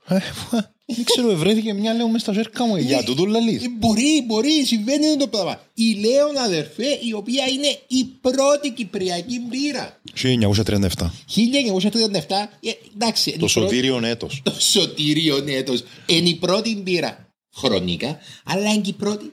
Ε, 0.07 0.19
Δεν 0.97 1.05
ξέρω, 1.05 1.37
βρέθηκε 1.37 1.73
μια 1.73 1.95
λέω 1.95 2.09
μες 2.09 2.21
στα 2.21 2.33
ζέρκα 2.33 2.65
μου. 2.67 2.77
Για 2.77 3.03
τούτο 3.05 3.25
λαλείς. 3.25 3.65
Ε, 3.65 3.69
Μπορεί, 3.79 4.25
μπορεί, 4.27 4.65
συμβαίνει 4.65 5.07
αυτό 5.07 5.19
το 5.19 5.27
πράγμα. 5.29 5.61
Η 5.75 5.93
Λέων 5.95 6.37
αδερφέ, 6.37 6.99
η 7.09 7.13
οποία 7.13 7.45
είναι 7.49 7.79
η 7.89 8.05
πρώτη 8.21 8.71
κυπριακή 8.71 9.41
μπύρα. 9.41 10.01
1937. 10.15 11.11
1937, 11.27 12.51
ε, 12.61 12.71
εντάξει. 12.95 13.31
είναι 13.31 13.39
Το 13.39 13.47
η 13.49 13.53
πρώτη- 13.53 13.71
σωτήριον 13.71 14.05
έτος. 14.05 14.41
Το 14.45 14.55
σωτήριο 14.59 15.45
έτος. 15.47 15.83
Είναι 16.07 16.29
η 16.29 16.35
πρώτη 16.35 16.77
μπύρα 16.77 17.29
χρονικά, 17.57 18.19
αλλά 18.45 18.73
είναι 18.73 18.81
και 18.83 18.91
η 18.91 18.93
πρώτη 18.93 19.33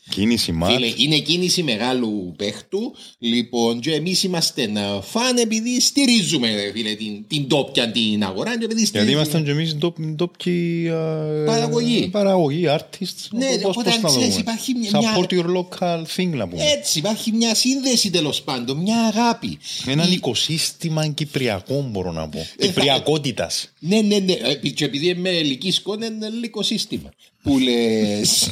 Κίνηση 0.09 0.51
μάτ. 0.51 0.71
Φίλε, 0.71 0.93
είναι 0.97 1.17
κίνηση 1.19 1.63
μεγάλου 1.63 2.33
παίχτου. 2.37 2.95
Λοιπόν, 3.19 3.79
και 3.79 3.91
εμείς 3.93 4.23
είμαστε 4.23 4.67
να 4.67 5.01
φαν 5.01 5.37
επειδή 5.37 5.79
στηρίζουμε 5.81 6.55
ρε, 6.55 6.71
φίλε, 6.71 6.93
την, 6.93 7.27
την 7.27 7.47
τόπια 7.47 7.91
την 7.91 8.23
αγορά. 8.23 8.49
Και 8.57 8.65
επειδή 8.65 8.73
Γιατί 8.73 8.85
στηρίζουμε... 8.85 9.15
ήμασταν 9.15 9.43
και 9.43 9.51
εμείς 9.51 9.75
ντόπιοι 10.15 10.85
ε, 10.87 11.43
Παραγωγή. 11.45 12.07
Παραγωγή, 12.11 12.63
artists. 12.67 13.27
Ναι, 13.31 13.45
Πώς- 13.47 13.75
οπότε 13.77 13.89
πώς 13.89 13.95
να 13.95 14.01
το 14.01 14.07
ξέρεις, 14.07 14.27
πούμε. 14.29 14.39
υπάρχει 14.41 14.73
μια- 14.73 14.89
Ε, 14.93 14.99
Support 15.01 15.27
your 15.33 15.45
local 15.57 16.03
thing 16.15 16.27
να 16.29 16.47
πούμε. 16.47 16.63
Έτσι, 16.63 16.99
υπάρχει 16.99 17.31
μια 17.31 17.55
σύνδεση 17.55 18.09
τέλος 18.09 18.41
πάντων, 18.41 18.77
μια 18.77 18.99
αγάπη. 19.05 19.57
Έναν 19.87 20.09
Η- 20.09 20.13
οικοσύστημα 20.13 21.07
κυπριακό 21.07 21.87
μπορώ 21.91 22.11
να 22.11 22.27
πω. 22.29 22.39
Ε, 22.39 22.43
θα- 22.57 22.65
Κυπριακότητας. 22.65 23.69
Ναι, 23.79 24.01
ναι, 24.01 24.17
ναι. 24.19 24.33
Ε, 24.33 24.69
Και 24.69 24.85
επειδή 24.85 25.07
είμαι 25.07 25.29
ελική 25.29 25.71
σκόνη, 25.71 26.05
είναι 26.05 26.29
λίγο 26.29 26.61
σύστημα. 26.63 27.09
Που 27.43 27.59
λες. 27.59 28.49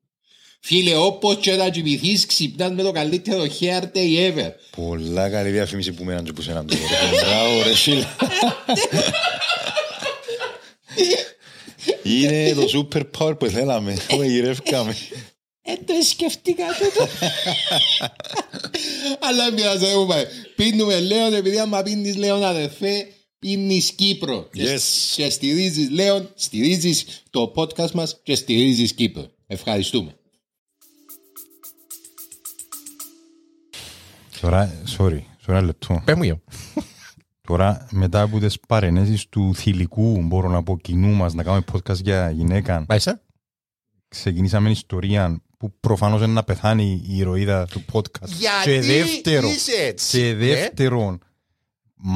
Φίλε, 0.63 0.95
όπως 0.95 1.37
και 1.41 1.51
να 1.55 1.69
κοιμηθείς 1.69 2.25
ξυπνάς 2.25 2.71
με 2.71 2.83
το 2.83 2.91
καλύτερο 2.91 3.43
hair 3.59 3.81
day 3.95 4.31
ever. 4.31 4.49
Πολλά 4.75 5.29
καλή 5.29 5.49
διαφήμιση 5.49 5.91
που 5.91 6.03
μέναν 6.03 6.23
και 6.23 6.33
που 6.33 6.41
σέναν 6.41 6.67
τώρα. 6.67 6.81
Μπράβο 7.25 7.63
ρε 7.63 7.75
φίλε. 7.75 8.05
Είναι 12.03 12.53
το 12.53 12.87
super 12.93 13.01
power 13.17 13.39
που 13.39 13.45
θέλαμε. 13.45 13.97
Το 14.07 14.23
γυρεύκαμε. 14.23 14.95
Ε, 15.61 15.73
το 15.85 15.93
σκεφτήκα 16.09 16.63
τούτο. 16.79 17.07
Αλλά 19.19 19.53
πειράζει, 19.53 19.85
δεν 19.85 19.97
μου 19.99 20.05
πάει. 20.07 20.23
Πίνουμε 20.55 20.99
Λέον, 20.99 21.33
επειδή 21.33 21.59
άμα 21.59 21.81
πίνεις 21.81 22.15
Λέον 22.15 22.43
αδερφέ, 22.43 23.07
πίνεις 23.39 23.91
Κύπρο. 23.91 24.49
Και- 24.53 24.75
Yes. 24.75 24.81
Και 25.15 25.29
στηρίζεις 25.29 25.89
Λέον, 25.89 26.29
στηρίζεις 26.35 27.05
το 27.29 27.51
podcast 27.55 27.91
μας 27.91 28.19
και 28.23 28.35
στηρίζεις 28.35 28.93
Κύπρο. 28.93 29.31
Ευχαριστούμε. 29.47 30.15
Τώρα, 34.41 34.71
sorry, 34.97 35.19
sorry 35.19 35.47
ένα 35.47 35.61
λεπτό. 35.61 36.01
Πες 36.05 36.15
μου 36.15 36.23
γιο. 36.23 36.41
Τώρα, 37.41 37.87
μετά 37.91 38.21
από 38.21 38.39
τις 38.39 38.59
παρενέσεις 38.67 39.29
του 39.29 39.55
θηλυκού, 39.55 40.21
μπορώ 40.21 40.49
να 40.49 40.63
πω, 40.63 40.77
κοινού 40.77 41.07
μας, 41.07 41.33
να 41.33 41.43
κάνουμε 41.43 41.63
podcast 41.71 42.01
για 42.01 42.29
γυναίκα, 42.29 42.85
Μάλιστα. 42.87 43.21
ξεκινήσαμε 44.07 44.69
ιστορία 44.69 45.41
που 45.57 45.73
προφανώς 45.79 46.21
είναι 46.21 46.33
να 46.33 46.43
πεθάνει 46.43 47.03
η 47.07 47.17
ηρωίδα 47.17 47.65
του 47.65 47.85
podcast. 47.91 48.27
Γιατί 48.39 48.63
και 48.63 48.81
δεύτερο, 48.81 49.47
είσαι 49.47 49.71
έτσι, 49.71 50.17
και 50.17 50.27
ε; 50.27 50.33
δεύτερον, 50.33 51.19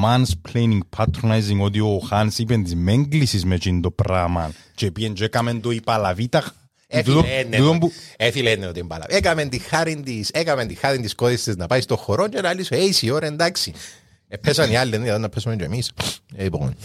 mansplaining, 0.04 0.78
patronizing, 0.96 1.58
ότι 1.60 1.80
ο 1.80 1.98
Χάνς 1.98 2.38
είπε 2.38 2.56
της 2.56 2.74
μέγκλησης 2.74 3.44
με 3.44 3.54
εκείνο 3.54 3.80
το 3.80 3.90
πράγμα 3.90 4.52
και 4.74 4.90
πήγαινε 4.90 5.14
και 5.14 5.24
έκαμε 5.24 5.54
το 5.54 5.70
υπαλαβίτα. 5.70 6.54
Έφυλε, 6.88 7.14
Τούτο- 7.16 7.28
ε, 7.28 7.42
ναι, 7.44 7.56
τούτο 7.56 7.72
ναι. 7.72 7.78
που- 7.78 7.92
Έφυλε, 8.16 8.54
ναι, 8.56 8.66
ότι 8.66 8.82
μπάλα. 8.82 9.04
Έκαμε 9.08 9.44
τη 9.44 9.58
χάρη 9.58 10.00
της, 10.00 10.28
έκαμε 10.32 10.66
τη 10.66 10.74
χάρη 10.74 11.00
της 11.00 11.14
κόρης 11.14 11.42
της 11.42 11.56
να 11.56 11.66
πάει 11.66 11.80
στο 11.80 11.96
χορό 11.96 12.28
και 12.28 12.40
να 12.40 12.54
λέει 12.54 12.64
σου, 12.64 12.74
«Ε, 12.74 12.78
η 13.00 13.10
ώρα, 13.10 13.26
εντάξει. 13.26 13.72
Ε, 14.28 14.36
πέσαν 14.36 14.70
οι 14.70 14.76
άλλοι, 14.76 14.98
ναι, 14.98 15.18
να 15.18 15.28
πέσουμε 15.28 15.56
και 15.56 15.64
εμείς. 15.64 15.90
Ε, 16.36 16.42
λοιπόν. 16.42 16.76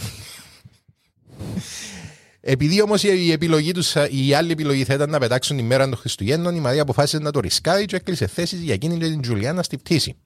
Επειδή 2.40 2.82
όμως 2.82 3.02
η 3.02 3.32
επιλογή 3.32 3.72
τους, 3.72 3.94
η 4.10 4.34
άλλη 4.34 4.52
επιλογή 4.52 4.84
θα 4.84 4.94
ήταν 4.94 5.10
να 5.10 5.18
πετάξουν 5.18 5.56
τη 5.56 5.62
μέρα 5.62 5.84
των 5.88 5.96
Χριστουγέννων, 5.96 6.56
η 6.56 6.60
Μαρία 6.60 6.82
αποφάσισε 6.82 7.18
να 7.18 7.30
το 7.30 7.40
ρισκάρει 7.40 7.84
και 7.84 7.96
έκλεισε 7.96 8.26
θέσεις 8.26 8.60
για 8.60 8.74
εκείνη 8.74 8.98
και 8.98 9.04
την 9.06 9.20
Τζουλιάνα 9.20 9.62
στη 9.62 9.78
πτήση. 9.78 10.16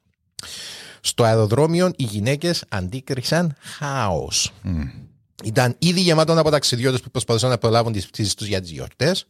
Στο 1.00 1.24
αεροδρόμιο 1.24 1.90
οι 1.96 2.02
γυναίκες 2.04 2.64
αντίκρισαν 2.68 3.56
χάος. 3.60 4.52
Ήταν 5.44 5.74
ήδη 5.78 6.00
γεμάτο 6.00 6.40
από 6.40 6.50
ταξιδιώτες 6.50 7.00
που 7.00 7.10
προσπαθούσαν 7.10 7.50
να 7.50 7.58
προλάβουν 7.58 7.92
τις 7.92 8.06
πτήσεις 8.06 8.34
τους 8.34 8.46
για 8.46 8.60
τις 8.60 8.70
γιορτές. 8.70 9.26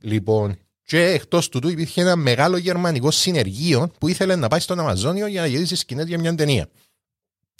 Λοιπόν, 0.00 0.58
και 0.82 1.04
εκτός 1.04 1.48
τούτου 1.48 1.68
υπήρχε 1.68 2.00
ένα 2.00 2.16
μεγάλο 2.16 2.56
γερμανικό 2.56 3.10
συνεργείο 3.10 3.90
που 3.98 4.08
ήθελε 4.08 4.36
να 4.36 4.48
πάει 4.48 4.60
στον 4.60 4.80
Αμαζόνιο 4.80 5.26
για 5.26 5.40
να 5.40 5.46
γυρίσει 5.46 5.76
σκηνές 5.76 6.06
για 6.06 6.18
μια 6.18 6.34
ταινία. 6.34 6.68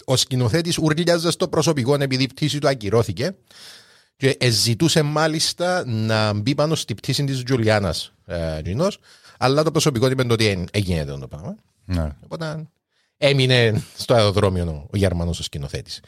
Ο 0.05 0.15
σκηνοθέτης 0.15 0.77
ούρλιαζε 0.77 1.31
στο 1.31 1.47
προσωπικό 1.47 1.93
επειδή 1.93 2.23
η 2.23 2.27
πτήση 2.27 2.59
του 2.59 2.67
ακυρώθηκε 2.67 3.35
και 4.15 4.37
ζητούσε 4.49 5.01
μάλιστα 5.01 5.85
να 5.85 6.33
μπει 6.33 6.55
πάνω 6.55 6.75
στη 6.75 6.95
πτήση 6.95 7.23
της 7.23 7.43
Τζουλιάνας 7.43 8.13
ε, 8.25 8.61
Τζινός, 8.61 8.99
αλλά 9.37 9.63
το 9.63 9.71
προσωπικό 9.71 10.09
είπε 10.09 10.33
ότι 10.33 10.43
δεν 10.43 10.67
έγινε 10.71 11.05
το 11.05 11.27
πράγμα. 11.27 11.55
Ναι. 11.85 12.09
Οπότε 12.23 12.67
έμεινε 13.17 13.83
στο 13.97 14.13
αεροδρόμιο 14.13 14.63
ο, 14.63 14.87
ο 14.93 14.97
Γερμανός 14.97 15.39
ο 15.39 15.43
σκηνοθέτης. 15.43 15.99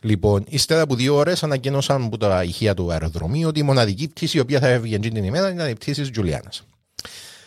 Λοιπόν, 0.00 0.44
ύστερα 0.48 0.80
από 0.80 0.94
δύο 0.94 1.14
ώρες 1.16 1.42
ανακοίνωσαν 1.42 2.04
από 2.04 2.16
τα 2.16 2.42
ηχεία 2.44 2.74
του 2.74 2.92
αεροδρομίου 2.92 3.48
ότι 3.48 3.60
η 3.60 3.62
μοναδική 3.62 4.08
πτήση 4.08 4.36
η 4.36 4.40
οποία 4.40 4.60
θα 4.60 4.68
έβγαινε 4.68 4.96
εκείνη 4.96 5.14
την 5.14 5.24
ημέρα 5.24 5.52
ήταν 5.52 5.70
η 5.70 5.74
πτήση 5.74 6.00
της 6.00 6.10
Τζουλιάνας. 6.10 6.62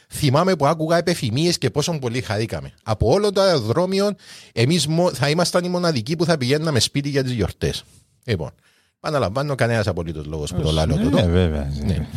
Θυμάμαι 0.09 0.55
που 0.55 0.65
άκουγα 0.67 0.97
επεφημίε 0.97 1.51
και 1.51 1.69
πόσο 1.69 1.99
πολύ 1.99 2.21
χαρήκαμε. 2.21 2.73
Από 2.83 3.11
όλο 3.11 3.31
το 3.31 3.41
αεροδρόμιο, 3.41 4.15
εμείς 4.53 4.87
θα 5.13 5.29
ήμασταν 5.29 5.63
οι 5.65 5.69
μοναδικοί 5.69 6.15
που 6.15 6.25
θα 6.25 6.37
πηγαίναμε 6.37 6.79
σπίτι 6.79 7.09
για 7.09 7.23
τις 7.23 7.31
γιορτές. 7.31 7.83
Λοιπόν, 8.23 8.51
επαναλαμβάνω, 8.97 9.55
κανένας 9.55 9.87
απολύτως 9.87 10.25
λόγος 10.25 10.53
που 10.53 10.61
το 10.61 10.71
λέω 10.71 10.85
Ναι, 10.85 10.95
τούτο. 10.95 11.17
βέβαια. 11.27 11.73
Ναι. 11.85 12.07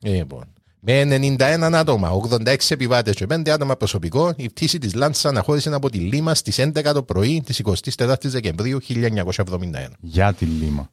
Λοιπόν, 0.00 0.44
με 0.88 1.02
91 1.38 1.70
άτομα, 1.72 2.10
86 2.30 2.56
επιβάτες 2.68 3.14
και 3.14 3.26
5 3.28 3.48
άτομα 3.48 3.76
προσωπικό, 3.76 4.32
η 4.36 4.48
πτήση 4.48 4.78
της 4.78 4.94
Λάντσα 4.94 5.28
αναχώρησε 5.28 5.74
από 5.74 5.90
τη 5.90 5.98
Λίμα 5.98 6.34
στις 6.34 6.58
11 6.58 6.92
το 6.94 7.02
πρωί 7.02 7.42
της 7.46 7.62
24η 7.96 8.22
Δεκεμβρίου 8.22 8.78
1971. 8.88 9.88
Για 10.00 10.34
τη 10.34 10.44
Λίμα. 10.44 10.90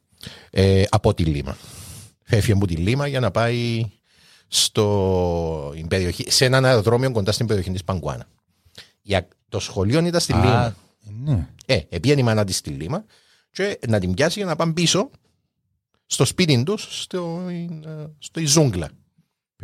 Ε, 0.50 0.82
από 0.88 1.14
τη 1.14 1.24
Λίμα. 1.24 1.56
Φεύγει 2.22 2.52
από 2.52 2.66
τη 2.66 2.74
Λίμα 2.74 3.06
για 3.06 3.20
να 3.20 3.30
πάει 3.30 3.90
στο, 4.48 5.72
η 5.76 5.84
περιοχή, 5.84 6.30
σε 6.30 6.44
έναν 6.44 6.64
αεροδρόμιο 6.64 7.10
κοντά 7.10 7.32
στην 7.32 7.46
περιοχή 7.46 7.70
της 7.70 7.84
Παγκουάνα. 7.84 8.26
Για, 9.02 9.28
το 9.48 9.60
σχολείο 9.60 10.06
ήταν 10.06 10.20
στη 10.20 10.32
Α, 10.32 10.36
Λίμα. 10.36 10.76
Ναι. 11.24 11.48
Ε, 11.66 11.80
επήγαινε 11.88 12.20
η 12.20 12.24
μάνα 12.24 12.44
της 12.44 12.56
στη 12.56 12.70
Λίμα 12.70 13.04
και 13.50 13.78
να 13.88 13.98
την 13.98 14.14
πιάσει 14.14 14.38
για 14.38 14.48
να 14.48 14.56
πάνε 14.56 14.72
πίσω 14.72 15.10
στο 16.06 16.24
σπίτι 16.24 16.62
τους, 16.62 17.02
στο, 17.02 17.46
ε, 17.48 17.66
στο 18.18 18.40
η 18.40 18.46
ζούγκλα. 18.46 18.88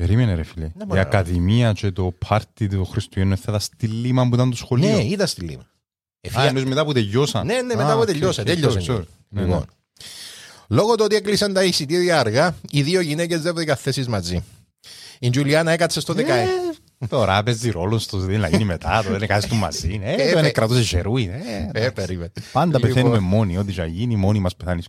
Περίμενε 0.00 0.34
ρε 0.34 0.42
φίλε. 0.42 0.64
Ναι, 0.64 0.82
Η 0.82 0.86
μωρέ. 0.86 1.00
Ακαδημία 1.00 1.72
και 1.72 1.90
το 1.90 2.12
πάρτι 2.28 2.68
του 2.68 2.84
Χριστουγέννου 2.84 3.36
θα 3.36 3.44
ήταν 3.48 3.60
στη 3.60 3.86
Λίμα 3.86 4.28
που 4.28 4.34
ήταν 4.34 4.50
το 4.50 4.56
σχολείο. 4.56 4.96
Ναι, 4.96 5.02
ήταν 5.02 5.26
στη 5.26 5.40
Λίμα. 5.40 5.60
Α, 5.62 5.66
Εφία- 6.20 6.42
εννοείς 6.44 6.64
μετά 6.64 6.84
που 6.84 6.92
τελειώσαν. 6.92 7.46
Ναι, 7.46 7.54
ναι, 7.54 7.62
μετά 7.74 7.88
Α, 7.88 7.92
από 7.92 8.00
οκ, 8.00 8.06
τελειώσα. 8.06 8.40
οκ, 8.42 8.48
Τέλειωσε. 8.48 8.78
sorry, 8.80 8.94
sorry. 8.94 9.02
Ναι, 9.28 9.40
Λοιπόν, 9.40 9.58
ναι. 9.58 9.64
Λόγω 10.68 10.94
του 10.94 11.02
ότι 11.04 11.14
έκλεισαν 11.16 11.52
τα 11.52 11.64
εισιτήρια 11.64 12.18
αργά, 12.20 12.54
οι 12.70 12.82
δύο 12.82 13.00
γυναίκες 13.00 13.40
δεν 13.42 13.54
βρήκαν 13.54 13.76
θέσεις 13.76 14.08
μαζί. 14.08 14.44
Η 15.18 15.30
Τζουλιάνα 15.30 15.70
έκατσε 15.72 16.00
στο 16.00 16.14
10. 16.14 16.22
Τώρα 17.08 17.42
παίζει 17.42 17.70
ρόλος 17.70 18.02
στο 18.02 18.18
τι 18.26 18.36
να 18.36 18.48
γίνει 18.48 18.64
μετά, 18.64 19.02
το 19.06 19.10
δεν 19.18 19.28
κάνει 19.28 19.42
του 19.48 19.54
μαζί. 19.54 20.00
Ε, 20.02 20.12
Ε, 20.12 20.22
ε, 20.28 20.32
το 20.32 20.38
είναι 20.38 20.48
ε, 20.48 20.50
κρατούσε 20.50 20.84
σερούι. 20.84 21.30
ε, 21.74 21.84
Ε, 21.84 21.90
περίμενε. 21.90 22.30
Πάντα 22.52 22.66
Λοιπόν, 22.66 22.80
πεθαίνουμε 22.80 23.18
μόνοι, 23.18 23.58
ό,τι 23.58 23.72
θα 23.72 23.84
γίνει, 23.86 24.16
μόνοι 24.16 24.38
μας 24.38 24.56
πεθάνουμε. 24.56 24.82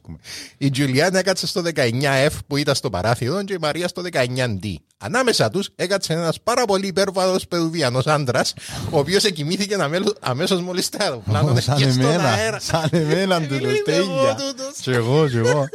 Η 0.57 0.69
Τζουλιάνα 0.69 1.19
έκατσε 1.19 1.47
στο 1.47 1.61
19F 1.75 2.29
που 2.47 2.57
ήταν 2.57 2.75
στο 2.75 2.89
παράθυρο 2.89 3.43
και 3.43 3.53
η 3.53 3.57
Μαρία 3.61 3.87
στο 3.87 4.01
19D. 4.11 4.75
Ανάμεσα 4.97 5.49
τους 5.49 5.69
έκατσε 5.75 6.13
ένας 6.13 6.41
πάρα 6.43 6.65
πολύ 6.65 6.87
υπέρβαρο 6.87 7.35
Περουβιανό 7.49 8.01
άντρας, 8.05 8.53
ο 8.89 8.97
οποίος 8.99 9.23
εκοιμήθηκε 9.23 9.75
αμέσως 10.19 10.61
μόλις 10.61 10.89
το 10.89 10.97
αεροπλάνο 11.01 11.59
Σαν 11.59 11.77
και 11.77 11.89
στον 11.89 12.03
εμένα, 12.03 12.29
αέρα. 12.29 12.59
σαν 12.59 12.89
εμένα 12.91 13.41
του 13.41 13.53
Είμαι 13.53 13.67
εγώ 13.67 13.83
τέλεια. 13.83 14.35
τούτος. 14.35 14.77
Κι 14.81 14.89
εγώ, 14.91 15.27
κι 15.27 15.37
εγώ. 15.37 15.67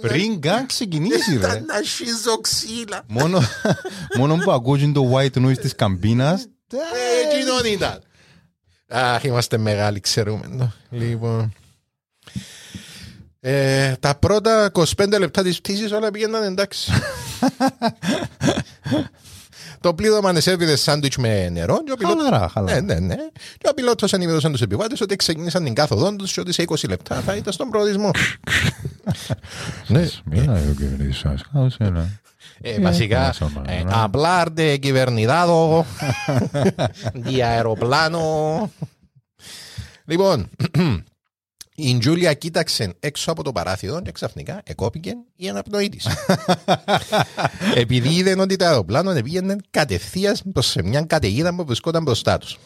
Πριν 0.00 0.40
καν 0.40 0.66
ξεκινήσει 0.66 1.30
ρε. 1.30 1.36
Ήταν 1.36 1.64
να 1.64 1.82
σχίζω 1.84 2.40
ξύλα. 2.40 3.02
Μόνο, 3.06 3.40
μόνο 4.16 4.36
που 4.36 4.52
ακούω 4.52 4.76
και 4.76 4.86
το 4.86 5.12
white 5.14 5.46
noise 5.46 5.58
της 5.58 5.74
καμπίνας. 5.74 6.46
Ε, 6.72 7.36
Εκείνον 7.36 7.64
ήταν. 7.72 8.02
Αχ, 8.88 9.24
είμαστε 9.24 9.56
μεγάλοι, 9.58 10.00
ξέρουμε. 10.00 10.56
το. 10.58 10.72
Λοιπόν. 10.90 11.52
Ε, 13.40 13.94
τα 14.00 14.14
πρώτα 14.14 14.70
25 14.72 15.18
λεπτά 15.18 15.42
της 15.42 15.60
πτήσης 15.60 15.92
όλα 15.92 16.10
πήγαιναν 16.10 16.42
εντάξει. 16.42 16.92
Το 19.86 19.94
πλήρωμα 19.94 20.28
ανεσέβηδε 20.28 20.76
σάντουιτς 20.76 21.16
με 21.16 21.48
νερό. 21.48 21.82
Και 21.84 21.92
ο 21.92 21.96
πιλότος- 21.96 22.24
Χαλαρά, 22.24 22.48
χαλαρά. 22.48 22.80
Ναι, 22.80 22.94
ναι, 22.94 23.00
ναι. 23.06 23.14
Και 23.58 23.68
ο 23.70 23.74
πιλότος 23.74 24.12
ενημερώσαν 24.12 24.52
τους 24.52 24.60
επιβάτες 24.60 25.00
ότι 25.00 25.16
ξεκίνησαν 25.16 25.64
την 25.64 25.74
κάθοδό 25.74 26.16
τους 26.16 26.32
και 26.32 26.40
ότι 26.40 26.52
σε 26.52 26.62
20 26.62 26.88
λεπτά 26.88 27.20
θα 27.20 27.34
ήταν 27.36 27.52
στον 27.52 27.68
προορισμό. 27.68 28.10
ναι, 29.88 30.06
Μίλα, 30.24 30.52
ο 30.52 30.72
κυβερνήτης 30.76 31.18
σας. 31.18 31.42
Καλώς 31.52 31.76
έλα. 31.78 32.08
ε, 32.60 32.80
βασικά, 32.80 33.34
ε, 33.66 33.82
hablar 33.92 34.46
de 34.56 34.76
κυβερνητάδο, 34.80 35.86
de 37.26 37.40
αεροπλάνο. 37.44 38.70
Λοιπόν, 40.04 40.48
η 41.78 41.98
Τζούλια 41.98 42.34
κοίταξε 42.34 42.94
έξω 43.00 43.30
από 43.30 43.42
το 43.42 43.52
παράθυρο 43.52 44.02
και 44.02 44.12
ξαφνικά 44.12 44.60
εκόπηκε 44.64 45.12
η 45.36 45.48
αναπνοή 45.48 45.88
της. 45.88 46.06
Επειδή 47.74 48.14
είδε 48.14 48.40
ότι 48.40 48.56
το 48.56 48.64
αεροπλάνο 48.64 49.12
πήγαινε 49.12 49.56
κατευθείαν 49.70 50.36
προς 50.52 50.66
σε 50.66 50.82
μια 50.82 51.02
καταιγίδα 51.02 51.54
που 51.54 51.64
βρισκόταν 51.64 52.02
μπροστά 52.02 52.38
τους. 52.38 52.58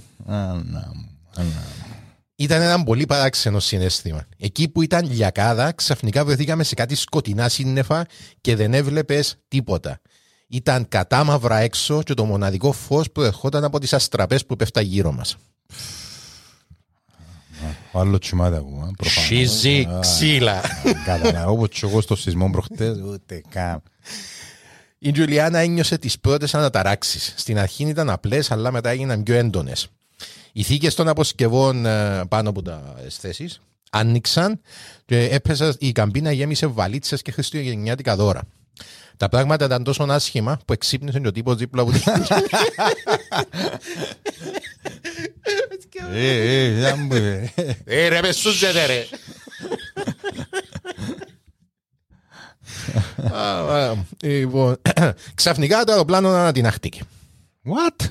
Ήταν 2.36 2.62
ένα 2.62 2.82
πολύ 2.82 3.06
παράξενο 3.06 3.60
συνέστημα. 3.60 4.26
Εκεί 4.38 4.68
που 4.68 4.82
ήταν 4.82 5.10
λιακάδα, 5.10 5.72
ξαφνικά 5.72 6.24
βρεθήκαμε 6.24 6.62
σε 6.62 6.74
κάτι 6.74 6.94
σκοτεινά 6.94 7.48
σύννεφα 7.48 8.06
και 8.40 8.56
δεν 8.56 8.74
έβλεπες 8.74 9.36
τίποτα. 9.48 10.00
Ήταν 10.48 10.88
κατάμαυρα 10.88 11.58
έξω 11.58 12.02
και 12.02 12.14
το 12.14 12.24
μοναδικό 12.24 12.72
φως 12.72 13.10
που 13.10 13.22
ερχόταν 13.22 13.64
από 13.64 13.78
τις 13.78 13.92
αστραπές 13.92 14.46
που 14.46 14.56
πέφτα 14.56 14.80
γύρω 14.80 15.12
μας. 15.12 15.36
Ο 17.92 18.00
άλλο 18.00 18.18
τσιμάται 18.18 18.56
ακόμα. 18.56 18.90
προφανώς. 18.96 19.28
Σιζί 19.28 19.86
Α, 19.90 19.98
ξύλα. 20.00 20.60
Κατάλαβα, 21.04 21.46
όπως 21.46 21.68
και 21.68 21.86
εγώ 21.86 22.00
στο 22.00 22.16
σεισμό 22.16 22.50
προχτές, 22.50 23.00
ούτε 23.00 23.42
καν. 23.48 23.82
Η 24.98 25.12
Τζουλιάνα 25.12 25.58
ένιωσε 25.58 25.98
τις 25.98 26.18
πρώτες 26.18 26.54
αναταράξεις. 26.54 27.34
Στην 27.36 27.58
αρχή 27.58 27.84
ήταν 27.84 28.10
απλές, 28.10 28.50
αλλά 28.50 28.72
μετά 28.72 28.90
έγιναν 28.90 29.22
πιο 29.22 29.34
έντονες. 29.34 29.88
Οι 30.52 30.62
θήκες 30.62 30.94
των 30.94 31.08
αποσκευών 31.08 31.86
ε, 31.86 32.24
πάνω 32.28 32.48
από 32.48 32.62
τα 32.62 32.94
θέσεις 33.08 33.60
άνοιξαν 33.90 34.60
και 35.04 35.28
έπεσε 35.30 35.74
η 35.78 35.92
καμπίνα 35.92 36.32
γέμισε 36.32 36.66
βαλίτσες 36.66 37.22
και 37.22 37.32
χριστουγεννιάτικα 37.32 38.16
δώρα. 38.16 38.42
Τα 39.20 39.28
πράγματα 39.28 39.64
ήταν 39.64 39.84
τόσο 39.84 40.02
άσχημα 40.02 40.60
που 40.64 40.72
εξύπνησε 40.72 41.20
και 41.20 41.28
ο 41.28 41.32
τύπος 41.32 41.56
δίπλα 41.56 41.82
από 41.82 41.92
την. 41.92 42.02
Ε, 46.12 46.64
ε, 46.64 46.72
δεν 46.72 46.98
μου, 46.98 47.14
ε. 47.14 47.52
Ε, 47.84 48.08
ρε, 48.08 48.20
μεσούζετε, 48.20 48.86
ρε. 48.86 49.04
Α, 53.32 53.90
α, 53.90 53.94
Λοιπόν, 54.22 54.76
ξαφνικά 55.34 55.84
το 55.84 55.92
αεροπλάνο 55.92 56.28
ανατινάχτηκε. 56.28 57.02
What? 57.64 58.06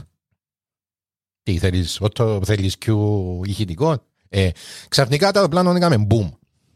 Τι 1.44 1.58
θέλεις, 1.58 2.02
ό,τι 2.02 2.46
θέλεις 2.46 2.78
πιο 2.78 3.42
ηχητικό; 3.46 4.04
Ε, 4.30 4.50
ξαφνικά 4.90 5.32
το 5.32 5.40
αεροπλάνο 5.40 5.76
έκαμε 5.76 6.08
boom. 6.10 6.30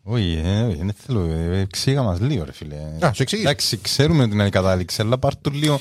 Όχι, 0.04 0.42
ε, 0.46 0.62
όχι, 0.62 0.76
δεν 0.78 0.94
θέλω. 1.06 1.20
ε, 1.26 1.60
Εξήγα 1.60 2.02
μας 2.04 2.20
λίγο, 2.20 2.44
ρε 2.44 2.52
φίλε. 2.52 2.76
Α, 3.00 3.13
σου 3.13 3.22
εξηγήσω. 3.22 3.48
Εντάξει, 3.50 3.78
ξέρουμε 3.82 4.24
την 4.24 4.32
είναι 4.34 4.46
η 4.46 4.50
κατάληξη, 4.50 5.02
αλλά 5.02 5.18
πάρ' 5.18 5.36
το 5.42 5.50
λίγο 5.50 5.80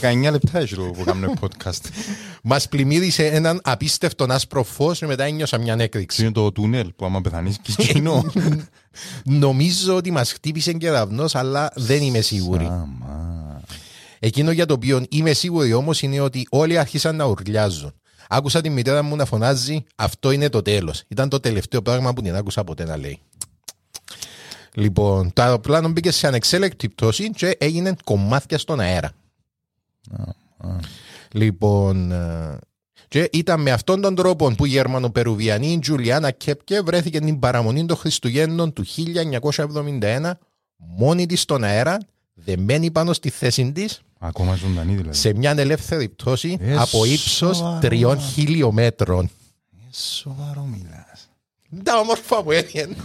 19 0.00 0.30
λεπτά 0.30 0.58
έχεις 0.58 0.76
το 0.76 0.82
που 0.82 1.04
κάνουμε 1.04 1.32
podcast. 1.40 1.80
Μας 2.42 2.68
πλημμύρισε 2.68 3.26
έναν 3.26 3.60
απίστευτο 3.64 4.26
άσπρο 4.28 4.62
φως 4.62 4.98
και 4.98 5.06
μετά 5.06 5.24
ένιωσα 5.24 5.58
μια 5.58 5.76
έκρηξη. 5.78 6.22
Είναι 6.22 6.32
το 6.32 6.52
τούνελ 6.52 6.92
που 6.96 7.04
άμα 7.04 7.20
πεθανείς 7.20 7.58
και 7.62 7.72
κοινό. 7.72 8.24
Νομίζω 9.24 9.96
ότι 9.96 10.10
μας 10.10 10.32
χτύπησε 10.32 10.72
κεραυνός, 10.72 11.34
αλλά 11.34 11.70
δεν 11.74 12.02
είμαι 12.02 12.20
σίγουρη. 12.20 12.64
Άμα. 12.64 13.60
Εκείνο 14.18 14.50
για 14.50 14.66
το 14.66 14.74
οποίο 14.74 15.04
είμαι 15.08 15.32
σίγουρη 15.32 15.72
όμως 15.72 16.02
είναι 16.02 16.20
ότι 16.20 16.46
όλοι 16.50 16.78
άρχισαν 16.78 17.16
να 17.16 17.24
ουρλιάζουν. 17.24 17.92
Άκουσα 18.28 18.60
τη 18.60 18.68
μητέρα 18.68 19.02
μου 19.02 19.16
να 19.16 19.24
φωνάζει 19.24 19.84
Αυτό 19.96 20.30
είναι 20.30 20.48
το 20.48 20.62
τέλος. 20.62 21.02
Ήταν 21.08 21.28
το 21.28 21.40
τελευταίο 21.40 21.82
πράγμα 21.82 22.12
που 22.12 22.22
την 22.22 22.34
άκουσα 22.36 22.64
ποτέ 22.64 22.84
να 22.84 22.96
λέει. 22.96 23.18
Λοιπόν, 24.78 25.32
το 25.32 25.42
αεροπλάνο 25.42 25.88
μπήκε 25.88 26.10
σε 26.10 26.26
ανεξέλεκτη 26.26 26.88
πτώση 26.88 27.30
και 27.30 27.56
έγινε 27.60 27.94
κομμάτια 28.04 28.58
στον 28.58 28.80
αέρα. 28.80 29.12
Λοιπόν, 31.32 32.12
ε, 32.12 32.58
και 33.08 33.28
ήταν 33.32 33.60
με 33.62 33.70
αυτόν 33.70 34.00
τον 34.00 34.14
τρόπο 34.14 34.50
που 34.54 34.64
η 34.64 34.68
Γερμανοπερουβιανή 34.68 35.78
Τζουλιάνα 35.78 36.30
Κέπκε 36.30 36.80
βρέθηκε 36.80 37.20
την 37.20 37.38
παραμονή 37.38 37.86
των 37.86 37.96
Χριστουγέννων 37.96 38.72
του 38.72 38.84
1971 38.86 40.30
μόνη 40.76 41.26
της 41.26 41.40
στον 41.40 41.64
αέρα, 41.64 41.98
δεμένη 42.34 42.90
πάνω 42.90 43.12
στη 43.12 43.30
θέση 43.30 43.72
της 43.72 44.00
Ακόμα 44.18 44.54
ζωντανή 44.54 44.94
δηλαδή. 44.94 45.16
σε 45.16 45.34
μια 45.34 45.50
ελεύθερη 45.56 46.08
πτώση 46.08 46.56
Ε, 46.60 46.76
από 46.76 47.04
ύψος 47.04 47.56
σοβαρά. 47.56 47.78
τριών 47.78 48.20
χιλιόμετρων. 48.20 49.30
Σοβαρό 49.90 50.62
μιλάς. 50.62 51.25
Τα 51.82 51.98
όμορφα 51.98 52.42
που 52.42 52.52
έγινε. 52.52 52.96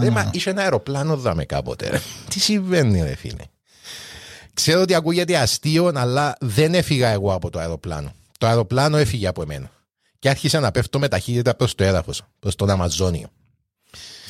Ρε, 0.00 0.10
μα 0.10 0.30
είσαι 0.32 0.50
ένα 0.50 0.62
αεροπλάνο 0.62 1.16
δάμε 1.16 1.44
κάποτε. 1.44 1.88
ρε. 1.88 2.00
Τι 2.28 2.40
συμβαίνει 2.40 3.02
ρε 3.02 3.14
φίλε; 3.14 3.42
Ξέρω 4.54 4.80
ότι 4.80 4.94
ακούγεται 4.94 5.36
αστείο, 5.36 5.92
αλλά 5.94 6.34
δεν 6.40 6.74
έφυγα 6.74 7.08
εγώ 7.08 7.32
από 7.32 7.50
το 7.50 7.58
αεροπλάνο. 7.58 8.12
Το 8.38 8.46
αεροπλάνο 8.46 8.96
έφυγε 8.96 9.26
από 9.26 9.42
εμένα. 9.42 9.70
Και 10.18 10.28
άρχισα 10.28 10.60
να 10.60 10.70
πέφτω 10.70 10.98
με 10.98 11.08
ταχύτητα 11.08 11.54
προς 11.54 11.74
το 11.74 11.84
έδαφος, 11.84 12.22
προς 12.38 12.54
τον 12.54 12.70
Αμαζόνιο. 12.70 13.28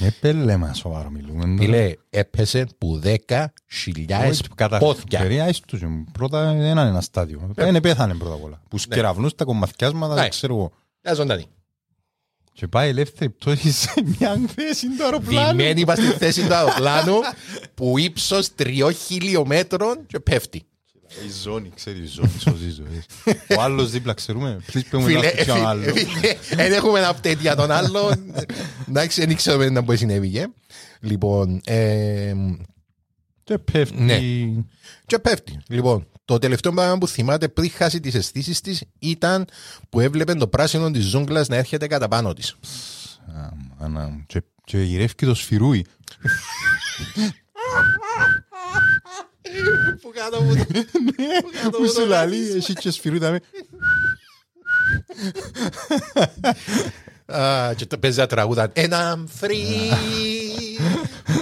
Ε, 0.00 0.08
πέλε 0.20 0.56
μας 0.56 0.78
σοβαρό 0.78 1.10
μιλούμε. 1.10 1.56
Τι 1.58 1.66
λέει, 1.66 1.98
έπεσε 2.10 2.66
που 2.78 3.00
10 3.28 3.44
χιλιάδες 3.70 4.42
πόδια. 4.78 5.20
Περιάεις 5.20 5.60
τους. 5.60 5.80
Πρώτα 6.12 6.44
δεν 6.44 6.56
είναι 6.56 6.80
ένα 6.80 7.00
στάδιο. 7.00 7.50
Είναι 7.66 7.80
πέθανε 7.80 8.14
πρώτα 8.14 8.34
απ' 8.34 8.42
όλα. 8.44 8.60
Που 8.70 8.78
σκεραυνούς 8.78 9.34
τα 9.34 9.44
κομμαθιάσματα, 9.44 10.14
Ναι. 10.14 10.20
δεν 10.20 10.30
ξέρω 10.30 10.54
εγώ. 10.54 10.72
Μια 11.04 11.14
ζωντανή. 11.14 11.46
Και 12.58 12.66
πάει 12.68 12.88
ελεύθερη 12.88 13.30
πτώση 13.30 13.72
σε 13.72 13.92
μια 14.04 14.40
θέση 14.54 14.86
του 14.96 15.04
αεροπλάνου. 15.04 15.56
Διμένη 15.56 15.80
είπα 15.80 15.94
στη 15.94 16.04
θέση 16.04 16.46
του 16.46 16.54
αεροπλάνου 16.54 17.14
που 17.74 17.98
ύψος 17.98 18.54
τριών 18.54 18.94
χιλιόμετρων 18.94 20.06
και 20.06 20.20
πέφτει. 20.20 20.62
Η 21.26 21.30
ζώνη, 21.42 21.70
ξέρεις, 21.74 22.10
η 22.10 22.14
ζώνη, 22.14 22.30
σώζει 22.38 22.70
ζωή. 22.70 23.02
Ο 23.58 23.62
άλλος 23.62 23.90
δίπλα 23.90 24.12
ξέρουμε. 24.14 24.60
Πλείς 24.66 24.84
πούμε 24.84 25.02
Φίλε, 25.04 25.18
να 25.20 25.26
χτυπήσει 25.26 25.50
ο 25.50 25.54
φίλε, 25.54 25.66
άλλος. 25.66 25.92
φίλε, 25.92 26.36
δεν 26.50 26.72
έχουμε 26.72 26.98
ένα 26.98 27.16
update 27.16 27.38
για 27.40 27.56
τον 27.56 27.70
άλλο. 27.70 28.12
Εντάξει, 28.88 29.24
δεν 29.26 29.36
ξέρουμε 29.36 29.68
να 29.68 29.80
μπορεί 29.80 29.98
συνέβη. 29.98 30.46
Λοιπόν, 31.00 31.60
ε, 31.64 32.34
Και 33.44 33.58
πέφτει. 33.58 34.02
Ναι. 34.02 34.18
και 35.06 35.18
πέφτει. 35.18 35.58
Λοιπόν, 35.68 36.06
το 36.28 36.38
τελευταίο 36.38 36.72
πράγμα 36.72 36.98
που 36.98 37.08
θυμάται 37.08 37.48
πριν 37.48 37.70
χάσει 37.70 38.00
τις 38.00 38.14
αισθήσεις 38.14 38.60
της 38.60 38.82
ήταν 38.98 39.46
που 39.88 40.00
έβλεπε 40.00 40.34
το 40.34 40.48
πράσινο 40.48 40.90
της 40.90 41.04
ζούγκλας 41.04 41.48
να 41.48 41.56
έρχεται 41.56 41.86
κατά 41.86 42.08
πάνω 42.08 42.32
της. 42.32 42.56
Άνα 43.78 44.06
μου. 44.08 44.24
Και- 44.26 44.42
Και 44.64 44.78
γυρεύει 44.78 45.14
το 45.14 45.34
σφυρούι. 45.34 45.84
Που 50.02 50.10
κάτω 50.14 50.42
μου. 50.42 50.54
Που 51.70 51.88
σου 51.88 52.06
λαλεί, 52.06 52.48
εσύ 52.50 52.72
και 52.72 52.90
σφυρούι 52.90 53.18
τα 53.18 53.30
με. 53.30 53.40
Α, 56.46 56.52
Και 57.76 57.86
το 57.86 57.98
παίζει 57.98 58.16
τα 58.16 58.26
τραγούδα. 58.26 58.72
And 58.74 58.90
I'm 58.90 59.24
free, 59.40 59.92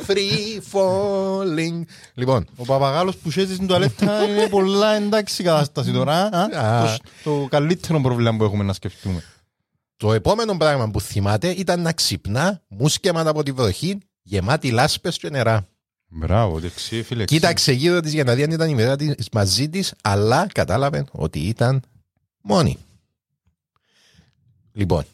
free 0.07 0.61
falling. 0.73 1.83
Λοιπόν, 2.15 2.47
Ο 2.57 2.65
παπαγάλος 2.65 3.17
που 3.17 3.31
σέζει 3.31 3.55
στην 3.55 3.67
τουαλέτα 3.67 4.23
είναι 4.23 4.49
πολλά 4.49 4.95
εντάξει 4.97 5.43
κατάσταση 5.43 5.93
τώρα. 5.93 6.15
α; 6.15 6.41
Α. 6.67 6.97
Το- 7.25 7.41
Το 7.41 7.47
καλύτερο 7.51 8.01
πρόβλημα 8.01 8.37
που 8.37 8.45
έχουμε 8.45 8.65
να 8.65 8.73
σκεφτούμε. 8.73 9.23
το 9.97 10.13
επόμενο 10.13 10.57
πράγμα 10.57 10.91
που 10.91 11.01
θυμάται 11.01 11.49
ήταν 11.51 11.81
να 11.81 11.93
ξυπνά 11.93 12.63
μουσκεμα 12.69 13.21
από 13.29 13.43
τη 13.43 13.53
βροχή, 13.53 13.99
γεμάτη 14.23 14.71
λάσπες 14.71 15.19
και 15.19 15.31
νερά. 15.31 15.69
Μπράβο, 16.09 16.59
δεξί 16.59 17.03
φίλε. 17.03 17.25
Κοίταξε 17.25 17.73
γύρω 17.73 18.01
της 18.01 18.13
για 18.13 18.25
να 18.25 18.35
δει 18.35 18.43
αν 18.43 18.51
ήταν 18.51 18.69
η 18.69 18.75
μητέρα 18.75 18.97
της 18.97 19.29
μαζί 19.33 19.69
της, 19.69 19.95
αλλά 20.03 20.47
κατάλαβε 20.55 21.05
ότι 21.11 21.39
ήταν 21.39 21.83
μόνη. 22.41 22.79
Λοιπόν, 24.73 25.05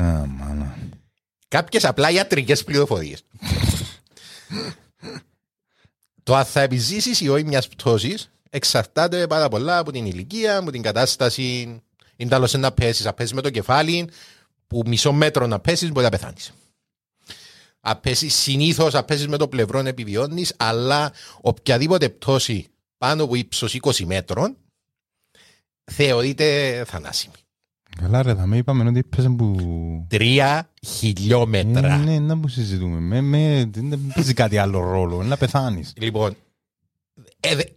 Α, 0.00 0.26
μάνα. 0.26 0.78
κάποιες 1.48 1.84
απλά 1.84 2.10
ιατρικές 2.10 2.64
πληροφορίες. 2.64 3.24
Το 6.22 6.34
αν 6.34 6.44
θα 6.44 6.60
επιζήσεις 6.60 7.20
ή 7.20 7.28
όχι 7.28 7.44
μιας 7.44 7.68
πτώσης 7.68 8.30
εξαρτάται 8.50 9.26
πάρα 9.26 9.48
πολλά 9.48 9.78
από 9.78 9.92
την 9.92 10.06
ηλικία, 10.06 10.56
από 10.56 10.70
την 10.70 10.82
κατάσταση. 10.82 11.80
Είναι 12.16 12.34
άλλο 12.34 12.48
να 12.58 12.72
πέσεις, 12.72 13.04
να 13.04 13.12
πέσεις 13.12 13.32
με 13.32 13.40
το 13.40 13.50
κεφάλι, 13.50 14.10
που 14.66 14.82
μισό 14.86 15.12
μέτρο 15.12 15.46
να 15.46 15.60
πέσεις 15.60 15.90
μπορεί 15.90 16.04
να 16.04 16.10
πεθάνεις. 16.10 16.52
Αν 17.80 18.00
πέσεις 18.00 18.34
συνήθως, 18.34 18.94
αν 18.94 19.04
πέσεις 19.04 19.28
με 19.28 19.36
το 19.36 19.48
πλευρό 19.48 19.78
επιβιώνεις, 19.78 20.54
αλλά 20.56 21.12
οποιαδήποτε 21.40 22.08
πτώση 22.08 22.68
πάνω 22.98 23.24
από 23.24 23.34
ύψος 23.34 23.74
20 23.74 24.04
μέτρων 24.04 24.56
θεωρείται 25.84 26.84
θανάσιμη. 26.86 27.34
Καλά 27.98 28.22
ρε, 28.22 28.34
θα 28.34 28.46
με 28.46 28.56
είπαμε 28.56 28.88
ότι 28.88 28.98
έπαιζε 28.98 29.28
που... 29.28 29.56
Τρία 30.08 30.70
χιλιόμετρα. 30.86 31.94
Ε, 31.94 31.96
Ναι, 31.96 32.18
να 32.18 32.38
που 32.38 32.48
συζητούμε. 32.48 33.00
Με, 33.00 33.20
με, 33.20 33.70
δεν 33.72 34.12
παίζει 34.14 34.34
κάτι 34.34 34.58
άλλο 34.58 34.80
ρόλο. 34.80 35.22
Να 35.22 35.36
πεθάνεις. 35.36 35.92
Λοιπόν, 35.96 36.36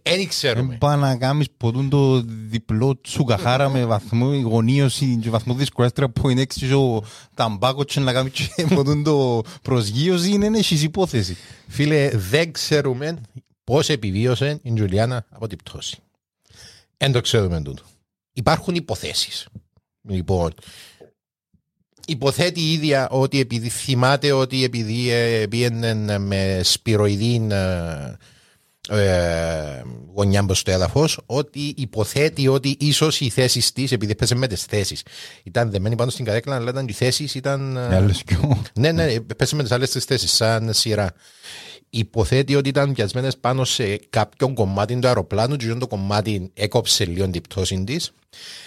δεν 0.02 0.28
ξέρουμε. 0.28 0.68
Δεν 0.68 0.78
πάει 0.78 0.96
να 0.96 1.16
κάνεις 1.16 1.50
ποτούν 1.56 1.88
το 1.88 2.22
διπλό 2.22 3.00
τσουκαχάρα 3.00 3.68
με 3.68 3.84
βαθμό 3.84 4.34
γωνίωση 4.34 5.18
και 5.22 5.30
βαθμό 5.30 5.54
δυσκολέστρα 5.54 6.08
που 6.08 6.28
είναι 6.28 6.40
έξω 6.40 6.66
και 6.66 6.74
ο 6.74 7.04
ταμπάκο 7.34 7.84
και 7.84 8.00
να 8.00 8.12
κάνεις 8.12 8.32
και 8.32 8.66
ποτούν 8.74 9.02
το 9.02 9.42
προσγείωση 9.62 10.30
είναι 10.30 10.58
έχεις 10.58 10.82
υπόθεση. 10.82 11.36
Φίλε, 11.68 12.08
δεν 12.08 12.52
ξέρουμε 12.52 13.20
πώς 13.64 13.88
επιβίωσε 13.88 14.60
η 14.62 14.72
Τζουλιάνα 14.72 15.26
από 15.30 15.46
την 15.46 15.58
πτώση. 15.64 15.96
Δεν 16.96 17.12
το 17.12 17.20
ξέρουμε 17.20 17.62
τούτο. 17.62 17.82
Υπάρχουν 18.32 18.74
υποθέσεις. 18.74 19.48
Λοιπόν, 20.08 20.54
υποθέτει 22.06 22.60
η 22.60 22.72
ίδια 22.72 23.08
ότι 23.08 23.40
επειδή 23.40 23.68
θυμάται 23.68 24.32
ότι 24.32 24.64
επειδή 24.64 25.10
ε, 25.10 25.46
πήγαινε 25.46 26.18
με 26.18 26.60
σπυροειδή 26.62 27.46
ε, 27.50 28.16
ε, 28.88 29.82
γωνιά 30.14 30.42
μπρος 30.42 30.58
στο 30.58 30.70
έδαφος, 30.70 31.20
ότι 31.26 31.74
υποθέτει 31.76 32.48
ότι 32.48 32.76
ίσως 32.80 33.20
οι 33.20 33.28
θέσεις 33.28 33.72
της, 33.72 33.92
επειδή 33.92 34.14
πέσε 34.14 34.34
με 34.34 34.46
τις 34.46 34.64
θέσεις, 34.64 35.02
ήταν 35.42 35.70
δεμένη 35.70 35.96
πάνω 35.96 36.10
στην 36.10 36.24
καρέκλα, 36.24 36.54
αλλά 36.54 36.70
ήταν 36.70 36.88
οι 36.88 36.92
θέσεις 36.92 37.34
ήταν. 37.34 37.76
ε, 37.76 37.88
Οι 37.92 37.94
άλλες 37.94 38.22
πιο. 38.24 38.62
ναι, 38.74 38.92
ναι, 38.92 39.20
πέσε 39.20 39.56
με 39.56 39.62
τις 39.62 39.72
άλλες 39.72 39.90
τρει 39.90 40.00
θέσεις, 40.00 40.32
σαν 40.32 40.72
σειρά. 40.72 41.12
Υποθέτει 41.96 42.54
ότι 42.54 42.68
ήταν 42.68 42.92
πιασμένες 42.92 43.36
πάνω 43.36 43.64
σε 43.64 43.96
κάποιον 44.10 44.54
κομμάτι 44.54 44.98
του 44.98 45.06
αεροπλάνου, 45.06 45.56
και 45.56 45.74
το 45.74 45.86
κομμάτι 45.86 46.50
έκοψε 46.54 47.04
λίγο 47.04 47.28
την 47.30 47.42
πτώση 47.42 47.84
της. 47.84 48.12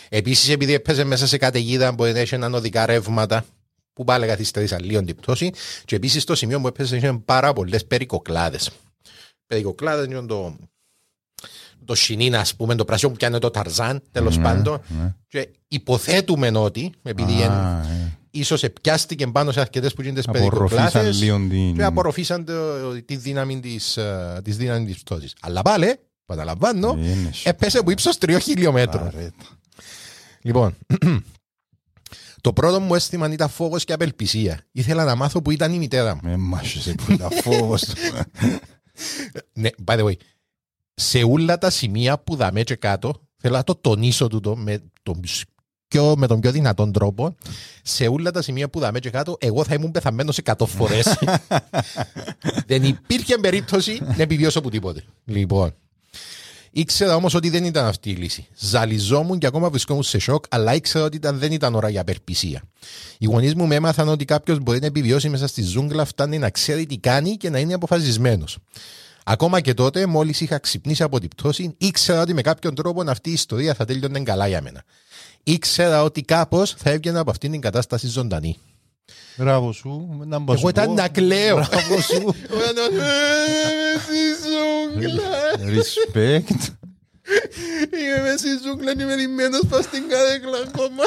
Επίσης, 0.09 0.49
επειδή 0.49 0.73
έπαιζε 0.73 1.03
μέσα 1.03 1.27
σε 1.27 1.37
καταιγίδα, 1.37 1.91
μπορεί 1.91 2.11
να 2.11 2.19
έχει 2.19 2.35
ανωδικά 2.35 2.85
ρεύματα 2.85 3.45
που 3.93 4.03
πάλι 4.03 4.27
καθυστερήσαν 4.27 4.83
λίγο 4.83 5.03
την 5.03 5.15
πτώση. 5.15 5.51
Και 5.85 5.95
επίσης, 5.95 6.21
στο 6.21 6.35
σημείο 6.35 6.61
που 6.61 6.67
έπαιζε 6.67 6.95
είχε 6.95 7.21
πάρα 7.25 7.53
πολλές 7.53 7.85
περικοκλάδες. 7.85 8.69
Περικοκλάδες 9.47 10.05
είναι 10.05 10.25
το, 10.25 10.55
το 11.85 11.95
σινίν, 11.95 12.35
ας 12.35 12.55
πούμε, 12.55 12.75
το 12.75 12.85
πράσινο 12.85 13.11
που 13.11 13.17
πιάνει 13.17 13.39
το 13.39 13.51
ταρζάν, 13.51 14.01
τέλος 14.11 14.37
Ναι, 14.37 14.43
πάντων. 14.43 14.81
ναι. 14.87 15.13
Και 15.27 15.49
υποθέτουμε 15.67 16.51
ότι, 16.53 16.91
επειδή 17.03 17.41
Α, 17.41 17.45
εν- 17.45 17.91
ε. 17.91 18.17
Ίσως 18.39 18.63
επιάστηκε 18.63 19.27
πάνω 19.27 19.51
σε 19.51 19.59
αρκετές 19.59 19.93
που 19.93 20.01
γίνονται 20.01 20.21
Απορροφήσαν 20.27 20.67
περικοκλάδες 20.83 21.21
λίγο 21.21 21.37
την- 21.49 21.75
και 21.75 21.83
απορροφήσαν 21.83 22.45
το- 22.45 23.03
τη 23.05 23.15
δύναμη 23.15 23.59
της, 23.59 23.97
ε, 23.97 24.39
της 24.43 24.57
δύναμης 24.57 24.93
της 24.93 25.03
πτώσης. 25.03 25.33
Αλλά 25.41 25.61
πάλι, 25.61 25.95
παραλαμβάνω, 26.25 26.95
Είναι 26.97 27.31
έπεσε 27.43 27.77
από 27.77 27.91
ύψος 27.91 28.17
τριών 28.17 28.39
χιλιόμετρων. 28.39 29.11
Λοιπόν, 30.41 30.75
το 32.41 32.53
πρώτο 32.53 32.79
μου 32.79 32.95
αίσθημα 32.95 33.31
ήταν 33.31 33.49
φόβος 33.49 33.83
και 33.83 33.93
απελπισία. 33.93 34.59
Ήθελα 34.71 35.03
να 35.03 35.15
μάθω 35.15 35.41
που 35.41 35.51
ήταν 35.51 35.73
η 35.73 35.77
μητέρα 35.77 36.15
μου. 36.15 36.21
Με 36.23 36.37
μάσησε 36.37 36.93
που 36.93 37.11
ήταν 37.11 37.29
φόβος. 37.31 37.83
Ναι, 39.53 39.69
by 39.85 39.97
the 39.99 40.03
way, 40.03 40.13
σε 40.93 41.23
όλα 41.23 41.57
τα 41.57 41.69
σημεία 41.69 42.19
που 42.19 42.35
δαμέ 42.35 42.63
και 42.63 42.75
κάτω, 42.75 43.13
θέλω 43.37 43.55
να 43.55 43.63
το 43.63 43.75
τονίσω 43.75 44.27
τούτο 44.27 44.55
με 44.55 44.83
τον 45.03 45.19
πιο, 45.87 46.15
με 46.17 46.27
τον 46.27 46.39
πιο 46.39 46.51
δυνατόν 46.51 46.91
τρόπο, 46.91 47.35
σε 47.83 48.07
όλα 48.07 48.31
τα 48.31 48.41
σημεία 48.41 48.69
που 48.69 48.79
δαμέ 48.79 48.99
και 48.99 49.09
κάτω, 49.09 49.37
εγώ 49.39 49.63
θα 49.63 49.73
ήμουν 49.73 49.91
πεθαμένος 49.91 50.39
100 50.43 50.53
φορές. 50.65 51.17
δεν 52.67 52.83
υπήρχε 52.83 53.37
περίπτωση 53.37 54.01
να 54.15 54.21
επιβιώσω 54.21 54.61
που 54.61 54.69
τίποτε. 54.69 55.03
Λοιπόν, 55.25 55.73
ήξερα 56.71 57.15
όμως 57.15 57.33
ότι 57.33 57.49
δεν 57.49 57.63
ήταν 57.63 57.85
αυτή 57.85 58.09
η 58.09 58.15
λύση. 58.15 58.47
Ζαλιζόμουν 58.57 59.37
και 59.37 59.47
ακόμα 59.47 59.69
βρισκόμουν 59.69 60.03
σε 60.03 60.19
σοκ, 60.19 60.45
αλλά 60.49 60.75
ήξερα 60.75 61.05
ότι 61.05 61.15
ήταν, 61.15 61.37
δεν 61.39 61.51
ήταν 61.51 61.75
ώρα 61.75 61.89
για 61.89 62.01
απελπισία. 62.01 62.61
Οι 63.17 63.25
γονείς 63.25 63.55
μου 63.55 63.67
με 63.67 63.75
έμαθαν 63.75 64.07
ότι 64.07 64.25
κάποιος 64.25 64.59
μπορεί 64.59 64.79
να 64.79 64.85
επιβιώσει 64.85 65.29
μέσα 65.29 65.47
στη 65.47 65.61
ζούγκλα, 65.61 66.05
φτάνει 66.05 66.37
να 66.37 66.49
ξέρει 66.49 66.85
τι 66.85 66.97
κάνει 66.97 67.37
και 67.37 67.49
να 67.49 67.59
είναι 67.59 67.73
αποφασισμένος. 67.73 68.57
Ακόμα 69.29 69.61
και 69.61 69.73
τότε, 69.73 70.05
μόλις 70.05 70.41
είχα 70.41 70.59
ξυπνήσει 70.59 71.03
από 71.03 71.19
την 71.19 71.29
πτώση, 71.29 71.75
ήξερα 71.77 72.21
ότι 72.21 72.33
με 72.33 72.41
κάποιον 72.41 72.75
τρόπο 72.75 73.03
αυτή 73.07 73.29
η 73.29 73.33
ιστορία 73.33 73.73
θα 73.73 73.85
τέλειωνε 73.85 74.19
καλά 74.19 74.47
για 74.47 74.61
μένα. 74.61 74.83
Ήξερα 75.49 76.03
ότι 76.03 76.21
κάπως 76.21 76.75
θα 76.77 76.89
έβγαινα 76.89 77.19
από 77.19 77.29
αυτήν 77.31 77.51
την 77.51 77.61
κατάσταση 77.61 78.07
ζωντανή. 78.07 78.57
Μπράβο 79.37 79.71
σου. 79.71 80.21
να 80.25 80.39
μπω 80.39 80.51
Εγώ 80.51 80.61
σου 80.61 80.67
ήταν 80.67 80.85
πω. 80.85 80.93
να 80.93 81.07
κλαίω. 81.07 81.55
Μπράβο 81.55 82.01
σου. 82.01 82.21
Στη 84.03 84.21
ζούγκλα. 84.43 85.23
Respect. 85.57 86.59
Είμαι 87.99 88.21
μέσα 88.23 88.37
στη 88.37 88.47
ζούγκλα, 88.67 88.91
είμαι 88.91 89.15
ρημένος 89.15 89.61
πας 89.69 89.83
στην 89.83 90.03
καρέκλα 90.09 90.57
ακόμα. 90.67 91.03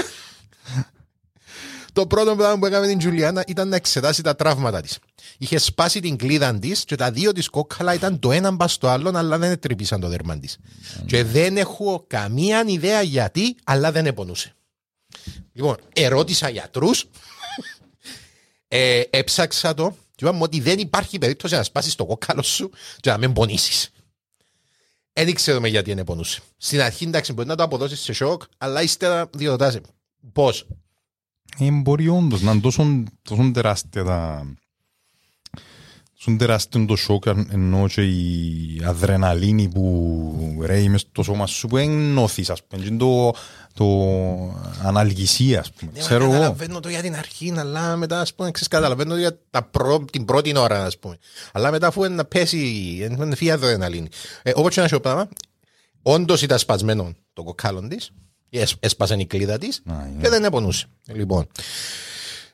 Το 2.01 2.07
πρώτο 2.07 2.37
πράγμα 2.37 2.59
που 2.59 2.67
έκαμε 2.67 2.87
την 2.87 2.99
Τζουλιάνα 2.99 3.45
ήταν 3.47 3.69
να 3.69 3.77
εξετάσει 3.77 4.23
τα 4.23 4.37
τραύματα 4.37 4.81
της. 4.81 4.99
Είχε 5.39 5.59
σπάσει 5.59 6.01
την 6.01 6.17
κλίδα 6.17 6.59
της 6.59 6.85
και 6.85 6.95
τα 6.95 7.11
δύο 7.11 7.33
της 7.33 7.49
κόκκαλα 7.49 7.95
ήταν 7.95 8.19
το 8.19 8.33
ένα 8.33 8.51
μπα 8.51 8.69
στο 8.69 8.89
άλλο, 8.89 9.13
αλλά 9.15 9.39
δεν 9.39 9.59
τρυπήσαν 9.59 10.01
το 10.01 10.09
δέρμα 10.09 10.39
της. 10.39 10.59
Και 11.07 11.25
δεν 11.25 11.57
έχω 11.57 12.05
καμία 12.07 12.65
ιδέα 12.67 13.03
γιατί, 13.03 13.57
αλλά 13.65 13.93
δεν 13.93 14.07
επονούσε. 14.07 14.55
Λοιπόν, 15.53 15.77
ερώτησα 15.93 16.49
γιατρούς, 16.49 17.05
ε, 18.69 19.03
έψαξα 19.11 19.75
το 19.75 19.97
και 20.15 20.25
είπαμε 20.25 20.43
ότι 20.43 20.61
δεν 20.61 20.79
υπάρχει 20.79 21.19
περίπτωση 21.19 21.55
να 21.55 21.63
σπάσεις 21.63 21.95
το 21.95 22.07
κόκκαλο 22.07 22.43
σου 22.43 22.71
και 23.01 23.11
να 23.11 23.19
μην 23.19 23.33
πονήσεις. 23.33 23.91
Δεν 25.13 25.35
ξέρουμε 25.35 25.69
γιατί 25.69 25.95
δεν 25.95 26.05
πονούσε. 26.05 26.41
Στην 26.57 26.81
αρχή 26.81 27.05
εντάξει 27.05 27.33
μπορεί 27.33 27.49
να 27.49 27.57
το 27.57 27.63
αποδώσεις 27.63 28.01
σε 28.01 28.13
σοκ, 28.13 28.43
αλλά 28.59 28.83
ύστερα 28.83 29.31
διορτάζει. 29.37 29.81
Πώς; 30.33 30.67
Ε, 31.59 31.71
μπορεί 31.71 32.09
όντως 32.09 32.41
να 32.43 32.53
είναι 32.53 32.61
τόσο, 32.61 33.05
τόσο 33.23 33.51
τεράστια 33.55 34.05
τα... 34.05 34.47
Τόσο 36.25 36.37
τεράστιο 36.37 36.85
το 36.85 36.97
σοκ 36.97 37.27
ενώ 37.51 37.89
και 37.89 38.03
η 38.03 38.81
αδρεναλίνη 38.85 39.69
που 39.69 40.59
ρέει 40.63 40.89
μες 40.89 41.01
στο 41.01 41.23
σώμα 41.23 41.47
σου 41.47 41.67
που 41.69 41.77
ενώθεις 41.77 42.51
ας 42.51 42.65
πούμε 42.65 42.83
και 42.85 42.91
το, 42.91 43.33
το 43.75 43.87
αναλγησία 44.83 45.61
ας 45.61 45.73
πούμε. 45.73 45.91
Ναι, 45.95 45.99
Ξέρω 46.01 46.19
μα 46.21 46.25
εγώ. 46.25 46.33
καταλαβαίνω 46.35 46.81
το 46.81 46.89
για 46.89 47.01
την 47.03 47.15
αρχή, 47.17 47.53
αλλά 47.57 47.97
μετά 47.97 48.21
ας 48.21 48.35
πούμε, 48.35 48.51
ξέρεις, 48.51 48.69
καταλαβαίνω 48.69 49.11
το 49.11 49.17
για 49.19 49.39
τα 49.51 49.63
προ, 49.63 50.05
την 50.13 50.25
πρώτη 50.25 50.57
ώρα, 50.59 50.85
ας 50.85 50.99
πούμε. 50.99 51.19
Αλλά 51.53 51.71
μετά 51.71 51.87
αφού 51.87 52.05
είναι 52.05 52.15
να 52.15 52.25
πέσει, 52.25 52.59
είναι 53.21 53.35
φύγει 53.37 53.51
αδρεναλίνη. 53.51 54.09
Ε, 54.43 54.53
όπως 54.55 54.75
και 54.75 54.81
να 54.81 54.89
σου 54.89 55.01
πράγμα, 55.01 55.29
όντως 56.03 56.43
ήταν 56.43 56.59
σπασμένο 56.59 57.13
το 57.33 57.43
κοκκάλον 57.43 57.89
της, 57.89 57.97
έσ- 57.97 58.13
έσπασε 58.81 59.15
η 59.19 59.27
κλίδα 59.27 59.59
της 59.59 59.83
και 60.21 60.29
δεν 60.29 60.45
επονούσε. 60.45 60.87
Λοιπόν. 61.07 61.47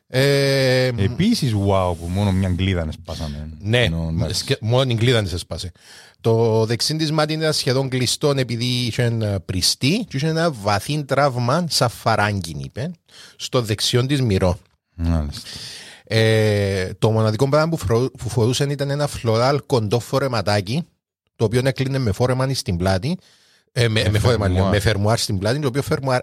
Ε, 0.08 0.86
Επίσης 0.96 1.52
wow 1.54 1.94
που 1.98 2.06
μόνο 2.08 2.32
μια 2.32 2.48
κλίδα 2.56 2.82
είναι 2.82 2.92
σπάσαμε. 2.92 3.48
ναι, 3.60 3.84
Ενώ, 3.84 4.08
εντάξει. 4.12 4.40
σκε- 4.40 4.60
μόνο 4.60 4.84
την 4.86 4.96
κλίδα 4.96 5.22
της 5.22 5.32
έσπασε. 5.32 5.72
Το 6.20 6.64
δεξί 6.66 6.96
της 6.96 7.12
μάτι 7.12 7.32
ήταν 7.32 7.52
σχεδόν 7.52 7.88
κλειστό 7.88 8.30
επειδή 8.36 8.64
είχε 8.64 9.02
ένα 9.02 9.40
πριστή 9.40 10.04
και 10.08 10.16
είχε 10.16 10.26
ένα 10.28 10.50
βαθύ 10.50 11.04
τραύμα 11.04 11.66
σαν 11.68 11.88
φαράγγιν, 11.88 12.58
είπε, 12.58 12.90
στο 13.36 13.62
δεξιόν 13.62 14.06
της 14.06 14.22
μυρό. 14.22 14.58
Μάλιστα. 14.94 15.48
Ε, 16.04 16.90
το 16.98 17.10
μοναδικό 17.10 17.48
πράγμα 17.48 17.68
που, 17.68 17.76
φρο- 17.76 18.10
που 18.10 18.28
φορούσαν 18.28 18.70
ήταν 18.70 18.90
ένα 18.90 19.06
φλωράλ 19.06 19.60
κοντό 19.66 19.98
φορεματάκι, 20.00 20.82
το 21.36 21.44
οποίο 21.44 21.60
έκλεινε 21.64 21.98
με 21.98 22.12
φόρεμα 22.12 22.54
στην 22.54 22.76
πλάτη. 22.76 23.16
Ε, 23.78 23.88
με, 23.88 24.02
Με 24.02 24.10
με, 24.10 24.18
φόρεμα, 24.18 24.44
φερμουάρ. 24.44 24.50
λέω, 24.62 24.70
με 24.70 24.80
φερμουάρ 24.80 25.18
στην 25.18 25.38
πλάτη, 25.38 25.58
το 25.58 25.68
οποίο 25.68 25.82
φερμουάρ 25.82 26.20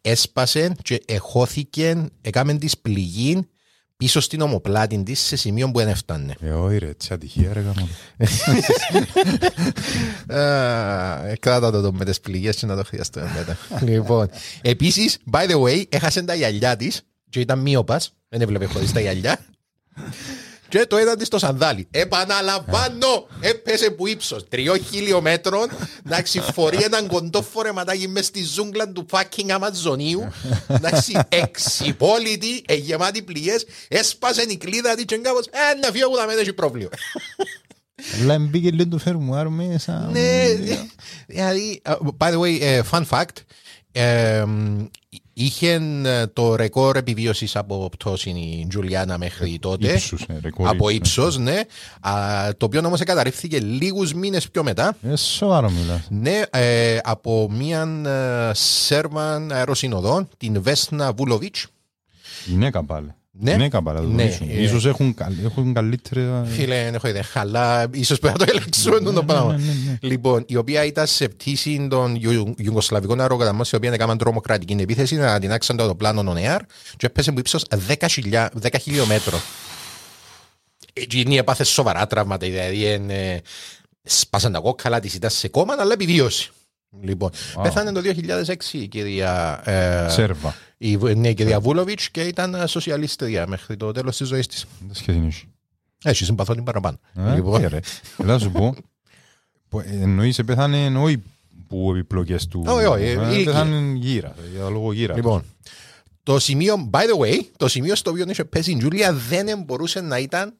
έσπασε 0.00 0.72
και 0.82 1.02
εχώθηκε, 1.06 2.08
έκαμε 2.20 2.54
της 2.54 2.78
πληγή 2.78 3.48
πίσω 3.96 4.20
στην 4.20 4.40
ομοπλάτη 4.40 5.02
της 5.02 5.20
σε 5.20 5.36
σημείο 5.36 5.70
που 5.70 5.78
δεν 5.78 5.88
έφτανε. 5.88 6.34
Ε, 6.40 6.50
όχι 6.50 6.78
ρε, 6.78 6.94
τι 6.94 7.06
ατυχία 7.10 7.52
ρε 7.52 7.60
γάμο. 7.60 7.88
Ε, 10.26 11.32
Κράτα 11.40 11.70
το, 11.70 11.80
το 11.80 11.92
με 11.92 12.04
τις 12.04 12.20
πληγές 12.20 12.56
και 12.56 12.66
να 12.66 12.76
το 12.76 12.84
χρειαστούμε 12.84 13.30
μετά. 13.36 13.58
λοιπόν, 13.92 14.30
επίσης, 14.62 15.18
by 15.32 15.50
the 15.50 15.60
way, 15.62 15.82
έχασε 15.88 16.22
τα 16.22 16.34
γυαλιά 16.34 16.76
της 16.76 17.02
και 17.30 17.40
ήταν 17.40 17.58
μείωπας, 17.58 18.12
δεν 18.28 18.40
έβλεπε 18.40 18.64
χωρίς 18.64 18.92
τα 18.92 19.00
γυαλιά. 19.00 19.38
Και 20.74 20.86
το 20.86 20.98
είδαν 20.98 21.18
της 21.18 21.26
στο 21.26 21.38
σανδάλι. 21.38 21.86
Επαναλαμβάνω, 21.90 23.26
έπεσε 23.40 23.90
που 23.90 24.06
ύψος 24.06 24.48
τριών 24.48 24.84
χιλιόμετρων 24.84 25.68
να 26.02 26.22
φορεί 26.52 26.78
έναν 26.82 27.06
κοντό 27.06 27.42
φορεματάκι 27.42 28.08
μες 28.08 28.26
στη 28.26 28.44
ζούγκλα 28.44 28.88
του 28.88 29.06
fucking 29.10 29.50
Αμαζονίου. 29.50 30.28
Εντάξει, 30.68 31.18
εξυπόλυτη, 31.28 32.62
ε, 32.66 32.74
γεμάτη 32.74 33.22
πληγές, 33.22 33.66
έσπασε 33.88 34.42
η 34.48 34.56
κλίδα 34.56 34.94
της 34.94 35.04
και 35.04 35.16
κάπως, 35.16 35.46
ε, 35.46 35.78
να 35.82 35.90
φύγω 35.90 36.10
που 36.10 36.16
θα 36.16 36.26
μην 36.26 36.38
έχει 36.38 36.52
πρόβλημα. 36.52 36.90
Αλλά 38.20 38.38
μπήκε 38.38 38.70
λίγο 38.70 38.88
το 38.88 38.98
φερμουάρ 38.98 39.48
μέσα. 39.48 40.08
Ναι, 40.12 40.44
δηλαδή, 41.26 41.82
uh, 41.84 41.96
by 42.18 42.32
the 42.32 42.38
way, 42.38 42.60
uh, 42.60 42.80
fun 42.90 43.04
fact, 43.10 43.36
ε, 43.92 44.44
είχε 45.34 45.80
ε, 46.04 46.26
το 46.26 46.56
ρεκόρ 46.56 46.96
επιβίωσης 46.96 47.56
από 47.56 47.88
πτώση 47.88 48.30
η 48.30 48.66
Τζουλιάνα 48.68 49.18
μέχρι 49.18 49.58
τότε. 49.58 49.92
Ύψους, 49.92 50.22
ε, 50.28 50.38
ρεκόρ 50.42 50.68
από 50.68 50.88
ύψους, 50.88 51.16
ύψος, 51.16 51.38
ναι. 51.38 51.60
Α, 52.00 52.12
το 52.56 52.66
οποίο 52.66 52.86
όμως 52.86 53.00
καταρρίφθηκε 53.00 53.60
λίγους 53.60 54.14
μήνες 54.14 54.50
πιο 54.50 54.62
μετά. 54.62 54.96
Ε, 55.02 55.16
σοβαρό 55.16 55.70
μιλάς. 55.70 56.06
Ναι, 56.10 56.42
ε, 56.50 56.98
από 57.02 57.48
μίαν 57.50 58.06
ε, 58.06 58.50
Σέρβαν 58.54 59.52
αεροσυνοδόν, 59.52 60.28
την 60.36 60.62
Βέσνα 60.62 61.12
Βούλοβιτς. 61.12 61.66
Γυναίκα 62.44 62.84
πάλι. 62.84 63.14
Ναι. 63.40 63.50
Γυναίκα 63.50 63.82
πάλι. 63.82 63.98
να 63.98 64.04
το 64.04 64.10
Ναι, 64.10 64.22
τονίσουμε. 64.22 64.52
ε. 64.52 64.62
Ίσως 64.62 64.86
έχουν, 64.86 65.14
καλ- 65.14 65.44
έχουν 65.44 65.72
καλύτερα... 65.74 66.44
Φίλε, 66.44 66.82
δεν 66.84 66.94
έχω 66.94 67.08
ιδέα. 67.08 67.22
Αλλά 67.34 67.86
ίσως 67.90 68.18
πρέπει 68.18 68.38
να 68.38 68.44
το 68.46 68.52
ελέγξουμε 68.56 68.98
Ναι, 69.00 69.10
το 69.10 69.24
πράγμα. 69.24 69.60
Λοιπόν, 70.00 70.44
η 70.46 70.56
οποία 70.56 70.84
ήταν 70.84 71.06
σε 71.06 71.28
πτήση 71.28 71.86
των 71.90 72.14
Ιου- 72.20 72.54
Ιουγκοσλαβικών 72.56 73.20
αερογραμμών, 73.20 73.64
η 73.72 73.76
οποία 73.76 73.92
έκαναν 73.92 74.18
τρομοκρατική 74.18 74.76
επίθεση, 74.80 75.16
να 75.16 75.38
την 75.40 75.52
άξαν 75.52 75.76
το 75.76 75.82
αεροπλάνο 75.82 76.32
on 76.32 76.36
air 76.36 76.58
και 76.96 77.06
έπεσε 77.06 77.32
με 77.32 77.40
ύψος 77.40 77.64
10, 77.88 78.06
χιλιά- 78.08 78.50
10 78.62 78.78
χιλιόμετρων. 78.80 79.40
Εκείνη 80.92 81.36
έπαθε 81.36 81.64
σοβαρά 81.64 82.06
τραύματα, 82.06 82.46
δηλαδή 82.46 82.84
εν, 82.84 83.10
ε, 83.10 83.40
σπάσαν 84.02 84.52
τα 84.52 84.58
κόκκαλα 84.58 85.00
τη, 85.00 85.10
ήταν 85.14 85.30
σε 85.30 85.48
κόμμα, 85.48 85.74
αλλά 85.78 85.92
επιβίωσε. 85.92 86.48
Λοιπόν, 87.02 87.30
Wow. 87.56 87.62
πέθανε 87.62 87.92
το 87.92 88.00
2006 88.00 88.78
η 88.78 88.86
κυρία 88.88 89.60
ε, 89.64 90.08
Σέρβα. 90.10 90.54
Η 90.86 90.96
Β- 90.96 91.14
ναι, 91.16 91.28
η 91.28 91.34
κυρία 91.34 91.60
Βούλοβιτς 91.60 92.10
και 92.10 92.22
ήταν 92.22 92.54
ε, 92.54 92.66
σοσιαλίστρια 92.66 93.46
μέχρι 93.46 93.76
το 93.76 93.92
τέλος 93.92 94.16
της 94.16 94.26
ζωής 94.28 94.46
της. 94.46 94.66
Δεν 94.80 94.94
σχέση 94.94 95.22
έχει. 95.26 95.44
Έτσι, 96.04 96.24
συμπαθώ 96.24 96.54
την 96.54 96.64
παραπάνω. 96.64 96.98
Ε, 97.14 97.34
Λοιπόν, 97.34 97.62
ε, 97.64 97.66
ρε. 97.66 97.78
Έλα 98.18 98.32
να 98.32 98.38
σου 98.38 98.50
πω. 98.50 98.74
που, 99.68 99.80
ε, 99.80 99.84
Εννοείς 100.00 100.38
επέθανε 100.38 100.98
όχι 100.98 101.22
που 101.68 101.90
επιπλοκές 101.94 102.46
του. 102.48 102.64
Όχι, 102.66 102.84
όχι, 102.84 103.02
Ε, 103.02 103.10
η 103.10 103.12
ηλικία. 103.12 103.40
Επέθανε 103.40 103.92
γύρα. 103.98 104.34
Για 104.54 104.68
λόγω 104.68 104.92
γύρας. 104.92 105.16
Λοιπόν, 105.16 105.44
το 106.22 106.38
σημείο, 106.38 106.90
by 106.92 106.98
the 107.00 107.18
way, 107.26 107.40
το 107.56 107.68
σημείο 107.68 107.94
στο 107.94 108.10
οποίο 108.10 108.24
είχε 108.28 108.44
πέσει 108.44 108.70
η 108.70 108.76
Τζούλια 108.76 109.12
δεν 109.12 109.62
μπορούσε 109.62 110.00
να 110.00 110.18
ήταν 110.18 110.54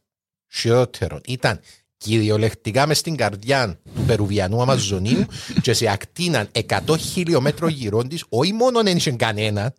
χειρότερο. 0.53 1.21
Ήταν 1.27 1.61
κυριολεκτικά 1.97 2.87
μες 2.87 2.99
στην 2.99 3.17
καρδιά 3.17 3.79
του 3.95 4.03
Περουβιανού 4.07 4.63
Αμαζονίου 4.63 5.27
και 5.63 5.73
σε 5.73 5.89
ακτίναν 5.89 6.49
100 6.69 6.99
χιλιόμετρο 6.99 7.69
γύρω 7.69 8.03
της, 8.03 8.25
όχι 8.29 8.53
μόνο 8.53 8.83
δεν 8.83 8.97
είχε 8.97 9.11
κανένα, 9.11 9.75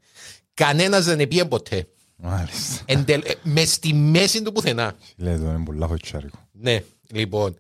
κανένας 0.56 1.06
δεν 1.06 1.20
επίε 1.20 1.46
ποτέ. 1.46 1.88
Μάλιστα. 2.16 2.84
Εντελ, 2.86 3.22
ε, 3.26 3.34
μες 3.44 3.72
στη 3.72 3.94
μέση 3.94 4.42
του 4.42 4.52
πουθενά. 4.52 4.96
Λέει 5.18 5.38
το 5.38 5.46
είναι 5.46 5.64
πολλά 5.66 5.88
φωτσάρικο. 5.88 6.48
Ναι, 6.52 6.84
λοιπόν, 7.12 7.58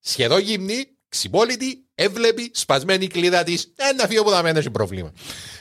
σχεδόν 0.00 0.40
γυμνή, 0.40 0.88
ξυπόλυτη, 1.08 1.84
έβλεπη, 1.94 2.50
σπασμένη 2.54 3.04
η 3.04 3.08
κλίδα 3.08 3.42
της. 3.42 3.72
Ε, 3.76 3.92
να 3.92 4.06
φύγω 4.06 4.22
που 4.22 4.30
θα 4.30 4.42
μένει, 4.42 4.58
έχει 4.58 4.70
πρόβλημα. 4.70 5.12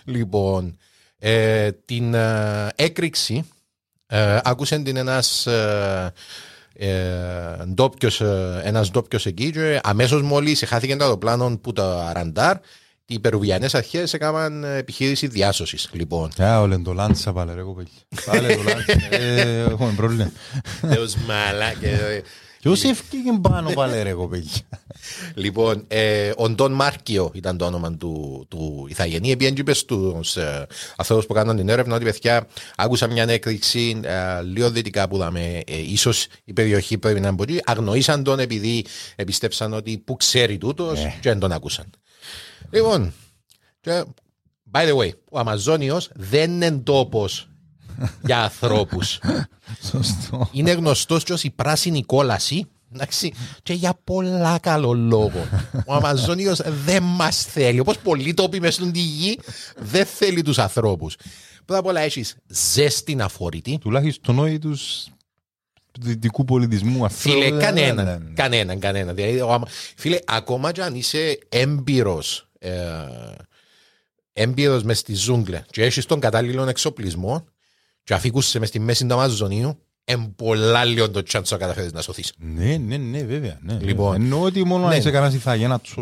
Λοιπόν, 0.04 0.78
ε, 1.20 1.72
την 1.72 2.14
ε, 2.14 2.70
έκρηξη 2.76 3.46
ε, 4.08 4.40
άκουσε 4.44 4.80
την 4.80 4.96
ένας 4.96 5.46
ε, 5.46 6.14
ε, 6.74 7.66
ντόπιος, 7.74 8.22
ε, 8.22 8.62
ένας 8.64 8.92
ντόπιος 8.92 9.26
εκεί 9.26 9.52
και 9.52 9.80
αμέσως 9.84 10.22
μόλις 10.22 10.64
χάθηκε 10.68 10.96
το 10.96 11.04
αεροπλάνο 11.04 11.58
που 11.58 11.74
τα 11.74 12.12
ραντάρ 12.14 12.58
οι 13.10 13.20
περουβιανές 13.20 13.76
αρχές 13.76 14.14
έκαναν 14.14 14.64
επιχείρηση 14.64 15.28
διάσωσης. 15.28 15.90
Λοιπόν, 15.92 16.42
Α, 16.42 16.62
όλεν 16.62 16.84
το 16.84 16.94
λάντσα 16.94 17.34
πάλι 17.34 17.52
ρε 17.56 17.62
κοπέλι. 17.62 17.88
Πάλι 18.26 18.56
το 18.56 18.64
λάντσα. 18.64 18.94
Ε, 19.16 19.60
Έχουμε 19.60 19.94
πρόβλημα. 19.96 20.32
Θεός 20.82 21.16
μαλάκα. 21.16 21.88
Ποιος 22.60 22.84
έφυγε 22.84 23.32
πάνω 23.42 23.70
πάλι 23.70 24.02
ρε 24.04 24.14
κοπέλι. 24.14 24.50
Λοιπόν, 25.34 25.84
ε, 25.88 26.32
ο 26.36 26.50
Ντόν 26.50 26.72
Μάρκιο 26.72 27.32
ήταν 27.34 27.58
το 27.58 27.66
όνομα 27.66 27.94
του, 27.94 28.46
του 28.50 28.86
Ιθαγενή. 28.90 29.32
Επειδή 29.32 29.60
είπε 29.60 29.74
στους 29.74 30.36
ε, 30.36 30.68
ανθρώπους 30.96 31.26
που 31.26 31.34
κάναν 31.34 31.56
την 31.56 31.70
έρευνα 31.70 31.96
ότι 31.96 32.04
παιδιά 32.04 32.48
άκουσα 32.76 33.08
μια 33.08 33.24
έκρηξη 33.30 34.00
ε, 34.04 34.42
λίγο 34.42 34.70
δυτικά 34.72 35.08
που 35.08 35.16
είδαμε. 35.16 35.62
Ε, 35.68 35.78
ίσως 35.78 36.28
η 36.44 36.54
περιοχή 36.54 36.98
πρέπει 36.98 37.20
να 37.20 37.32
μπορεί. 37.32 37.62
Αγνοήσαν 37.66 38.24
τον 38.24 38.40
επειδή 38.40 38.86
επιστέψαν 39.16 39.74
ότι 39.74 39.98
που 39.98 40.16
ξέρει 40.16 40.58
τούτος 40.58 41.00
και 41.00 41.30
δεν 41.30 41.40
τον 41.40 41.52
άκουσαν. 41.52 41.90
Λοιπόν, 42.72 43.14
και, 43.82 44.04
by 44.72 44.80
the 44.88 44.96
way, 44.98 45.10
ο 45.32 45.40
Αμαζόνιος 45.40 46.10
δεν 46.16 46.52
είναι 46.52 46.72
τόπος 46.72 47.50
για 48.26 48.42
ανθρώπους. 48.44 49.20
Σωστό. 49.92 50.50
Είναι 50.52 50.72
γνωστός 50.72 51.24
και 51.24 51.34
ως 51.34 51.44
η 51.44 51.50
πράσινη 51.52 52.04
κόλαση. 52.04 52.66
Εντάξει, 52.94 53.34
και 53.64 53.74
για 53.74 54.00
πολλά 54.04 54.60
καλό 54.60 54.94
λόγο. 54.94 55.48
Ο 55.86 55.94
Αμαζόνιος 55.94 56.62
δεν 56.86 57.04
μας 57.04 57.44
θέλει. 57.46 57.80
Όπως 57.80 57.98
πολλοί 57.98 58.34
τόποι 58.34 58.60
μες 58.60 58.74
στην 58.74 58.92
τη 58.92 59.00
γη 59.00 59.40
δεν 59.78 60.06
θέλει 60.06 60.42
τους 60.42 60.58
ανθρώπους. 60.60 61.16
Πρώτα 61.66 61.80
απ' 61.82 61.86
όλα 61.88 62.00
έχεις 62.02 62.36
ζέστη 62.48 63.18
αφόρητη. 63.20 63.78
Τουλάχιστον 63.78 64.40
όχι 64.40 64.60
τους 64.60 65.08
τους 65.92 66.06
δυτικού 66.06 66.46
πολιτισμού 66.46 67.06
αυτό. 67.06 67.30
Φίλε, 67.30 67.50
δεν- 67.50 67.60
κανέναν. 67.60 68.06
ναι, 68.06 68.12
ναι. 68.18 68.34
Κανέναν, 68.34 68.80
κανέναν. 68.80 69.16
Δηλαδή, 69.16 69.42
ο 69.42 69.52
Αμα- 69.54 69.68
φίλε, 69.96 70.20
ακόμα 70.26 70.72
και 70.72 70.82
αν 70.84 70.96
είσαι 70.96 71.38
έμπειρος. 71.50 72.47
Ε, 72.60 72.72
έμπειρος 74.34 74.84
μες 74.84 74.98
στη 75.00 75.14
ζούγκλα 75.14 75.66
και 75.72 75.84
έχεις 75.84 76.06
τον 76.06 76.20
κατάλληλο 76.20 76.68
εξοπλισμό 76.68 77.46
και 78.04 78.14
αφήκουσαι 78.14 78.60
μες 78.60 78.68
στη 78.68 78.80
μέση 78.80 79.06
του 79.06 79.14
Αμαζονίου 79.14 79.80
εν 80.04 80.34
πολλά 80.36 80.86
λίγο 80.86 81.10
το 81.12 81.24
chance 81.30 81.48
να 81.50 81.58
καταφέρεις 81.58 81.92
να 81.92 82.02
σωθείς. 82.02 82.34
Ναι, 82.38 82.78
ναι, 82.78 82.98
ναι, 82.98 83.24
βέβαια. 83.24 83.58
Ναι, 83.62 83.74
Λοιπόν. 83.82 84.12
βέβαια. 84.12 84.24
Εννοώ 84.26 84.42
ότι 84.42 84.64
μόνο 84.66 84.84
Ναι. 84.84 84.90
να 84.90 84.96
είσαι 84.96 85.12
κανένας 85.12 85.34
ηθαγένατος 85.36 85.94
που 85.94 86.02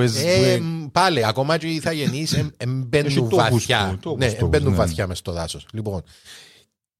ες- 0.00 0.12
που 0.12 0.18
Ε, 0.26 0.52
ε- 0.52 0.60
μ, 0.60 0.86
πάλι, 0.92 1.26
ακόμα 1.26 1.58
και 1.58 1.66
οι 1.66 1.74
ηθαγενείς 1.74 2.32
εμ- 2.32 2.40
Έχει 2.56 2.70
εμπαίνουν 2.70 3.14
τόπους 3.14 3.36
βαθιά. 3.36 3.88
του, 3.90 3.98
τόπους 4.02 4.18
Ναι, 4.18 4.26
τόπους, 4.32 4.42
εμπαίνουν 4.42 4.70
ναι. 4.70 4.76
βαθιά 4.76 5.06
μες 5.06 5.18
στο 5.18 5.32
δάσος. 5.32 5.66
Λοιπόν, 5.72 6.02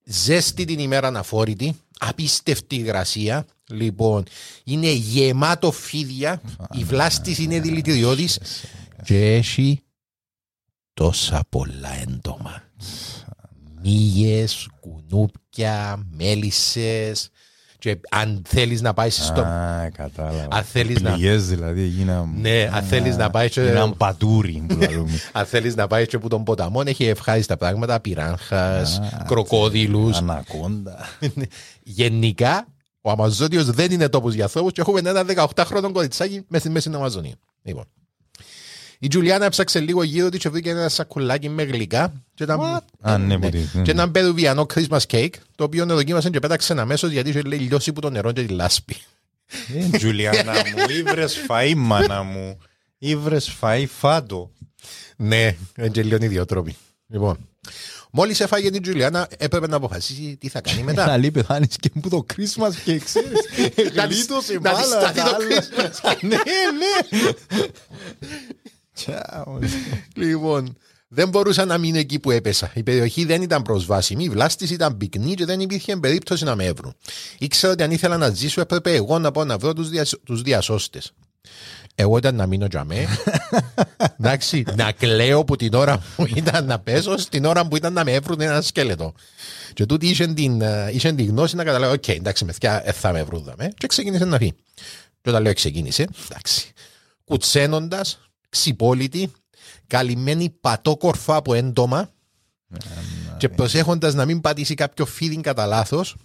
ζέστη 0.05 0.65
την 0.65 0.79
ημέρα 0.79 1.07
αναφόρητη, 1.07 1.77
απίστευτη 1.99 2.75
υγρασία. 2.77 3.47
Λοιπόν, 3.69 4.25
είναι 4.65 4.91
γεμάτο 4.91 5.73
φίδια, 5.73 6.41
η 6.73 6.85
βλάστης 6.85 7.39
είναι 7.39 7.61
δηλητηριώδης 7.61 8.39
και 9.05 9.35
έχει 9.35 9.83
τόσα 10.95 11.45
πολλά 11.49 11.95
έντομα. 12.01 12.63
Μύγες, 13.83 14.69
κουνούπια, 14.81 16.07
μέλισσες 16.11 17.31
και 17.85 18.01
αν 18.11 18.43
θέλεις 18.49 18.81
να 18.81 18.95
πάεις 18.95 19.25
στο... 19.27 19.41
Α, 19.41 19.91
κατάλαβα. 19.95 20.47
Αν 20.51 20.63
θέλεις 20.65 21.01
να- 21.01 21.11
Πληγές 21.13 21.47
δηλαδή 21.49 21.83
έγιναν... 21.83 22.31
Ναι, 22.41 22.71
αν 22.73 22.83
θέλεις 22.83 23.17
να 23.17 23.31
πάεις 23.31 23.51
και- 23.53 23.61
Έγιναν 23.61 23.97
πατούρι 23.97 24.65
που 24.69 24.77
λαλούμε. 24.81 25.11
Αν 25.33 25.47
θέλεις 25.47 25.75
να 25.75 25.87
πάεις 25.87 26.07
και 26.09 26.17
από 26.17 26.29
τον 26.29 26.45
ποταμό, 26.45 26.83
έχει 26.85 27.05
ευχάριστα 27.05 27.57
πράγματα, 27.57 28.01
πυράγχας, 28.01 29.01
κροκόδιλους. 29.27 30.17
Ανακόντα. 30.19 30.99
Γενικά, 31.83 32.67
ο 33.01 33.11
Αμαζόνιος 33.11 33.71
δεν 33.71 33.91
είναι 33.93 34.09
τόπος 34.09 34.35
για 34.35 34.45
ανθρώπου 34.45 34.71
και 34.71 34.81
έχουμε 34.81 34.99
ένα 35.05 35.25
18χρονο 35.55 35.91
κοριτσάκι 35.93 36.45
μέσα 36.49 36.65
στη 36.65 36.71
μέση 36.73 36.91
του 36.91 36.97
Αμαζονίου. 36.97 37.35
Λοιπόν. 37.63 37.85
Η 39.05 39.09
Τζουλιάνα 39.09 39.45
έψαξε 39.45 39.81
λίγο 39.81 40.03
γύρω 40.03 40.29
της 40.29 40.41
και 40.41 40.49
βρήκε 40.49 40.71
ένα 40.71 40.89
σακουλάκι 40.89 41.49
με 41.49 41.63
γλυκά. 41.63 42.13
Και 42.35 42.43
ήταν, 42.43 42.83
Α, 43.01 43.19
ναι, 43.19 43.39
που 43.39 43.49
τι- 43.49 43.83
και 43.83 43.91
έναν 43.91 44.11
περουβιανό 44.11 44.67
Christmas 44.75 44.99
cake, 45.11 45.31
το 45.55 45.65
οποίο 45.65 45.87
δοκίμασε 45.87 46.31
και 46.31 46.39
πέταξε 46.41 46.75
αμέσω 46.79 47.07
γιατί 47.07 47.29
είχε 47.29 47.41
λέει 47.43 47.59
λιώσει 47.59 47.93
που 47.93 48.01
το 48.01 48.11
νερό 48.11 48.33
και 48.33 48.43
τη 48.45 48.53
λάσπη. 48.53 48.97
Ε, 49.93 49.97
Τζουλιάνα 49.97 50.53
μου, 50.53 50.95
ήβρες 50.99 51.39
φαΐ 51.49 51.73
μάνα 51.77 52.23
μου. 52.23 52.59
Ήβρες 52.99 53.57
φαΐ 53.61 53.85
φάτο. 53.99 54.51
Ναι, 55.17 55.57
είναι 55.79 55.89
και 55.89 56.03
λίγο 56.03 56.25
ιδιότροποι. 56.25 56.77
Λοιπόν, 57.07 57.49
μόλις 58.11 58.41
έφαγε 58.41 58.71
την 58.71 58.83
Τζουλιάνα, 58.83 59.29
έπρεπε 59.39 59.67
να 59.67 59.77
αποφασίσει 59.77 60.37
τι 60.41 60.49
θα 60.49 60.61
κάνει 60.61 60.83
μετά. 60.83 61.07
Να 61.07 61.17
λέει 61.19 61.31
πεθάνεις 61.31 61.77
και 61.81 61.91
που 62.01 62.09
το 62.09 62.27
Christmas 62.35 62.73
και 62.85 62.99
ξέρεις. 62.99 63.31
Να 63.95 64.07
της- 64.07 64.17
Γλίτωσε 64.17 64.53
να 64.63 64.73
της 64.75 64.89
μάλα, 64.89 65.01
σταθεί 65.01 65.19
το 65.21 65.25
τα 65.31 65.37
άλλα. 65.37 65.47
Christmas 66.03 66.19
Ναι, 66.23 66.37
ναι. 66.37 67.31
Τσάου. 68.95 69.59
Λοιπόν, 70.15 70.77
δεν 71.09 71.29
μπορούσα 71.29 71.65
να 71.65 71.79
μείνω 71.79 71.99
εκεί 71.99 72.19
που 72.19 72.31
έπεσα. 72.31 72.71
Η 72.75 72.83
περιοχή 72.83 73.25
δεν 73.25 73.43
ήταν 73.43 73.63
προσβάσιμη, 73.63 74.25
η 74.25 74.29
βλάστη 74.29 74.73
ήταν 74.73 74.97
πυκνή 74.97 75.35
και 75.35 75.45
δεν 75.45 75.61
υπήρχε 75.61 75.97
περίπτωση 75.97 76.45
να 76.45 76.55
με 76.55 76.73
βρουν. 76.73 76.95
Ήξερα 77.39 77.73
ότι 77.73 77.83
αν 77.83 77.91
ήθελα 77.91 78.17
να 78.17 78.31
ζήσω, 78.31 78.61
έπρεπε 78.61 78.95
εγώ 78.95 79.19
να 79.19 79.31
πάω 79.31 79.45
να 79.45 79.59
βρω 79.59 79.73
τους 79.73 79.89
τους 80.25 80.43
διασώστες. 80.43 81.13
Εγώ 81.95 82.17
ήταν 82.17 82.35
να 82.35 82.47
μείνω 82.47 82.67
για 82.71 82.85
μέ. 82.85 83.07
Εντάξει, 84.21 84.65
να 84.77 84.93
κλαίω 84.93 85.45
που 85.45 85.57
την 85.57 85.75
ώρα 85.75 86.03
που 86.17 86.27
ήταν 86.35 86.67
να 86.67 86.79
πέσω, 86.79 87.17
στην 87.17 87.45
ώρα 87.45 87.69
που 87.69 87.77
ήταν 87.77 87.93
να 87.93 88.05
με 88.05 88.13
έβρουν 88.13 88.41
ένα 88.41 88.61
σκέλετο. 88.61 89.15
Και 89.75 89.87
τούτη 89.87 90.09
είχε 90.09 90.27
την, 90.27 90.61
ε, 90.61 90.91
είχε 90.93 91.13
την 91.13 91.27
γνώση 91.27 91.57
να 91.57 91.65
καταλάβω, 91.65 91.93
οκ, 91.93 92.09
εντάξει, 92.09 92.45
μεθιά, 92.45 92.83
ε, 92.85 92.93
θα 92.93 93.13
με 93.13 93.23
βρουν 93.23 93.43
δαμέ. 93.45 93.73
Και 93.77 93.87
ξεκίνησε 93.87 94.25
να 94.25 94.39
φύγει. 94.39 94.55
Και 95.23 95.31
όταν 95.31 95.43
λέω 95.43 95.55
ξεκίνησε, 95.55 96.07
εντάξει, 96.31 96.73
κουτσένοντας, 97.25 98.24
ξυπόλυτη, 98.55 99.31
καλυμμένη 99.87 100.51
πατόκορφα 100.61 101.37
από 101.37 101.55
έντομα 101.55 102.11
και 103.39 103.49
προσέχοντας 103.49 104.15
να 104.15 104.25
μην 104.25 104.41
πατήσει 104.41 104.75
κάποιο 104.75 105.07
φίδιν 105.21 105.41
κατά 105.41 105.67
λάθος, 105.67 106.17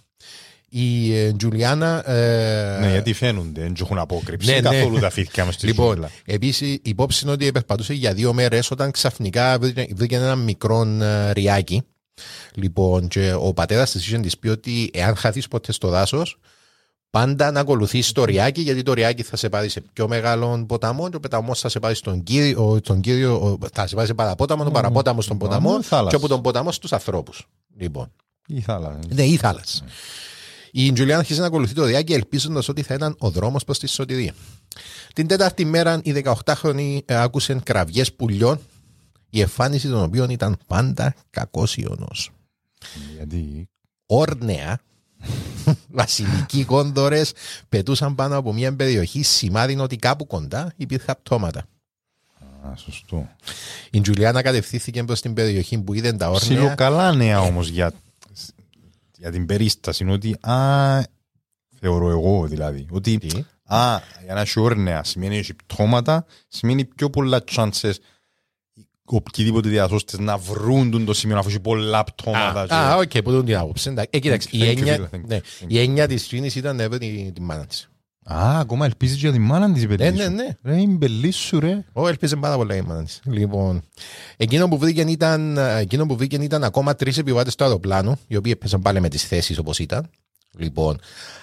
η 0.69 1.15
ε, 1.17 1.31
Τζουλιάνα. 1.33 2.09
ε, 2.09 2.77
Ναι, 2.79 2.89
γιατί 2.91 3.13
φαίνονται, 3.13 3.61
δεν 3.61 3.75
έχουν 3.81 3.97
απόκρυψη. 3.97 4.51
Ναι, 4.51 4.59
ναι. 4.59 4.69
Καθόλου 4.69 4.99
τα 4.99 5.09
φύτια 5.09 5.45
μες 5.45 5.53
στη 5.53 5.65
Λοιπόν, 5.65 5.87
ζούγκλα. 5.87 6.09
επίσης 6.25 6.79
υπόψη 6.81 7.19
είναι 7.23 7.31
ότι 7.33 7.51
περπατούσε 7.51 7.93
για 7.93 8.13
δύο 8.13 8.33
μέρες 8.33 8.71
όταν 8.71 8.91
ξαφνικά 8.91 9.59
βρήκε, 9.59 9.87
βρήκε 9.95 10.15
ένα 10.15 10.35
μικρό 10.35 10.81
ε, 11.01 11.31
ριάκι. 11.31 11.81
Λοιπόν, 12.53 13.07
και 13.07 13.33
ο 13.33 13.53
πατέρας 13.53 13.91
της 13.91 14.05
είχε 14.07 14.19
της 14.19 14.37
πει 14.37 14.47
ότι 14.47 14.89
εάν 14.93 15.15
χαθείς 15.15 15.47
ποτέ 15.47 15.71
στο 15.71 15.89
δάσος, 15.89 16.39
πάντα 17.09 17.51
να 17.51 17.59
ακολουθείς 17.59 18.11
το 18.11 18.23
ριάκι, 18.25 18.61
γιατί 18.61 18.83
το 18.83 18.93
ριάκι 18.93 19.23
θα 19.23 19.35
σε 19.35 19.49
πάρει 19.49 19.69
σε 19.69 19.81
πιο 19.93 20.07
μεγάλο 20.07 20.65
ποταμό 20.67 21.09
και 21.09 21.15
ο 21.15 21.19
ποταμός 21.19 21.59
θα 21.59 21.69
σε 21.69 21.79
πάρει 21.79 21.95
στον 21.95 22.23
κύριο, 22.23 22.81
τον 22.83 23.01
κύριο 23.01 23.35
ο- 23.35 23.57
θα 23.73 23.87
σε 23.87 23.95
πάρει 23.95 24.07
σε 24.07 24.13
παραπόταμο, 24.13 24.63
τον 24.63 24.73
παραπόταμο 24.73 25.21
στον 25.21 25.37
ποταμό 25.37 25.81
θάλασσα. 25.83 26.09
και 26.09 26.15
από 26.15 26.27
τον 26.27 26.41
ποταμό 26.41 26.71
στους 26.71 26.93
ανθρώπους. 26.93 27.47
Λοιπόν. 27.77 28.11
Η 28.47 28.61
θάλασσα. 28.61 28.99
Ναι, 29.09 29.23
ή 29.25 29.35
θάλασσα. 29.37 29.83
Η 30.71 30.91
Τζουλιάν 30.93 31.19
αρχίζει 31.19 31.39
να 31.39 31.45
ακολουθεί 31.45 31.73
το 31.73 31.85
ριάκι 31.85 32.13
ελπίζοντας 32.13 32.67
ότι 32.69 32.81
θα 32.81 32.93
ήταν 32.93 33.15
ο 33.19 33.29
δρόμος 33.29 33.63
προς 33.63 33.79
τη 33.79 33.87
σωτηρία. 33.87 34.33
Την 35.13 35.27
τέταρτη 35.27 35.65
μέρα 35.65 35.99
η 36.03 36.11
18χρονη 36.11 36.99
ε, 37.05 37.15
άκουσε 37.15 37.59
κραυγές 37.63 38.13
πουλιών, 38.13 38.59
η 39.29 39.41
εμφάνιση 39.41 39.87
των 39.89 40.03
οποίων 40.03 40.29
ήταν 40.29 40.57
πάντα 40.67 41.15
κακός 41.29 41.77
ιονός. 41.77 42.29
Γιατί; 43.15 43.69
Όρνεα, 44.05 44.79
βασιλικοί 45.99 46.65
κόντορες 46.65 47.31
πετούσαν 47.69 48.15
πάνω 48.15 48.37
από 48.37 48.53
μια 48.53 48.75
περιοχή 48.75 49.23
σημάδι 49.23 49.79
ότι 49.79 49.95
κάπου 49.95 50.27
κοντά 50.27 50.73
υπήρχαν 50.75 51.15
πτώματα. 51.23 51.65
Α, 52.67 52.75
σωστό. 52.75 53.29
Η 53.91 54.01
Τζουλιάνα 54.01 54.41
κατευθύνθηκε 54.41 55.03
προς 55.03 55.21
την 55.21 55.33
περιοχή 55.33 55.77
που 55.77 55.93
είδε 55.93 56.13
τα 56.13 56.29
όρνια. 56.29 56.39
Ψιλοκαλά 56.39 57.13
νέα 57.13 57.39
όμως 57.39 57.67
για, 57.67 57.93
για 59.17 59.31
την 59.31 59.45
περίσταση. 59.45 60.03
Είναι 60.03 60.11
ότι, 60.11 60.35
α, 60.41 61.01
θεωρώ 61.79 62.09
εγώ 62.09 62.47
δηλαδή, 62.47 62.87
ότι 62.89 63.17
Τι; 63.17 63.43
α, 63.63 63.99
για 64.23 64.33
να 64.33 64.39
έχει 64.41 64.59
όρνεα 64.59 65.03
σημαίνει 65.03 65.37
έχει 65.37 65.53
πτώματα, 65.53 66.25
σημαίνει 66.47 66.85
πιο 66.85 67.09
πολλά 67.09 67.43
chances 67.55 67.93
οποιοδήποτε 69.15 69.69
διασώστες 69.69 70.19
να 70.19 70.37
βρουν 70.37 70.91
τον 70.91 71.05
το 71.05 71.13
σημείο 71.13 71.37
αφού 71.37 71.49
έχει 71.49 71.59
πολλά 71.59 72.03
πτώματα. 72.03 72.65
και- 72.67 72.73
Α, 72.73 72.95
οκ, 72.97 73.11
που 73.23 73.31
τον 73.31 73.45
την 73.45 73.57
άποψη. 73.57 73.89
Εντάξει. 73.89 74.09
Ε, 74.13 74.19
κοίταξε, 74.19 74.49
η 74.51 74.59
Thank 74.61 74.63
you, 74.63 74.67
έννοια- 74.77 74.93
φίλε, 74.95 75.07
thank 75.11 75.15
you, 75.15 75.27
ναι, 75.27 75.39
thank 75.59 75.65
η 75.67 75.79
έννοια 75.79 76.07
της 76.07 76.27
φίνης 76.27 76.55
ήταν 76.55 76.75
να 76.75 76.83
έβρει 76.83 76.97
την 76.97 77.33
τη 77.33 77.41
μάνα 77.41 77.65
της. 77.65 77.89
Α, 78.33 78.59
ακόμα 78.59 78.85
ελπίζεις 78.85 79.17
για 79.17 79.31
τη 79.31 79.39
μάνα 79.39 79.71
της 79.73 79.83
η 79.83 79.87
παιδί 79.87 80.03
Ε, 80.03 80.09
σου. 80.09 80.15
ναι, 80.17 80.27
ναι. 80.27 80.47
Ρε, 80.63 80.81
η 80.81 80.85
μπελή 80.89 81.31
σου 81.31 81.59
ρε. 81.59 81.85
Ω, 81.93 82.07
ελπίζε 82.07 82.35
πάρα 82.35 82.55
πολλά 82.55 82.75
η 82.75 82.81
μάνα 82.81 83.03
της. 83.03 83.19
Λοιπόν, 83.25 83.81
εκείνο 84.37 84.67
που 84.67 84.77
βρήκε 84.77 85.01
ήταν, 85.01 85.57
εκείνο 85.57 86.05
που 86.05 86.15
βρήκε 86.15 86.35
ήταν 86.35 86.63
ακόμα 86.63 86.95
τρεις 86.95 87.17
επιβάτες 87.17 87.55
του 87.55 87.63
αεροπλάνου, 87.63 88.19
οι 88.27 88.35
οποίοι 88.35 88.51
έπαιζαν 88.55 88.81
πάλι 88.81 88.99
με 88.99 89.09
τις 89.09 89.23
θέσεις 89.23 89.57
όπως 89.57 89.79
ήταν. 89.79 90.09
Λοιπόν, 90.57 90.99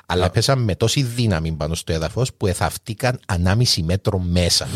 αλλά 0.07 0.25
έπεσαν 0.25 0.59
με 0.63 0.75
τόση 0.75 1.03
δύναμη 1.03 1.53
πάνω 1.53 1.75
στο 1.75 1.93
έδαφος 1.93 2.35
που 2.35 2.47
εθαυτήκαν 2.47 3.21
ανάμιση 3.27 3.83
μέτρο 3.83 4.19
μέσα. 4.19 4.69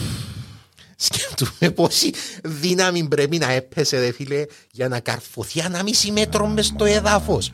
Σκέφτομαι 1.03 1.71
πόση 1.71 2.13
δύναμη 2.45 3.09
πρέπει 3.09 3.39
να 3.39 3.53
έπεσε, 3.53 3.99
ρε 3.99 4.13
φίλε, 4.13 4.45
για 4.73 4.89
να 4.89 5.01
καρφωθεί 5.01 5.61
ανάμιση 5.61 6.11
μέτρο 6.11 6.47
μες 6.47 6.67
στο 6.67 6.85
έδαφος. 6.85 7.53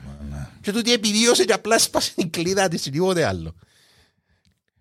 Και 0.61 0.72
τούτη 0.72 0.92
επιβίωσε 0.92 1.44
και 1.44 1.53
απλά 1.53 1.78
σπάσε 1.78 2.12
την 2.14 2.30
κλίδα 2.30 2.68
της, 2.68 2.82
τίποτε 2.82 3.24
άλλο. 3.24 3.55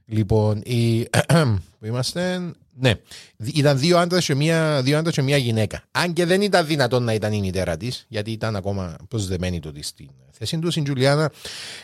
Λοιπόν, 0.06 0.62
η... 0.66 1.10
που 1.80 1.86
είμαστε... 1.86 2.42
Ναι, 2.78 2.94
ήταν 3.38 3.80
δύο 3.80 3.98
άντρες 3.98 4.26
και 4.26 4.36
μία, 4.36 4.82
δύο 4.84 4.98
άντρες 4.98 5.16
και 5.16 5.22
μία 5.22 5.38
γυναίκα. 5.38 5.84
Αν 5.92 6.14
και 6.14 6.26
δεν 6.26 6.42
ήταν 6.42 6.66
δυνατόν 6.66 7.04
να 7.04 7.14
ήταν 7.14 7.34
η 7.34 7.40
μητέρα 7.40 7.78
της, 7.78 8.06
γιατί 8.08 8.32
ήταν 8.32 8.56
ακόμα 8.56 8.96
προσδεμένη 9.08 9.60
τότε 9.60 9.84
στην 9.84 10.10
θέση 10.32 10.60
του. 10.60 10.72
Η 10.76 10.82
Τζουλιάνα 10.82 11.32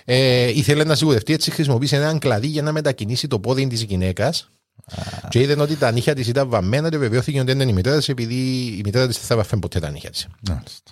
ε, 0.05 0.47
ήθελε 0.47 0.83
να 0.83 0.95
σιγουρευτεί, 0.95 1.33
έτσι 1.33 1.51
χρησιμοποίησε 1.51 1.95
έναν 1.95 2.19
κλαδί 2.19 2.47
για 2.47 2.61
να 2.61 2.71
μετακινήσει 2.71 3.27
το 3.27 3.39
πόδι 3.39 3.67
της 3.67 3.83
γυναίκας. 3.83 4.49
Και 5.29 5.39
είδε 5.39 5.61
ότι 5.61 5.75
τα 5.75 5.91
νύχια 5.91 6.15
της 6.15 6.27
ήταν 6.27 6.49
βαμμένα 6.49 6.89
και 6.89 6.97
βεβαιώθηκε 6.97 7.37
ότι 7.37 7.47
δεν 7.47 7.55
ήταν 7.55 7.69
η 7.69 7.73
μητέρα 7.73 7.97
της, 7.97 8.09
επειδή 8.09 8.35
η 8.77 8.81
μητέρα 8.85 9.07
της 9.07 9.17
δεν 9.17 9.25
θα 9.25 9.35
βαφέ 9.35 9.57
ποτέ 9.57 9.79
τα 9.79 9.89
νύχια 9.89 10.09
της. 10.09 10.27
Μάλιστα. 10.49 10.91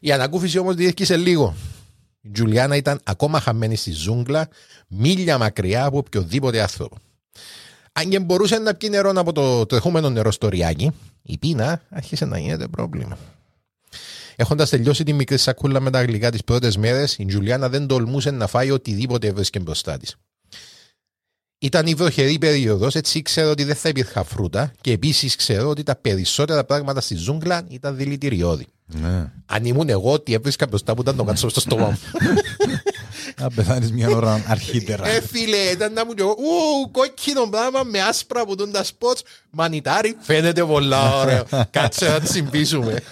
Η 0.00 0.12
ανακούφιση 0.12 0.58
όμως 0.58 0.74
διήρκησε 0.74 1.16
λίγο. 1.16 1.54
Η 2.20 2.30
Τζουλιάνα 2.30 2.76
ήταν 2.76 3.00
ακόμα 3.04 3.40
χαμένη 3.40 3.76
στη 3.76 3.90
ζούγκλα, 3.90 4.48
μίλια 4.88 5.38
μακριά 5.38 5.84
από 5.84 5.98
οποιοδήποτε 5.98 6.60
άνθρωπο. 6.60 6.96
Αν 7.92 8.08
και 8.08 8.20
μπορούσε 8.20 8.58
να 8.58 8.74
πιει 8.74 8.88
νερό 8.92 9.12
από 9.16 9.32
το 9.32 9.66
τρεχούμενο 9.66 10.10
νερό 10.10 10.30
στο 10.30 10.48
ριάκι, 10.48 10.90
η 11.22 11.38
πείνα 11.38 11.82
άρχισε 11.88 12.24
να 12.24 12.38
γίνεται 12.38 12.66
πρόβλημα. 12.66 13.18
Έχοντας 14.36 14.70
τελειώσει 14.70 15.04
τη 15.04 15.12
μικρή 15.12 15.38
σακούλα 15.38 15.80
με 15.80 15.90
τα 15.90 16.02
γλυκά 16.02 16.30
τις 16.30 16.44
πρώτες 16.44 16.76
μέρες, 16.76 17.16
η 17.18 17.24
Τζουλιάνα 17.24 17.68
δεν 17.68 17.86
τολμούσε 17.86 18.30
να 18.30 18.46
φάει 18.46 18.70
οτιδήποτε 18.70 19.26
έβρισκε 19.26 19.60
μπροστά 19.60 19.96
της. 19.96 20.16
Ήταν 21.64 21.86
η 21.86 21.94
βροχερή 21.94 22.38
περίοδος, 22.38 22.94
έτσι 22.94 23.18
ήξερε 23.18 23.46
ότι 23.46 23.64
δεν 23.64 23.74
θα 23.74 23.88
υπήρχαν 23.88 24.24
φρούτα 24.24 24.72
και 24.80 24.92
επίσης 24.92 25.36
ξέρω 25.36 25.68
ότι 25.68 25.82
τα 25.82 25.96
περισσότερα 25.96 26.64
πράγματα 26.64 27.00
στη 27.00 27.14
ζούγκλα 27.14 27.64
ήταν 27.68 27.96
δηλητηριώδη. 27.96 28.66
Ναι. 28.86 29.30
Αν 29.46 29.64
ήμουν 29.64 29.88
εγώ, 29.88 30.12
ότι 30.12 30.32
έβρισκα 30.32 30.66
μπροστά 30.66 30.94
που 30.94 31.00
ήταν 31.00 31.16
το 31.16 31.24
κάτσο 31.24 31.48
στο 31.48 31.60
στόμα 31.60 31.88
μου. 31.88 31.98
Να 33.40 33.50
πεθάνεις 33.50 33.92
μια 33.92 34.08
ώρα 34.08 34.44
αρχίτερα. 34.46 35.08
Ε, 35.08 35.20
φίλε, 35.20 35.56
ήταν 35.56 35.92
να 35.92 36.06
μου 36.06 36.14
πει, 36.14 36.22
Ου, 36.22 36.90
κόκκινο 36.90 37.46
πράγμα 37.46 37.82
με 37.82 38.00
άσπρα 38.00 38.44
που 38.44 38.56
δουν 38.56 38.72
τα 38.72 38.84
spots. 38.84 39.22
Μανιτάρι, 39.50 40.16
φαίνεται 40.20 40.64
πολλά 40.64 41.20
ωραίο. 41.20 41.44
Κάτσε 41.70 42.08
να 42.08 42.20
τσιμπήσουμε. 42.20 43.02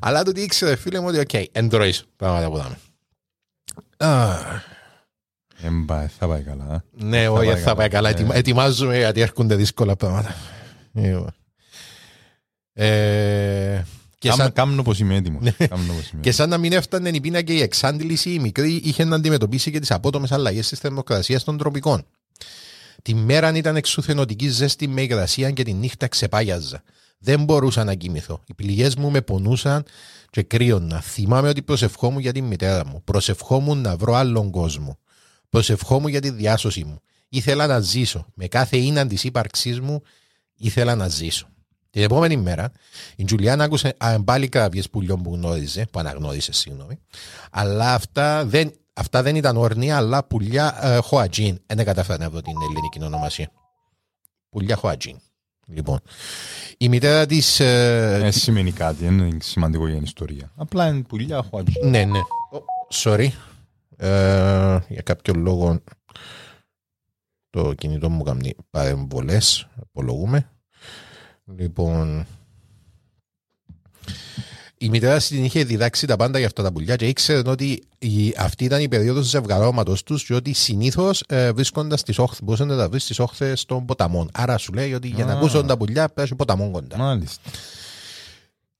Αλλά 0.00 0.22
το 0.22 0.32
τι 0.32 0.40
ήξερε, 0.40 0.76
φίλε 0.76 1.00
μου, 1.00 1.06
ότι 1.08 1.18
οκ, 1.18 1.48
εντρώεις 1.52 2.04
πράγματα 2.16 2.50
που 2.50 2.56
δάμε. 2.56 2.78
Εν 5.62 5.84
πάει, 5.84 6.06
θα 6.18 6.26
πάει 6.28 6.42
καλά. 6.42 6.74
ε. 6.74 7.04
Ναι, 7.04 7.28
όχι, 7.28 7.56
θα 7.56 7.74
πάει 7.74 7.88
καλά. 7.88 8.08
Ε, 8.08 8.12
Ετοιμα- 8.12 8.36
Ετοιμάζουμε 8.36 8.96
γιατί 8.98 9.20
έρχονται 9.20 9.54
δύσκολα 9.54 9.96
πράγματα. 9.96 10.34
Λοιπόν. 10.92 11.34
Ε, 12.72 13.82
Και 14.18 14.28
Κάμνω- 14.28 14.46
σαν, 14.46 14.52
Κάμνω 14.52 14.82
πως 14.82 14.98
είμαι 14.98 15.14
έτοιμος. 15.16 15.42
Κάμνω 15.68 15.92
πως 15.92 16.10
είμαι 16.10 16.20
και 16.20 16.32
σαν 16.32 16.48
να 16.48 16.58
μην 16.58 16.72
έφτανε 16.72 17.08
η 17.08 17.20
πείνα 17.20 17.42
και 17.42 17.52
η 17.52 17.60
εξάντληση, 17.60 18.30
η 18.30 18.38
μικρή 18.38 18.72
είχε 18.84 19.04
να 19.04 19.16
αντιμετωπίσει 19.16 19.70
και 19.70 19.78
τις 19.78 19.90
απότομες 19.90 20.32
αλλαγές 20.32 20.68
της 20.68 20.78
θερμοκρασίας 20.78 21.44
των 21.44 21.56
τροπικών. 21.58 22.04
Τη 23.02 23.14
μέρα 23.14 23.56
ήταν 23.56 23.76
εξουθενωτική 23.76 24.48
ζέστη 24.48 24.88
με 24.88 25.02
υγρασία 25.02 25.50
και 25.50 25.62
τη 25.62 25.72
νύχτα 25.72 26.08
ξεπάγιαζα. 26.08 26.82
Δεν 27.18 27.44
μπορούσα 27.44 27.84
να 27.84 27.94
κοιμηθώ. 27.94 28.40
Οι 28.46 28.54
πληγές 28.54 28.94
μου 28.96 29.10
με 29.10 29.20
πονούσαν 29.20 29.84
και 30.30 30.42
κρύωνα. 30.42 31.00
Θυμάμαι 31.00 31.48
ότι 31.48 31.62
προσευχόμουν 31.62 32.20
για 32.20 32.32
τη 32.32 32.42
μητέρα 32.42 32.86
μου. 32.86 33.02
Προσευχόμουν 33.04 33.80
να 33.80 33.96
βρω 33.96 34.14
άλλον 34.14 34.50
κόσμο. 34.50 34.98
Προσευχόμουν 35.52 36.10
για 36.10 36.20
τη 36.20 36.30
διάσωση 36.30 36.84
μου. 36.84 37.00
Ήθελα 37.28 37.66
να 37.66 37.80
ζήσω. 37.80 38.26
Με 38.34 38.46
κάθε 38.46 38.76
ίναν 38.76 39.08
της 39.08 39.24
ύπαρξής 39.24 39.80
μου 39.80 40.02
ήθελα 40.56 40.94
να 40.94 41.08
ζήσω. 41.08 41.46
Την 41.90 42.02
επόμενη 42.02 42.36
μέρα, 42.36 42.72
η 43.16 43.24
Τζουλιάνα 43.24 43.64
άκουσε 43.64 43.94
α, 43.98 44.22
πάλι 44.24 44.48
κάποιες 44.48 44.90
πουλιών 44.90 45.22
που 45.22 45.34
γνώριζε, 45.34 45.86
που 45.90 45.98
αναγνώρισε, 45.98 46.52
συγγνώμη. 46.52 46.98
Αλλά 47.50 47.94
αυτά 47.94 48.44
δεν, 48.44 48.72
αυτά 48.92 49.22
δεν 49.22 49.36
ήταν 49.36 49.56
όρνια, 49.56 49.96
αλλά 49.96 50.24
πουλιά 50.24 50.78
ε, 50.82 50.96
χοατζίν. 50.96 51.60
Δεν 51.66 51.84
κατάφερα 51.84 52.18
να 52.18 52.30
βρω 52.30 52.40
την 52.40 52.54
ελληνική 52.62 53.04
ονομασία. 53.04 53.50
Πουλιά 54.48 54.76
χοατζίν. 54.76 55.16
Λοιπόν. 55.66 56.00
Η 56.78 56.88
μητέρα 56.88 57.26
της. 57.26 57.56
Δεν 57.56 58.32
σημαίνει 58.32 58.72
κάτι, 58.72 59.04
δεν 59.04 59.18
είναι 59.18 59.38
σημαντικό 59.40 59.86
για 59.86 59.94
την 59.94 60.04
ιστορία. 60.04 60.52
Απλά 60.56 60.88
είναι 60.88 61.02
πουλιά 61.02 61.42
χωάτζι. 61.50 61.74
Ναι, 61.84 62.04
ναι. 62.04 62.18
Ω, 62.18 62.58
Sorry. 62.92 63.28
Ε, 64.02 64.78
για 64.88 65.02
κάποιο 65.04 65.34
λόγο 65.34 65.80
το 67.50 67.74
κινητό 67.74 68.10
μου 68.10 68.22
κάνει 68.22 68.54
παρεμβολές. 68.70 69.68
Απολογούμε. 69.82 70.50
Λοιπόν, 71.56 72.26
η 74.78 74.88
μητέρα 74.88 75.16
της 75.16 75.28
την 75.28 75.44
είχε 75.44 75.64
διδάξει 75.64 76.06
τα 76.06 76.16
πάντα 76.16 76.38
για 76.38 76.46
αυτά 76.46 76.62
τα 76.62 76.72
πουλιά 76.72 76.96
και 76.96 77.06
ήξερε 77.06 77.50
ότι 77.50 77.82
η, 77.98 78.34
αυτή 78.36 78.64
ήταν 78.64 78.80
η 78.80 78.88
περίοδος 78.88 79.26
ζευγαρώματος 79.26 80.02
τους 80.02 80.24
και 80.24 80.34
ότι 80.34 80.52
συνήθως 80.52 81.22
ε, 81.28 81.52
βρίσκοντας 81.52 82.00
στις 82.00 82.18
όχθες, 82.18 82.42
μπορούσαν 82.42 82.68
να 82.68 82.76
τα 82.76 82.88
βρεις 82.88 83.02
στις 83.02 83.18
όχθες 83.18 83.64
των 83.64 83.84
ποταμών. 83.84 84.30
Άρα 84.32 84.58
σου 84.58 84.72
λέει 84.72 84.94
ότι 84.94 85.08
για 85.08 85.24
να 85.24 85.32
Α. 85.32 85.36
ακούσουν 85.36 85.66
τα 85.66 85.76
πουλιά 85.76 86.08
πρέπει 86.08 86.36
ποταμών 86.36 86.72
κοντά. 86.72 86.96
Μάλιστα. 86.96 87.50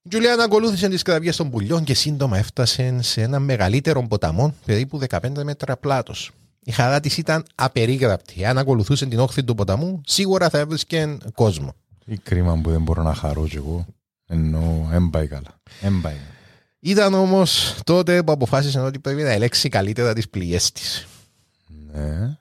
Η 0.05 0.09
Τζουλιάν 0.09 0.41
ακολούθησε 0.41 0.89
τις 0.89 1.03
κραυγές 1.03 1.37
των 1.37 1.51
πουλιών 1.51 1.85
και 1.85 1.95
σύντομα 1.95 2.39
έφτασε 2.39 3.03
σε 3.03 3.23
ένα 3.23 3.39
μεγαλύτερο 3.39 4.07
ποταμό, 4.07 4.55
περίπου 4.65 5.01
15 5.09 5.43
μέτρα 5.43 5.77
πλάτος. 5.77 6.31
Η 6.65 6.71
χαρά 6.71 7.01
της 7.01 7.17
ήταν 7.17 7.45
απερίγραπτη. 7.55 8.45
Αν 8.45 8.59
ακολουθούσε 8.59 9.07
την 9.07 9.19
όχθη 9.19 9.45
του 9.45 9.55
ποταμού, 9.55 10.01
σίγουρα 10.07 10.49
θα 10.49 10.59
έβρισκε 10.59 11.17
κόσμο. 11.35 11.75
Τι 12.05 12.17
κρίμα 12.17 12.61
που 12.61 12.71
δεν 12.71 12.83
μπορώ 12.83 13.03
να 13.03 13.15
χαρώ 13.15 13.47
κι 13.47 13.57
εγώ. 13.57 13.87
Ενώ 14.27 14.87
δεν 14.91 15.11
πάει 15.11 15.27
καλά. 15.27 15.61
Δεν 15.81 16.01
πάει 16.01 16.13
καλά. 16.13 16.27
Ήταν 16.81 17.15
όμως 17.15 17.79
τότε 17.85 18.23
που 18.23 18.33
αποφάσισε 18.33 18.81
ότι 18.81 18.99
πρέπει 18.99 19.23
να 19.23 19.31
ελέξει 19.31 19.69
καλύτερα 19.69 20.13
τις 20.13 20.29
πληγές 20.29 20.73
της. 20.73 21.07
Ναι. 21.93 22.37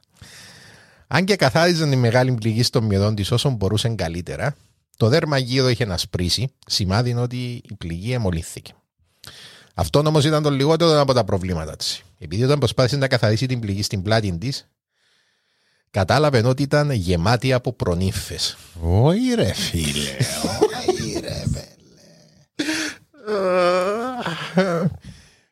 Αν 1.08 1.26
και 1.26 1.36
καθάριζαν 1.36 1.90
τη 1.90 1.96
μεγάλη 1.96 2.32
πληγή 2.32 2.64
των 2.64 2.84
μυρωών 2.84 3.16
της 3.16 3.32
όσο 3.32 3.50
μπορούσε 3.50 3.90
καλύτερα, 3.90 4.56
το 5.02 5.08
δέρμα 5.08 5.38
γύρω 5.38 5.70
είχε 5.70 5.86
να 5.86 5.98
σπρίσει, 5.98 6.54
σημάδι 6.66 7.14
ότι 7.14 7.62
η 7.70 7.74
πληγή 7.78 8.14
εμολύθηκε. 8.14 8.74
Αυτό 9.74 10.00
όμως 10.00 10.26
ήταν 10.26 10.44
το 10.44 10.50
λιγότερο 10.50 11.00
από 11.00 11.14
τα 11.14 11.24
προβλήματα 11.24 11.76
της. 11.76 12.02
Επειδή 12.20 12.44
όταν 12.44 12.60
προσπάθησε 12.60 12.98
να 12.98 13.08
καθαρίσει 13.08 13.46
την 13.46 13.60
πληγή 13.60 13.84
στην 13.84 14.02
πλάτη 14.02 14.38
της, 14.38 14.68
κατάλαβε 15.92 16.48
ότι 16.48 16.64
ήταν 16.64 16.92
γεμάτη 16.92 17.54
από 17.54 17.74
προνύφε. 17.74 18.40
Όχι 18.82 19.34
ρε 19.36 19.54
φίλε. 19.54 20.18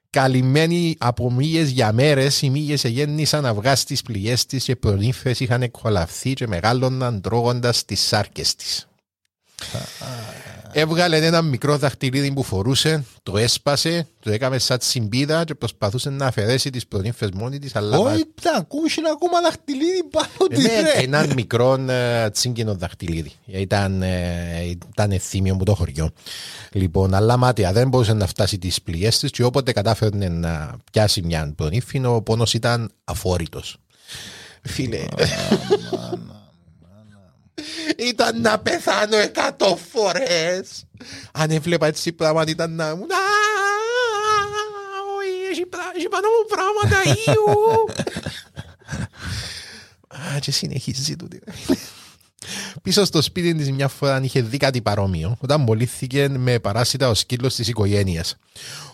Καλυμμένοι 0.10 0.96
από 1.00 1.32
μύγες 1.32 1.70
για 1.70 1.94
μέρες, 1.94 2.42
οι 2.42 2.50
μύγες 2.50 2.84
εγέννησαν 2.84 3.46
αυγά 3.46 3.76
στις 3.76 4.02
πληγές 4.02 4.46
της 4.46 4.64
και 4.64 4.76
προνύφε 4.76 5.36
είχαν 5.38 5.62
εκχολαυθεί 5.62 6.34
και 6.34 6.48
μεγάλωναν 6.48 7.22
τρώγοντας 7.22 7.86
τις 7.86 8.02
σάρκες 8.02 8.56
της. 8.56 8.89
Έβγαλε 10.72 11.26
ένα 11.26 11.42
μικρό 11.42 11.78
δαχτυλίδι 11.78 12.32
που 12.34 12.44
φορούσε, 12.44 13.04
το 13.24 13.38
έσπασε, 13.38 14.08
το 14.20 14.32
έκαμε 14.32 14.58
σαν 14.58 14.78
συμπίδα 14.82 15.44
και 15.44 15.56
προσπαθούσε 15.56 16.10
να 16.10 16.26
αφαιρέσει 16.26 16.70
τις 16.70 16.88
προνύφε 16.88 17.30
μόνη 17.34 17.60
της. 17.60 17.76
Αλλά 17.76 17.98
Όχι, 17.98 18.26
τα 18.42 18.52
ακούσει 18.58 19.02
ακόμα 19.14 19.42
δαχτυλίδι 19.42 20.04
πάνω 20.12 20.28
Ε, 20.50 20.56
της 20.56 20.64
ναι, 20.64 20.82
ρε. 20.82 20.90
έναν 21.04 21.32
μικρό 21.36 21.74
ε, 21.90 22.30
τσίγκινο 22.30 22.76
δαχτυλίδι. 22.76 23.32
Ήταν, 23.46 24.02
ε, 24.02 24.62
ήταν 24.92 25.12
εθίμιο 25.12 25.56
μου 25.56 25.64
το 25.64 25.76
χωριό. 25.76 26.12
Λοιπόν, 26.72 27.14
αλλά 27.14 27.38
μάτια 27.38 27.72
δεν 27.74 27.88
μπορούσε 27.88 28.14
να 28.14 28.28
φτάσει 28.28 28.58
τις 28.58 28.82
πληγές 28.82 29.20
της 29.20 29.32
και 29.32 29.44
όποτε 29.44 29.72
κατάφερνε 29.72 30.28
να 30.28 30.76
πιάσει 30.92 31.22
μια 31.22 31.54
προνύφη, 31.56 32.06
ο 32.06 32.22
πόνος 32.22 32.54
ήταν 32.54 32.92
αφόρητος. 33.04 33.78
Φίλε. 34.62 35.00
Ήταν 37.98 38.42
να 38.42 38.60
πεθάνω 38.60 39.18
εκατό 39.18 39.80
φορές. 39.92 40.86
Αν 41.32 41.50
έβλεπα 41.52 41.88
έτσι 41.88 42.12
πράγματα 42.12 42.52
ήταν 42.52 42.76
να 42.76 42.96
μου... 42.96 43.04
«Α, 43.04 43.08
όχι, 45.18 45.52
έχει 45.52 45.66
πρά- 45.66 45.92
έχει 45.96 46.08
πάνω 46.10 46.28
μου 46.28 46.46
πράγματα, 46.56 47.10
ιου. 47.34 47.86
Α, 50.36 50.40
και 50.40 50.52
συνεχίζει 50.52 51.16
τούτη. 51.16 51.42
Πίσω 52.82 53.06
στο 53.06 53.22
σπίτι 53.22 53.56
της 53.56 53.72
μια 53.72 53.88
φορά 53.88 54.22
είχε 54.24 54.42
δει 54.42 54.58
κάτι 54.58 54.82
παρόμοιο 54.82 55.38
όταν 55.40 55.62
μολύθηκε 55.62 56.28
με 56.30 56.60
παράσιτα 56.60 57.10
ο 57.10 57.14
σκύλος 57.14 57.56
της 57.56 57.68
οικογένειας. 57.68 58.36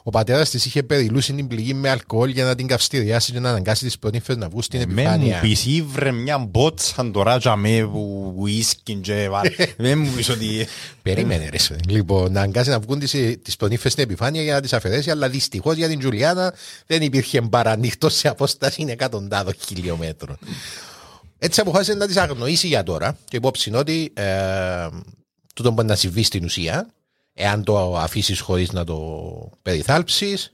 Ο 0.03 0.09
πατέρας 0.09 0.49
της 0.49 0.65
είχε 0.65 0.83
περιλούσει 0.83 1.33
την 1.33 1.47
πληγή 1.47 1.73
με 1.73 1.89
αλκοόλ 1.89 2.29
για 2.29 2.45
να 2.45 2.55
την 2.55 2.67
καυστηριάσει 2.67 3.31
και 3.31 3.39
να 3.39 3.49
αναγκάσει 3.49 3.85
τις 3.85 3.99
πρωτήφε 3.99 4.35
να 4.35 4.49
βγουν 4.49 4.61
στην 4.61 4.79
Με 4.79 4.85
μου 4.85 4.91
επιφάνεια. 4.99 5.39
πεις 5.39 5.65
ήβρε 5.65 6.11
μια 6.11 6.37
μπότσα 6.37 7.11
τώρα 7.11 7.37
για 7.37 7.55
με 7.55 7.89
που 7.91 8.25
που 8.35 8.47
ίσκιν 8.47 9.01
και 9.01 9.29
βάλε. 9.29 9.49
Με 9.77 9.95
μου 9.95 10.09
πεις 10.15 10.29
ότι... 10.29 10.67
Περίμενε, 11.01 11.49
ρε. 11.49 11.57
σου. 11.57 11.75
Λοιπόν, 11.87 12.31
να 12.31 12.41
αγκάσει 12.41 12.69
να 12.69 12.79
βγουν 12.79 12.99
τις 13.43 13.55
πονήφε 13.57 13.89
στην 13.89 14.03
επιφάνεια 14.03 14.41
για 14.41 14.53
να 14.53 14.61
τις 14.61 14.73
αφαιρέσει, 14.73 15.11
αλλά 15.11 15.29
δυστυχώς 15.29 15.75
για 15.75 15.87
την 15.87 15.99
Τζουλιάνα 15.99 16.53
δεν 16.87 17.01
υπήρχε 17.01 17.41
παρανύχτο 17.41 18.09
σε 18.09 18.27
απόσταση 18.27 18.85
εκατοντάδων 18.87 19.53
χιλιόμετρων. 19.65 20.37
Έτσι 21.45 21.61
αποφάσισε 21.61 21.93
να 21.97 22.07
τις 22.07 22.17
αγνοήσει 22.17 22.67
για 22.67 22.83
τώρα 22.83 23.17
και 23.27 23.37
υπόψη 23.37 23.69
είναι 23.69 23.77
ότι 23.77 24.11
ε, 24.13 24.87
τούτο 25.55 25.71
μπορεί 25.71 25.87
να 25.87 25.95
συμβεί 25.95 26.23
στην 26.23 26.43
ουσία, 26.43 26.87
εάν 27.33 27.63
το 27.63 27.97
αφήσεις 27.97 28.39
χωρίς 28.39 28.71
να 28.71 28.83
το 28.83 28.99
περιθάλψεις. 29.61 30.53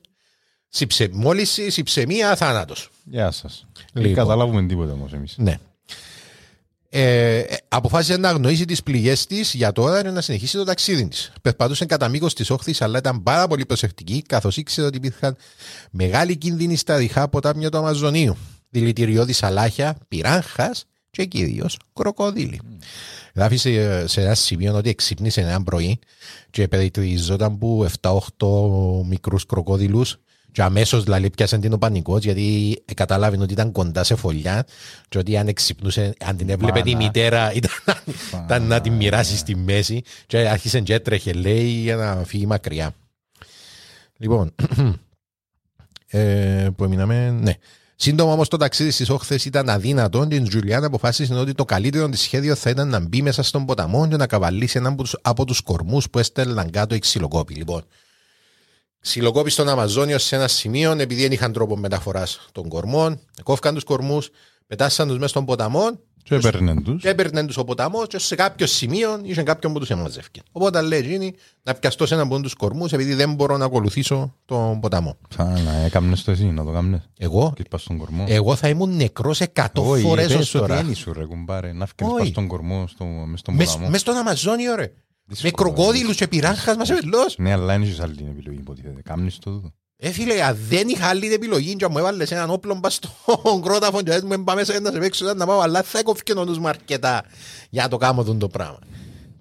Μόλιση, 1.12 1.72
υψεμία, 1.76 2.36
θάνατος. 2.36 2.90
Γεια 3.04 3.32
σας. 3.32 3.66
Δεν 3.94 4.04
Λοιπόν. 4.04 4.24
καταλάβουμε 4.24 4.68
τίποτα 4.68 4.92
όμως 4.92 5.14
εμείς. 5.14 5.36
Ναι. 5.38 5.58
Ε, 6.90 7.38
ε, 7.40 7.58
αποφάσισε 7.68 8.18
να 8.18 8.30
αγνοήσει 8.30 8.66
τις 8.66 8.84
πληγές 8.84 9.26
της 9.26 9.54
για 9.54 9.72
τώρα 9.72 10.02
και 10.02 10.10
να 10.10 10.22
συνεχίσει 10.22 10.58
το 10.58 10.64
ταξίδι 10.64 11.08
της. 11.08 11.32
Περπατούσε 11.42 11.86
κατά 11.86 12.08
μήκος 12.08 12.34
της 12.34 12.50
όχθης, 12.50 12.82
αλλά 12.82 12.98
ήταν 12.98 13.24
πάρα 13.24 13.48
πολύ 13.48 13.66
προσεκτική, 13.66 14.22
καθώς 14.22 14.58
ήξερε 14.58 14.88
ότι 14.88 14.98
υπήρχαν 14.98 15.36
μεγάλοι 15.92 16.38
κίνδυνοι 16.38 16.76
στα 16.76 16.98
ριχά 16.98 17.28
ποτάμια 17.28 17.70
του 17.70 17.78
Αμαζονίου. 17.78 18.38
Δηλητηριώδης 18.74 19.44
αλάχια, 19.44 19.98
πυράγχα 20.08 20.72
και 21.12 21.26
κυρίω 21.26 21.70
κροκόδιλοι. 21.94 22.60
Γράφεις 23.36 23.62
σε, 23.62 24.08
σε 24.08 24.22
ένα 24.22 24.36
σημείο 24.36 24.76
ότι 24.76 24.90
εξύπνησε 24.90 25.42
ένα 25.42 25.64
πρωί 25.64 26.00
και 26.50 26.68
περιτριζόταν 26.68 27.58
που 27.58 27.88
7-8 28.02 28.18
μικρούς 29.06 29.46
κροκόδιλου. 29.46 30.04
Και 30.52 30.62
αμέσως 30.62 31.04
δηλαδή 31.04 31.30
πιάσε 31.30 31.58
την 31.58 31.74
ο 31.74 31.78
πανικό 31.78 32.18
γιατί 32.18 32.78
κατάλαβε 32.96 33.38
ότι 33.42 33.54
ήταν 33.54 33.72
κοντά 33.72 34.04
σε 34.04 34.16
φωλιά. 34.16 34.66
Και 35.10 35.18
ότι 35.18 35.38
αν 35.38 35.48
εξυπνούσε, 35.48 36.14
αν 36.20 36.38
την 36.38 36.50
έβλεπε 36.50 36.82
τη 36.82 36.92
Μάνα. 36.92 37.06
μητέρα, 37.06 37.54
ήταν, 37.60 37.72
ήταν 38.44 38.64
να 38.64 38.82
την 38.82 38.94
μοιράσει 38.94 39.38
στη 39.38 39.56
μέση. 39.56 40.02
Και 40.28 40.38
άρχισε 40.38 40.80
και 40.80 40.94
έτρεχε, 40.94 41.34
λέει, 41.34 41.68
για 41.68 41.96
να 41.96 42.24
φύγει 42.26 42.46
μακριά. 42.46 42.94
Λοιπόν, 44.18 44.56
ε, 46.08 46.68
που 46.76 46.84
έμειναμε, 46.84 47.30
ναι. 47.30 47.54
Σύντομα 48.04 48.32
όμως 48.32 48.48
το 48.48 48.58
ταξίδι 48.58 48.92
στις 48.92 49.10
όχθες 49.10 49.46
ήταν 49.46 49.70
αδύνατο 49.70 50.26
και 50.28 50.36
η 50.36 50.42
Τζουλιάν 50.42 50.84
αποφάσισε 50.84 51.34
ότι 51.34 51.54
το 51.54 51.66
καλύτερο 51.66 52.10
της 52.10 52.22
σχέδιο 52.22 52.56
θα 52.56 52.70
ήταν 52.70 52.88
να 52.88 53.00
μπει 53.00 53.22
μέσα 53.22 53.44
στον 53.44 53.66
ποταμό 53.66 54.08
και 54.08 54.16
να 54.16 54.28
καβαλήσει 54.28 54.78
έναν 54.78 54.92
από 54.94 55.02
τους- 55.02 55.18
από 55.22 55.46
τους 55.46 55.62
κορμούς 55.62 56.10
που 56.10 56.20
έστελναν 56.20 56.70
κάτω 56.70 56.96
οι 56.96 57.00
ξυλοκόποι. 57.00 57.54
Λοιπόν, 57.54 57.84
ξυλοκόποι 59.00 59.50
στον 59.50 59.70
Αμαζόνιο 59.70 60.18
σε 60.18 60.36
ένα 60.36 60.48
σημείο, 60.48 60.92
επειδή 60.92 61.22
δεν 61.22 61.32
είχαν 61.32 61.54
τρόπο 61.54 61.78
μεταφοράς 61.78 62.50
των 62.52 62.68
κορμών, 62.68 63.20
κόφκαν 63.44 63.74
τους 63.74 63.84
κορμούς, 63.84 64.30
πετάσαν 64.68 65.08
τους 65.08 65.16
μέσα 65.16 65.28
στον 65.28 65.46
ποταμό 65.46 66.00
Και 66.24 66.36
έπαιρνε 66.36 66.82
τους. 66.82 67.02
και 67.02 67.10
έπαιρνε 67.10 67.46
τους 67.46 67.58
ο 67.58 67.64
ποταμός 67.64 68.08
και 68.08 68.18
σε 68.20 68.36
κάποιο 68.36 68.68
σημείο 68.68 69.20
είχε 69.24 69.44
κάποιον 69.44 69.74
που 69.74 69.80
τους 69.80 69.90
έμαζευκε. 69.90 70.42
Οπότε 70.52 70.82
λέει 70.82 71.00
εκείνη 71.00 71.36
να 71.64 71.74
πιαστώ 71.74 72.06
σε 72.06 72.14
έναν 72.14 72.26
από 72.26 72.42
τους 72.42 72.54
κορμούς 72.54 72.92
επειδή 72.94 73.14
δεν 73.14 73.34
μπορώ 73.34 73.58
να 73.58 73.66
ακολουθήσω 73.66 74.36
τον 74.46 74.80
ποταμό. 74.80 75.18
Σαν 75.36 75.64
να 75.64 75.72
έκαμνες 75.76 76.24
το 76.24 76.32
εσύ, 76.32 76.46
να 76.46 76.64
το 76.64 76.72
κάμνες. 76.72 77.10
Εγώ, 77.18 77.54
Και 77.56 77.64
πας 77.70 77.82
στον 77.82 77.98
κορμό. 77.98 78.26
εγώ 78.28 78.56
θα 78.56 78.68
ήμουν 78.70 78.96
νεκρός 78.96 79.40
100 79.42 79.66
Όχι, 79.84 80.02
φορές 80.04 80.28
πες 80.28 80.36
ως 80.36 80.56
ότι 80.56 80.68
τώρα. 80.68 80.80
είναι 80.82 80.94
σου 80.94 81.14
ρε 81.14 81.26
κουμπάρε. 81.26 81.74
Να 81.74 81.86
φκες 81.86 82.08
Όχι. 82.08 82.18
πας 82.18 82.28
στον 82.28 82.48
κορμό, 82.48 82.88
στο- 82.88 83.06
μες 83.06 83.40
στον 83.40 83.56
Μες 83.56 83.68
ποταμό. 83.72 83.90
μες 83.90 84.02
στον 84.02 84.16
Αμαζόνιο, 84.16 84.76
ρε. 84.76 84.92
Με 85.26 85.38
Δύσκολο, 85.42 85.72
κροκόδιλους 85.74 86.16
και 86.16 86.28
πυράχας 86.28 86.76
μας 86.78 86.90
ευελός. 86.90 87.36
Ναι, 87.38 87.52
αλλά 87.52 87.74
είναι 87.74 87.86
και 87.86 88.02
άλλη 88.02 88.28
επιλογή 88.30 88.60
υποτίθεται. 88.60 89.02
Κάμνεις 89.02 89.40
το 89.40 89.52
τούτο. 89.52 89.74
Ε, 90.04 90.12
φίλε, 90.12 90.44
αν 90.44 90.58
δεν 90.70 90.88
είχα 90.88 91.08
άλλη 91.08 91.34
επιλογή 91.34 91.76
και 91.76 91.88
μου 91.88 91.98
έβαλες 91.98 92.32
έναν 92.32 92.50
όπλο 92.50 92.76
μπας 92.76 92.94
στον 92.94 93.62
κρόταφο 93.62 94.02
και 94.02 94.22
μου 94.24 94.44
πάμε 94.44 94.60
μέσα 94.60 94.80
να 94.80 94.92
σε 94.92 94.98
παίξω 95.00 95.26
ήταν 95.26 95.38
να 95.38 95.46
πάω, 95.46 95.60
αλλά 95.60 95.82
θα 95.84 96.00
έκοφηκε 96.00 96.32
ο 96.34 96.46
νους 96.46 96.58
μου 96.60 96.68
αρκετά 96.68 97.24
για 97.70 97.84
να 97.84 97.90
το 97.90 97.98
κάνω 97.98 98.24
τον 98.24 98.40
το 98.40 98.48
πράγμα. 98.48 98.80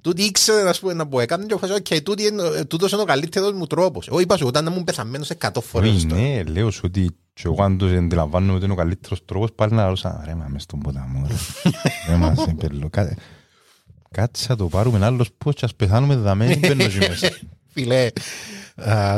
Τούτοι 0.00 0.22
ήξερε 0.22 0.62
να 0.62 0.72
σου 0.72 0.80
πούμε 0.80 0.92
να 0.92 1.06
πω 1.06 1.20
έκανε 1.20 1.46
και 1.46 1.56
φάσω, 1.60 1.74
οκ, 1.74 2.00
τούτοι 2.02 2.26
είναι- 2.26 2.64
τούτος 2.64 2.92
είναι 2.92 3.00
ο 3.02 3.04
καλύτερος 3.04 3.52
μου 3.52 3.66
τρόπος. 3.66 4.08
Εγώ 4.08 4.20
είπα 4.20 4.36
σου, 4.36 4.46
όταν 4.46 4.66
ήμουν 4.66 4.84
πεθαμένος 4.84 5.30
100 5.30 5.60
φορές. 5.60 5.90
Όχι, 5.94 6.06
τώρα. 6.06 6.20
ναι, 6.20 6.42
λέω 6.42 6.70
σου 6.70 6.80
ότι 6.84 7.10
και 7.32 7.42
εγώ 7.44 7.62
αν 7.62 7.78
το 7.78 7.86
αντιλαμβάνομαι 7.86 8.52
ότι 8.52 8.64
είναι 8.64 8.72
ο 8.72 8.76
καλύτερος 8.76 9.24
τρόπος 9.24 9.48
πάλι 9.54 9.72
να 9.72 9.86
ρωτήσω 9.86 10.22
ρε 10.24 10.34
μα 10.34 10.46
μες 10.48 10.62
στον 10.62 10.78
ποταμό 10.80 11.26
ρε. 11.28 11.34
Ρε 12.08 12.16
μας 12.16 12.46
εμπελό. 12.46 12.88
Κα- 12.90 13.16
Κάτσε 14.10 14.46
να 14.48 14.56
το 14.56 14.66
πάρουμε 14.66 15.04
άλλος 15.06 15.28
πώς 15.38 15.54
και 15.54 15.64
ας 15.64 15.74
πεθάνουμε 15.74 16.14
δαμένοι 16.16 16.56
μπαίνω 16.56 16.82
εκεί 16.84 16.98
μέσα. 16.98 17.28
Φίλε, 17.72 18.04
α, 18.06 18.10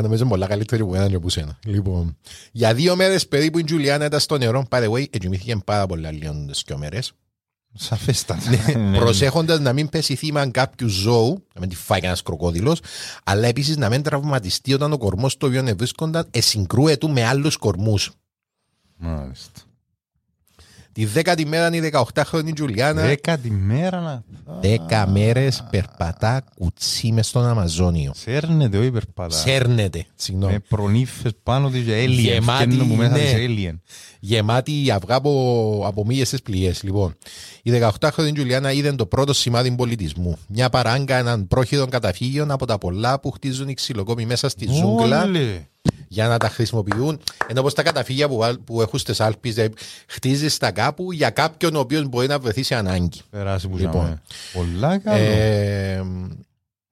νομίζω 0.01 0.25
πολλά 0.25 0.47
καλύτερη 0.47 0.85
που 0.85 0.95
έναν 0.95 1.09
και 1.09 1.15
από 1.15 1.29
σένα. 1.29 1.59
Λοιπόν, 1.65 2.17
για 2.51 2.73
δύο 2.73 2.95
μέρες 2.95 3.27
περίπου 3.27 3.59
η 3.59 3.63
Τζουλιάνα 3.63 4.05
ήταν 4.05 4.19
στο 4.19 4.37
νερό. 4.37 4.65
By 4.69 4.83
the 4.83 4.89
way, 4.89 5.05
εγκυμήθηκε 5.09 5.57
πάρα 5.65 5.85
πολλά 5.85 6.11
λίγο 6.11 6.45
τις 6.47 6.63
δυο 6.65 6.77
μέρες. 6.77 7.13
Σαφέστατα. 7.75 8.41
Ναι, 8.77 8.97
Προσέχοντας 8.97 9.59
να 9.59 9.73
μην 9.73 9.89
πέσει 9.89 10.15
θύμα 10.15 10.49
κάποιου 10.49 10.87
ζώου, 10.87 11.47
να 11.53 11.59
μην 11.59 11.69
τη 11.69 11.75
φάει 11.75 11.99
κανένας 11.99 12.21
κροκόδηλος, 12.21 12.79
αλλά 13.23 13.47
επίσης 13.47 13.77
να 13.77 13.89
μην 13.89 14.01
τραυματιστεί 14.01 14.73
όταν 14.73 14.93
ο 14.93 14.97
κορμός 14.97 15.31
στο 15.31 15.47
οποίο 15.47 15.63
βρίσκονταν 15.77 16.27
εσυγκρούεται 16.31 17.07
με 17.07 17.25
άλλους 17.25 17.57
κορμούς. 17.57 18.11
Μάλιστα. 18.97 19.61
Τη 20.93 21.05
δέκατη 21.05 21.45
μέρα 21.45 21.75
είναι 21.75 21.87
η 21.87 21.93
18χρονη 22.13 22.53
Τζουλιάνα. 22.53 23.01
Δέκατη 23.01 23.51
μέρα 23.51 23.99
να... 23.99 24.23
Δέκα 24.61 25.07
μέρες 25.07 25.63
περπατά 25.69 26.43
κουτσί 26.55 27.11
μες 27.11 27.27
στον 27.27 27.45
Αμαζόνιο. 27.45 28.11
Σέρνεται 28.15 28.77
ο 28.77 28.83
υπερπατά. 28.83 29.35
Σέρνεται. 29.35 30.05
Συγγνώμη. 30.15 30.51
Με 30.51 30.59
προνύφες 30.59 31.31
πάνω 31.43 31.69
της 31.69 31.81
για 31.81 31.95
alien. 31.95 32.09
Γεμάτη, 32.09 32.63
Φκένουν 32.63 32.87
που 32.87 32.95
μέσα 32.95 33.11
ναι. 33.11 33.19
της 33.19 33.33
alien. 33.37 33.79
Γεμάτη 34.19 34.91
αυγά 34.91 35.15
από, 35.15 35.83
από 35.85 36.05
μύγες 36.05 36.27
στις 36.27 36.41
πληγές. 36.41 36.83
Λοιπόν, 36.83 37.15
η 37.63 37.71
18χρονη 37.99 38.33
Τζουλιάνα 38.33 38.71
είδε 38.71 38.91
το 38.91 39.05
πρώτο 39.05 39.33
σημάδι 39.33 39.75
πολιτισμού. 39.75 40.37
Μια 40.47 40.69
παράγκα 40.69 41.17
έναν 41.17 41.47
πρόχειρων 41.47 41.89
καταφύγιων 41.89 42.51
από 42.51 42.65
τα 42.65 42.77
πολλά 42.77 43.19
που 43.19 43.31
χτίζουν 43.31 43.67
οι 43.67 43.73
ξυλοκόμοι 43.73 44.25
μέσα 44.25 44.49
στη 44.49 44.67
ζούγκλα 44.71 45.23
Όλε. 45.23 45.67
Για 46.13 46.27
να 46.27 46.37
τα 46.37 46.49
χρησιμοποιούν. 46.49 47.19
Ενώ 47.47 47.61
πως 47.61 47.73
τα 47.73 47.83
καταφύγια 47.83 48.27
που, 48.27 48.37
βάλ- 48.37 48.57
που 48.57 48.81
έχουν 48.81 48.99
στις 48.99 49.19
Άλπεις 49.19 49.53
δηλαδή, 49.53 49.73
χτίζεις 50.07 50.57
τα 50.57 50.71
κάπου 50.71 51.11
για 51.11 51.29
κάποιον 51.29 51.75
ο 51.75 51.79
οποίος 51.79 52.03
μπορεί 52.07 52.27
να 52.27 52.39
βρεθεί 52.39 52.63
σε 52.63 52.75
ανάγκη. 52.75 53.21
Περάσει 53.29 53.67
που 53.67 53.77
Λοιπόν. 53.77 54.01
λοιπόν. 54.03 54.21
Πολλά 54.53 54.97
καλό. 54.97 55.23
Ε, 55.23 56.03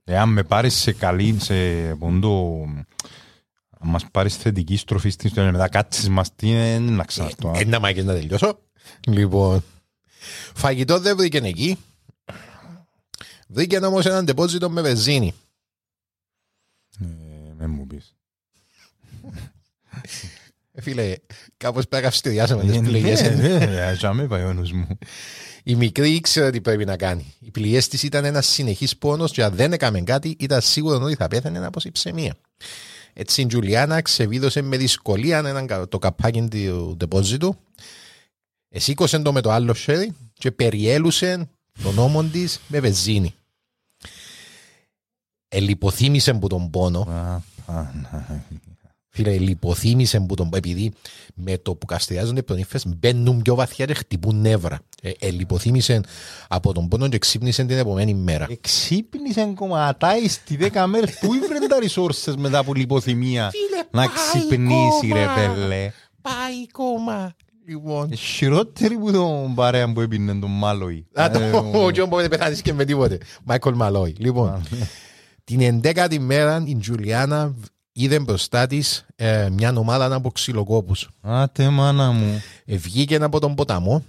Εάν 0.03 0.29
με 0.29 0.43
πάρεις 0.43 0.73
σε 0.75 0.91
καλή, 0.93 1.37
σε 1.39 1.53
πόντο, 1.99 2.63
αν 3.79 3.89
μας 3.89 4.05
πάρεις 4.11 4.35
θετική 4.35 4.77
στροφή 4.77 5.09
στην 5.09 5.27
ιστορία, 5.27 5.51
μετά 5.51 5.69
κάτσεις 5.69 6.09
μας 6.09 6.35
τι 6.35 6.47
είναι 6.49 6.79
να 6.79 7.03
ξαναρτώ. 7.03 7.51
Ένα 7.55 7.79
μάκες 7.79 8.03
να 8.03 8.13
τελειώσω. 8.13 8.59
Λοιπόν, 9.07 9.63
φαγητό 10.53 10.99
δεν 10.99 11.17
βρήκε 11.17 11.37
εκεί. 11.37 11.77
Βρήκε 13.47 13.77
όμως 13.77 14.05
έναν 14.05 14.25
τεπόζιτο 14.25 14.69
με 14.69 14.81
βενζίνη. 14.81 15.33
Με 17.57 17.67
μου 17.67 17.87
πεις. 17.87 18.15
Ε, 20.73 20.81
Φίλε, 20.81 21.13
κάπως 21.57 21.87
πρέπει 21.87 22.03
να 22.03 22.09
καυστηριάσαμε 22.09 22.63
τις 22.63 22.75
Ε, 22.75 22.79
πληγές. 22.79 23.21
ναι, 23.21 23.29
ναι, 23.65 23.93
για 23.97 24.13
με 24.13 24.27
πάει 24.27 24.43
ο 24.43 24.53
νους 24.53 24.71
μου. 24.71 24.87
Η 25.63 25.75
μικρή 25.75 26.11
ήξερε 26.11 26.49
τι 26.49 26.61
πρέπει 26.61 26.85
να 26.85 26.97
κάνει. 26.97 27.33
Οι 27.39 27.51
πληγές 27.51 27.87
της 27.87 28.03
ήταν 28.03 28.25
ένας 28.25 28.47
συνεχής 28.47 28.97
πόνος 28.97 29.31
και 29.31 29.43
αν 29.43 29.55
δεν 29.55 29.73
έκαμε 29.73 30.01
κάτι, 30.01 30.35
ήταν 30.39 30.61
σίγουρο 30.61 31.01
ότι 31.03 31.15
θα 31.15 31.27
πέθανε 31.27 31.65
από 31.65 31.79
υψεμία. 31.83 32.35
Έτσι 33.13 33.41
η 33.41 33.45
Τζουλιάνα 33.45 34.01
ξεβίδωσε 34.01 34.61
με 34.61 34.77
δυσκολία 34.77 35.37
έναν, 35.37 35.67
κα- 35.67 35.87
το 35.87 35.99
καπάκι 35.99 36.47
του 36.51 36.95
τεπόζιτου, 36.99 37.55
εσήκωσε 38.69 39.19
το 39.19 39.31
με 39.31 39.41
το 39.41 39.51
άλλο 39.51 39.73
χέρι 39.73 40.15
και 40.33 40.51
περιέλουσε 40.51 41.49
τον 41.83 41.97
ώμο 41.97 42.23
της 42.23 42.59
με 42.67 42.79
βενζίνη. 42.79 43.33
Ελυποθύμησε 45.47 46.33
που 46.33 46.47
τον 46.47 46.69
πόνο. 46.69 47.03
Α, 49.11 49.23
Παναγία. 49.23 49.37
Φίλε, 49.37 49.37
λιποθύμησε 49.49 50.19
που 50.19 50.35
τον 50.35 50.49
επειδή 50.53 50.91
με 51.35 51.57
το 51.57 51.75
που 51.75 51.85
καστριάζονται 51.85 52.39
οι 52.39 52.43
πτωνίφες 52.43 52.85
μπαίνουν 52.87 53.41
πιο 53.41 53.55
βαθιά 53.55 53.85
και 53.85 53.93
χτυπούν 53.93 54.41
νεύρα. 54.41 54.79
Ε, 55.01 55.11
ε, 55.19 55.29
λιποθύμησε 55.29 56.01
από 56.47 56.73
τον 56.73 56.87
πόνο 56.87 57.07
και 57.07 57.17
ξύπνησε 57.17 57.63
την 57.63 57.77
επόμενη 57.77 58.13
μέρα. 58.13 58.45
Εξύπνησε 58.49 59.51
κομματάει 59.55 60.27
στη 60.27 60.55
δέκα 60.57 60.87
μέρες. 60.87 61.17
Πού 61.19 61.33
ήβρεν 61.33 61.67
τα 61.67 61.77
resources 61.81 62.33
μετά 62.37 62.57
από 62.57 62.73
λιποθυμία 62.73 63.49
Φίλε, 63.49 63.77
να 63.77 63.89
πάει 63.91 64.07
ξυπνήσει 64.15 65.07
ρε 65.13 65.25
κόμμα. 65.25 65.33
πέλε. 65.55 65.91
Πάει 66.21 66.67
κόμμα. 66.71 67.33
Λοιπόν, 67.67 68.11
Ε, 68.11 68.15
Χειρότερη 68.15 68.97
που 68.97 69.11
τον 69.11 69.55
παρέα 69.55 69.91
που 69.93 70.01
έπινε 70.01 70.33
τον 70.35 70.49
Μάλοη. 70.51 71.05
Α, 71.13 71.25
Ε, 71.25 71.29
το- 71.51 71.71
ο 71.85 71.91
Τζον 71.91 72.07
μπορεί 72.07 72.23
να 72.23 72.29
πεθάνεις 72.29 72.61
και 72.61 72.73
με 72.73 72.85
τίποτε. 72.85 73.17
Μάικολ 73.43 73.73
Μαλόι. 73.75 74.15
Λοιπόν, 74.19 74.61
την 75.43 75.61
εντέκατη 75.61 76.19
μέρα 76.19 76.63
η 76.65 76.75
Τζουλιάνα 76.75 77.55
είδε 78.03 78.19
μπροστά 78.19 78.67
της 78.67 79.05
μια 79.51 79.73
ομάδα 79.75 80.15
από 80.15 80.31
ξυλοκόπους. 80.31 81.09
Άτε 81.21 81.69
μάνα 81.69 82.11
μου. 82.11 82.41
Ε, 82.65 82.75
βγήκε 82.77 83.15
από 83.15 83.39
τον 83.39 83.55
ποταμό 83.55 84.03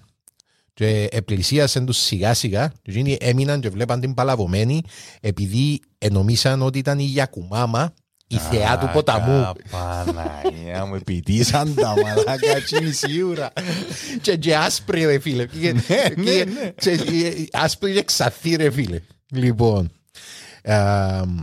και 0.75 1.09
επλησίασε 1.11 1.81
τους 1.81 1.97
σιγά 1.97 2.35
σιγά 2.35 2.69
και 2.83 2.91
εκείνοι 2.91 3.17
έμειναν 3.21 3.61
και 3.61 3.69
βλέπαν 3.69 4.01
την 4.01 4.15
παλαβωμένη 4.15 4.83
επειδή 5.21 5.81
νομίσαν 6.11 6.63
ότι 6.63 6.79
ήταν 6.79 6.99
η 6.99 7.03
Γιακουμάμα 7.05 7.95
η 8.27 8.37
θεά 8.37 8.79
του 8.79 8.91
ποταμού 8.93 9.53
Παναγία 9.71 10.85
μου, 10.87 10.95
επιτίσαν 10.95 11.75
τα 11.75 11.89
μαλάκα 12.03 12.61
τσίνη 12.65 12.93
σίγουρα. 12.93 13.53
και, 14.21 14.37
και 14.37 14.57
άσπρη 14.57 15.05
ρε 15.05 15.19
φίλε 15.19 15.47
Και- 15.47 15.73
και- 15.73 16.15
ναι, 16.17 16.33
ναι. 16.45 16.71
και- 16.81 16.97
και- 16.97 17.49
άσπρη 17.53 17.93
και 17.93 18.03
ξαθή 18.03 18.55
ρε 18.57 18.71
φίλε 18.71 19.01
λοιπόν 19.33 19.91
αμ, 20.65 21.39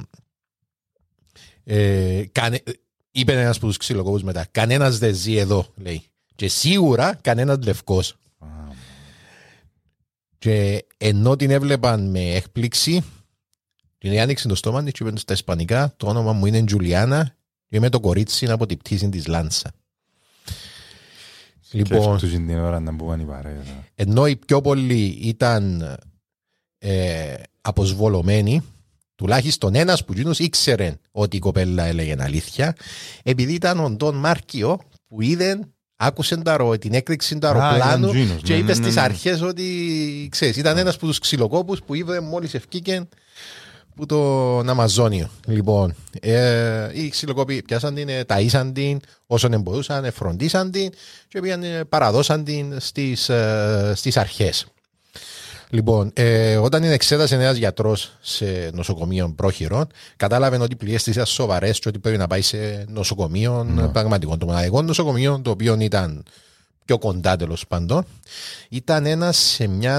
ε, 1.71 2.23
κανε- 2.31 2.63
είπε 3.11 3.41
ένας 3.41 3.57
από 3.57 3.65
τους 3.65 3.77
ξυλοκόπους 3.77 4.23
μετά 4.23 4.47
κανένας 4.51 4.97
δεν 4.97 5.15
ζει 5.15 5.35
εδώ 5.35 5.73
λέει 5.75 6.03
και 6.35 6.47
σίγουρα 6.47 7.15
κανένας 7.21 7.57
λευκός 7.65 8.15
και 10.37 10.85
ενώ 10.97 11.35
την 11.35 11.51
έβλεπαν 11.51 12.09
με 12.09 12.19
έκπληξη 12.19 13.03
την 13.97 14.19
άνοιξε 14.19 14.47
το 14.47 14.55
στόμα 14.55 14.83
της 14.83 14.93
και 14.93 15.03
είπε 15.03 15.17
στα 15.17 15.33
ισπανικά 15.33 15.93
το 15.97 16.07
όνομα 16.07 16.33
μου 16.33 16.45
είναι 16.45 16.63
Τζουλιάνα 16.63 17.35
και 17.67 17.77
είμαι 17.77 17.89
το 17.89 17.99
κορίτσι 17.99 18.49
από 18.51 18.65
την 18.65 18.77
πτήση 18.77 19.09
της 19.09 19.27
Λάνσα 19.27 19.71
Λοιπόν. 21.71 22.17
Τους 22.17 22.31
την 22.31 22.59
ώρα 22.59 22.79
να 22.79 22.91
μπούαν 22.91 23.19
οι 23.19 23.25
παρέες. 23.25 23.65
ενώ 23.95 24.27
οι 24.27 24.35
πιο 24.35 24.61
πολλοί 24.61 25.05
ήταν 25.05 25.81
ε, 26.77 27.33
αποσβολωμένοι, 27.61 28.61
τουλάχιστον 29.19 29.75
ένας 29.75 30.05
που 30.05 30.13
γίνους 30.13 30.39
ήξερε 30.39 30.95
ότι 31.11 31.35
η 31.35 31.39
κοπέλα 31.39 31.83
έλεγε 31.83 32.15
αλήθεια, 32.19 32.75
επειδή 33.23 33.53
ήταν 33.53 33.79
ο 33.79 33.89
Ντόν 33.89 34.15
Μάρκιο 34.15 34.79
που 35.07 35.21
είδε, 35.21 35.59
άκουσε 35.95 36.37
τα 36.37 36.57
ρο- 36.57 36.77
την 36.77 36.93
έκρηξη 36.93 37.37
του 37.37 37.47
Α, 37.47 37.49
αεροπλάνου 37.49 38.07
ήταν 38.07 38.11
τζίνος, 38.11 38.41
και 38.41 38.53
ναι, 38.53 38.59
είπε 38.59 38.71
ναι, 38.71 38.77
ναι, 38.77 38.83
στις 38.83 38.95
ναι. 38.95 39.01
αρχές 39.01 39.41
ότι 39.41 39.65
ξέρεις, 40.31 40.57
ήταν 40.57 40.77
ένας 40.77 40.95
από 40.95 41.05
τους 41.05 41.19
ξυλοκόπους 41.19 41.79
που 41.83 41.93
είδε 41.93 42.19
μόλις 42.19 42.53
ευκήκε 42.53 43.07
που 43.95 44.05
τον 44.05 44.69
Αμαζόνιο. 44.69 45.29
Λοιπόν, 45.45 45.95
ε, 46.19 46.89
οι 46.93 47.09
ξυλοκόποι 47.09 47.61
πιάσαν 47.61 47.93
την, 47.93 48.09
ε, 48.09 48.23
ταΐσαν 48.27 48.71
την 48.73 48.99
όσον 49.25 49.61
μπορούσαν, 49.61 50.05
ε, 50.05 50.11
φροντίσαν 50.11 50.71
την 50.71 50.89
και 51.27 51.39
πήγαν, 51.39 51.63
ε, 51.63 51.83
παραδώσαν 51.83 52.43
την 52.43 52.79
στις, 52.79 53.29
ε, 53.29 53.93
στις 53.95 54.17
αρχές. 54.17 54.65
Λοιπόν, 55.71 56.11
ε, 56.13 56.57
όταν 56.57 56.81
την 56.81 56.91
εξέτασε 56.91 57.35
ένας 57.35 57.57
γιατρός 57.57 58.17
σε 58.21 58.69
νοσοκομείο 58.73 59.33
πρόχειρων, 59.35 59.87
κατάλαβε 60.15 60.57
ότι 60.57 60.73
οι 60.73 60.75
πληγέ 60.75 60.97
τη 60.97 61.11
ήταν 61.11 61.25
σοβαρές 61.25 61.79
και 61.79 61.89
ότι 61.89 61.99
πρέπει 61.99 62.17
να 62.17 62.27
πάει 62.27 62.41
σε 62.41 62.85
νοσοκομείο 62.87 63.89
πραγματικό. 63.93 64.37
Το 64.37 64.45
μοναδικό 64.45 64.81
νοσοκομείο, 64.81 65.39
το 65.43 65.49
οποίο 65.49 65.77
ήταν 65.79 66.23
πιο 66.85 66.97
κοντά 66.97 67.35
τέλος 67.35 67.67
πάντων, 67.67 68.05
ήταν 68.69 69.05
ένας 69.05 69.37
σε 69.37 69.67
μια. 69.67 69.95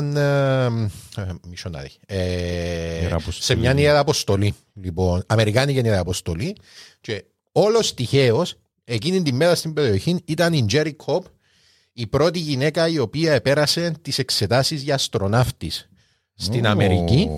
Ε, 1.16 1.20
ε, 1.20 1.32
μισό 1.48 1.68
να 1.68 1.80
δει. 1.80 1.90
Ε, 2.06 3.02
Ιεραποστολή. 3.02 3.42
σε 3.42 3.54
μια 3.54 3.74
ιεραποστολή. 3.74 4.54
Λοιπόν, 4.74 5.22
Αμερικάνικη 5.26 5.78
ιεραποστολή. 5.78 6.56
Και 7.00 7.24
όλος 7.52 7.94
τυχαίως, 7.94 8.54
εκείνη 8.84 9.22
τη 9.22 9.32
μέρα 9.32 9.54
στην 9.54 9.72
περιοχή 9.72 10.22
ήταν 10.24 10.52
η 10.52 10.64
Τζέρι 10.64 10.92
Κόπ, 10.92 11.24
η 12.00 12.06
πρώτη 12.06 12.38
γυναίκα 12.38 12.88
η 12.88 12.98
οποία 12.98 13.32
επέρασε 13.32 13.94
τις 14.02 14.18
εξετάσεις 14.18 14.82
για 14.82 14.94
αστροναύτης 14.94 15.88
στην 16.34 16.66
Ω, 16.66 16.68
Αμερική, 16.68 17.28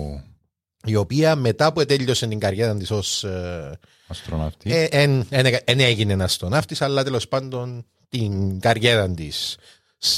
η 0.85 0.95
οποία 0.95 1.35
μετά 1.35 1.73
που 1.73 1.85
τέλειωσε 1.85 2.27
την 2.27 2.39
καριέρα 2.39 2.75
της 2.75 2.91
ως... 2.91 3.23
ε, 3.23 3.79
Αστροναυτή. 4.07 4.73
ε, 4.73 4.83
εν, 4.83 5.25
εν, 5.29 5.57
εν 5.63 5.79
έγινε 5.79 6.23
αστροναύτης, 6.23 6.81
αλλά 6.81 7.03
τέλος 7.03 7.27
πάντων 7.27 7.85
την 8.09 8.59
καριέρα 8.59 9.09
της 9.09 9.57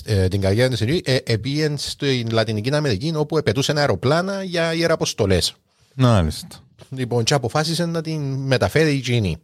ε, 0.05 0.27
την 0.27 0.41
καριέρα 0.41 0.69
της 0.69 0.81
εκεί, 0.81 1.01
ε, 1.05 1.17
επήγαινε 1.23 1.77
στην 1.77 2.29
Λατινική 2.31 2.73
Αμερική 2.73 3.13
όπου 3.15 3.37
επετούσε 3.37 3.73
αεροπλάνα 3.75 4.43
για 4.43 4.73
ιεραποστολές. 4.73 5.55
Μάλιστα. 5.95 6.47
Λοιπόν, 6.89 7.23
και 7.23 7.33
αποφάσισε 7.33 7.85
να 7.85 8.01
την 8.01 8.21
μεταφέρει 8.33 8.93
η 8.93 8.99
Τζίνη 8.99 9.37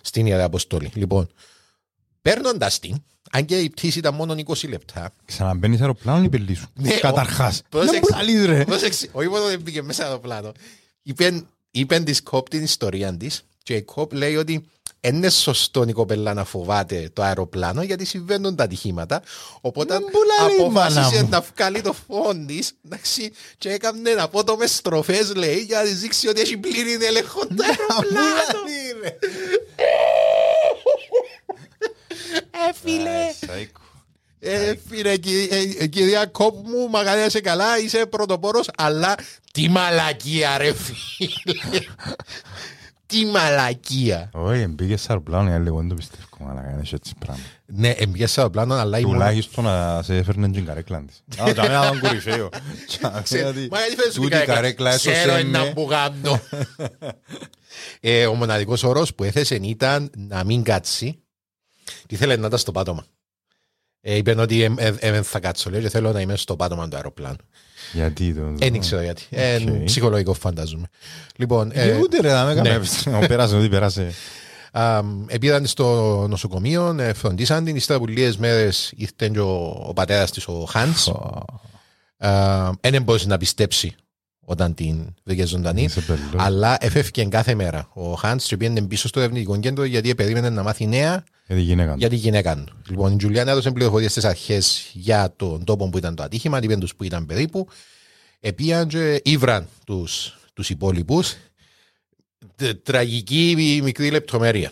στην 0.00 0.26
Ιεραποστολή. 0.26 0.90
Λοιπόν, 0.94 1.28
παίρνοντας 2.28 2.78
την, 2.78 3.02
αν 3.30 3.44
και 3.44 3.58
η 3.60 3.70
πτήση 3.70 3.98
ήταν 3.98 4.14
μόνο 4.14 4.34
20 4.46 4.68
λεπτά, 4.68 5.12
Ξαναμπαίνεις 5.24 5.80
αεροπλάνο 5.80 6.24
ή 6.24 6.28
πελί 6.28 6.54
σου. 6.54 6.66
Ναι, 6.74 6.90
Καταρχάς. 6.90 7.58
ο- 7.58 7.60
Δεν 7.60 7.80
πρόσεξε. 7.86 8.00
μου 8.12 8.16
λαλείς 8.18 8.44
ρε. 8.46 8.64
Πρόσεξε, 8.64 9.08
όχι 9.12 9.28
μόνο 9.28 9.44
δεν 9.44 9.62
πήγε 9.62 9.82
μέσα 9.82 10.06
στο 10.06 10.18
πλάνο. 10.18 10.52
Είπε, 11.02 11.42
είπε 11.70 11.98
της 12.00 12.22
κόπ 12.22 12.48
την 12.48 12.62
ιστορία 12.62 13.16
της 13.16 13.44
και 13.62 13.74
η 13.74 13.82
κόπ 13.82 14.12
λέει 14.12 14.36
ότι 14.36 14.64
δεν 15.00 15.14
είναι 15.14 15.30
σωστό 15.30 15.84
η 15.88 15.92
κοπέλα 15.92 16.34
να 16.34 16.44
φοβάται 16.44 17.10
το 17.12 17.22
αεροπλάνο 17.22 17.82
γιατί 17.82 18.04
συμβαίνουν 18.04 18.56
τα 18.56 18.64
ατυχήματα. 18.64 19.22
Οπότε 19.60 19.94
μου 20.00 20.08
λαλεί, 20.40 20.70
μάνα 20.72 20.86
αποφάσισε 20.86 21.22
μου. 21.22 21.28
να 21.28 21.44
βγάλει 21.54 21.80
το 21.80 21.92
φόν 21.92 22.46
της 22.46 22.72
και 23.58 23.70
έκανε 23.72 24.10
απότομες 24.10 24.74
στροφές, 24.74 25.34
λέει, 25.34 25.56
για 25.58 25.78
να 25.78 25.84
της 25.84 26.00
δείξει 26.00 26.28
ότι 26.28 26.40
έχει 26.40 26.56
πλήρη 26.56 26.92
έλεγχο 27.04 27.40
το 27.46 27.64
αεροπλάνο. 27.64 28.62
Ε, 32.68 32.72
φίλε. 32.82 33.32
Σάικο. 33.46 33.80
Ε, 34.38 34.74
φίλε, 34.88 35.16
κυ- 35.16 35.52
ε, 35.52 35.82
ε, 35.84 35.86
κυρία 35.86 36.26
Κόπ 36.26 36.66
μου, 36.66 36.88
μακάρι 36.90 37.30
σε 37.30 37.40
καλά, 37.40 37.78
είσαι 37.78 38.06
πρωτοπόρος, 38.06 38.68
αλλά 38.76 39.14
τι 39.52 39.68
μαλακία 39.68 40.58
ρε 40.58 40.72
φίλε. 40.74 41.80
τι 43.06 43.24
μαλακία. 43.26 44.30
Όχι, 44.32 44.66
μπήκες 44.66 45.00
σε 45.00 45.06
αεροπλάνο, 45.10 45.48
για 45.48 45.58
λίγο 45.58 45.76
δεν 45.78 45.88
το 45.88 45.94
πιστεύω. 45.94 46.22
Αλλά 46.50 46.60
κάνεις 46.60 46.92
έτσι 46.92 47.12
πράγμα. 47.18 47.42
Ναι, 47.66 47.88
εμπιές 47.88 48.30
στο 48.30 48.50
πλάνο, 48.50 48.74
αλλά 48.74 48.98
ήμουν... 48.98 49.12
Τουλάχιστον 49.12 49.64
να 49.64 50.02
σε 50.02 50.16
έφερνε 50.16 50.50
την 50.50 50.64
καρέκλα 50.64 51.04
της. 51.06 51.22
Α, 51.42 51.50
για 51.50 51.62
μένα 51.62 51.84
ήταν 51.86 52.00
κορυφαίο. 52.00 52.48
Ξέρω, 53.22 53.50
Γιατί 53.50 53.68
Μα 53.70 53.78
γιατί 53.78 53.94
φέρεις 53.96 54.14
τούτη 54.14 54.28
την 54.30 54.38
η 54.40 54.44
καρέκλα 54.44 54.96
Ξέρω 54.96 55.14
έσωσε 55.16 55.38
ένα 55.38 55.58
με. 55.60 55.72
που 55.74 55.86
κάνω. 55.86 56.40
Ε, 58.00 58.26
Ο 58.26 58.34
μοναδικός 58.34 58.82
όρος 58.82 59.14
που 59.14 59.24
έθεσε 59.24 59.54
ήταν 59.54 60.10
να 60.16 60.44
μην 60.44 60.62
κάτσει 60.62 61.18
και 62.06 62.14
ήθελε 62.14 62.36
να 62.36 62.46
ήταν 62.46 62.58
στο 62.58 62.72
πάτωμα; 62.72 63.04
Ε, 64.00 64.16
Είπε 64.16 64.34
ότι 64.40 64.62
ε, 64.62 64.72
ε, 64.76 64.94
ε, 64.98 65.10
δεν 65.10 65.22
θα 65.24 65.40
κάτσω, 65.40 65.70
λέει, 65.70 65.80
και 65.80 65.88
θέλω 65.88 66.12
να 66.12 66.20
είμαι 66.20 66.36
στο 66.36 66.56
πάτωμα 66.56 66.88
του 66.88 66.96
αεροπλάνου. 66.96 67.36
Γιατί 67.92 68.34
το... 68.34 68.42
Δεν 68.54 68.78
ξέρω 68.80 69.02
γιατί. 69.02 69.22
Ε, 69.30 69.56
Οκ. 69.56 69.84
Ψυχολογικό 69.84 70.34
φαντάζομαι. 70.34 70.86
Λοιπόν, 71.36 71.70
ε, 71.74 71.88
Ε, 71.90 71.98
Ούτε 71.98 72.20
ρε, 72.20 72.32
να 72.32 72.44
με 72.44 72.54
ναι. 72.54 72.68
έκαμε. 72.68 73.26
Πέρασε 73.26 73.56
ό,τι 73.56 73.68
πέρασε. 73.68 74.12
Επήραν 75.26 75.66
στο 75.66 76.26
νοσοκομείο, 76.28 76.96
ε, 76.98 77.12
φροντίσαν 77.12 77.64
την, 77.64 77.76
ύστερα 77.76 77.98
από 77.98 78.08
λίγες 78.08 78.36
μέρες 78.36 78.92
ήρθε 78.96 79.28
και 79.28 79.40
ο, 79.40 79.84
ο 79.86 79.92
πατέρας 79.92 80.30
της, 80.30 80.48
ο 80.48 80.64
Χάντς. 80.68 81.12
Δεν 82.80 83.02
μπορούσε 83.02 83.26
να 83.26 83.36
πιστέψει 83.36 83.94
όταν 84.44 84.74
την 84.74 85.14
βρήκε 85.24 85.46
ζωντανή, 85.46 85.82
Είσαι 85.82 86.00
πελός. 86.00 86.22
αλλά 86.36 86.76
εφεύγε 86.80 87.24
κάθε 87.24 87.54
μέρα. 87.54 87.88
Ο 87.92 88.12
Χάντς 88.12 88.46
και 88.46 88.56
πήγαινε 88.56 88.82
πίσω 88.82 89.08
στο 89.08 89.20
ερευνητικό 89.20 89.58
κέντρο 89.58 89.84
γιατί 89.84 90.14
περίμενε 90.14 90.50
να 90.50 90.62
μάθει 90.62 90.86
νέα 90.86 91.24
Γιατί 91.46 91.62
γυναίκα. 91.62 91.94
για 91.98 92.08
τη 92.08 92.16
γυναίκα 92.16 92.56
του. 92.56 92.72
Λοιπόν, 92.88 93.12
η 93.12 93.16
Τζουλιάνα 93.16 93.50
έδωσε 93.50 93.70
πληροφορίες 93.70 94.10
στις 94.10 94.24
αρχές 94.24 94.90
για 94.92 95.32
τον 95.36 95.64
τόπο 95.64 95.88
που 95.88 95.98
ήταν 95.98 96.14
το 96.14 96.22
ατύχημα, 96.22 96.58
είπε 96.62 96.76
του 96.76 96.88
που 96.96 97.04
ήταν 97.04 97.26
περίπου. 97.26 97.68
Επίαν 98.40 98.88
και 98.88 99.20
ήβραν 99.24 99.68
τους 99.86 100.38
τους 100.54 100.70
υπόλοιπους. 100.70 101.34
Τραγική 102.82 103.80
μικρή 103.82 104.10
λεπτομέρεια. 104.10 104.70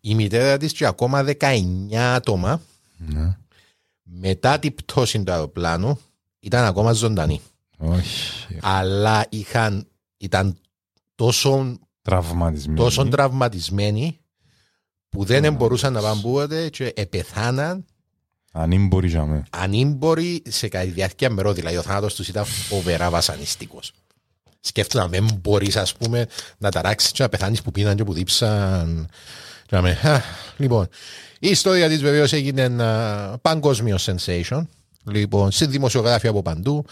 Η 0.00 0.14
μητέρα 0.14 0.56
της 0.56 0.72
και 0.72 0.86
ακόμα 0.86 1.22
19 1.22 1.96
άτομα 2.14 2.60
Ναι. 2.96 3.36
μετά 4.02 4.58
την 4.58 4.74
πτώση 4.74 5.22
του 5.22 5.32
αεροπλάνου 5.32 6.00
ήταν 6.40 6.64
ακόμα 6.64 6.92
ζωντανοί. 6.92 7.40
Όχι. 7.78 8.56
Αλλά 8.60 9.26
είχαν, 9.28 9.86
ήταν 10.16 10.56
τόσο, 11.14 11.78
Τραυματισμένη. 12.02 12.78
τόσο 12.78 13.08
τραυματισμένοι 13.08 14.18
που 15.08 15.24
δεν 15.24 15.54
μπορούσαν 15.54 15.92
να 15.92 16.00
πάνε 16.00 16.20
πούτε 16.20 16.68
και 16.68 16.92
επεθάναν 16.96 17.84
Αν 18.52 18.70
είναι 18.70 18.86
μπορεί 18.86 19.08
για 19.08 19.24
μέ. 19.24 19.42
ανήμποροι 19.50 20.42
σε 20.48 20.68
κατά 20.68 20.84
τη 20.84 20.90
διάρκεια 20.90 21.30
μερό. 21.30 21.52
Δηλαδή 21.52 21.76
ο 21.76 21.82
θάνατος 21.82 22.14
τους 22.14 22.28
ήταν 22.28 22.44
φοβερά 22.44 23.10
βασανιστικός. 23.10 23.92
Σκέφτομαι 24.60 25.04
να 25.04 25.10
μην 25.22 25.34
μπορείς 25.42 25.76
ας 25.76 25.94
πούμε 25.94 26.26
να 26.58 26.70
ταράξεις 26.70 27.10
και 27.10 27.22
να 27.22 27.28
πεθάνεις 27.28 27.62
που 27.62 27.70
πίναν 27.70 27.96
και 27.96 28.04
που 28.04 28.12
δίψαν. 28.12 29.08
Και 29.66 29.76
να 29.76 29.82
με- 29.82 29.98
Α, 30.02 30.22
Λοιπόν, 30.56 30.88
η 31.38 31.48
ιστορία 31.48 31.88
της 31.88 32.00
βεβαίως 32.00 32.32
έγινε 32.32 32.62
ένα 32.62 33.38
παγκόσμιο 33.42 33.96
sensation. 34.00 34.66
Λοιπόν, 35.04 35.50
σε 35.50 35.66
δημοσιογράφια 35.66 36.30
από 36.30 36.42
παντού. 36.42 36.84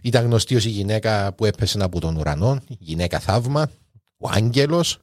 Ήταν 0.00 0.24
γνωστή 0.24 0.56
ως 0.56 0.64
η 0.64 0.68
γυναίκα 0.68 1.32
που 1.32 1.44
έπεσε 1.44 1.78
από 1.82 2.00
τον 2.00 2.16
ουρανό, 2.16 2.60
η 2.68 2.76
γυναίκα 2.80 3.18
θαύμα, 3.20 3.70
ο 4.18 4.28
άγγελος. 4.32 4.98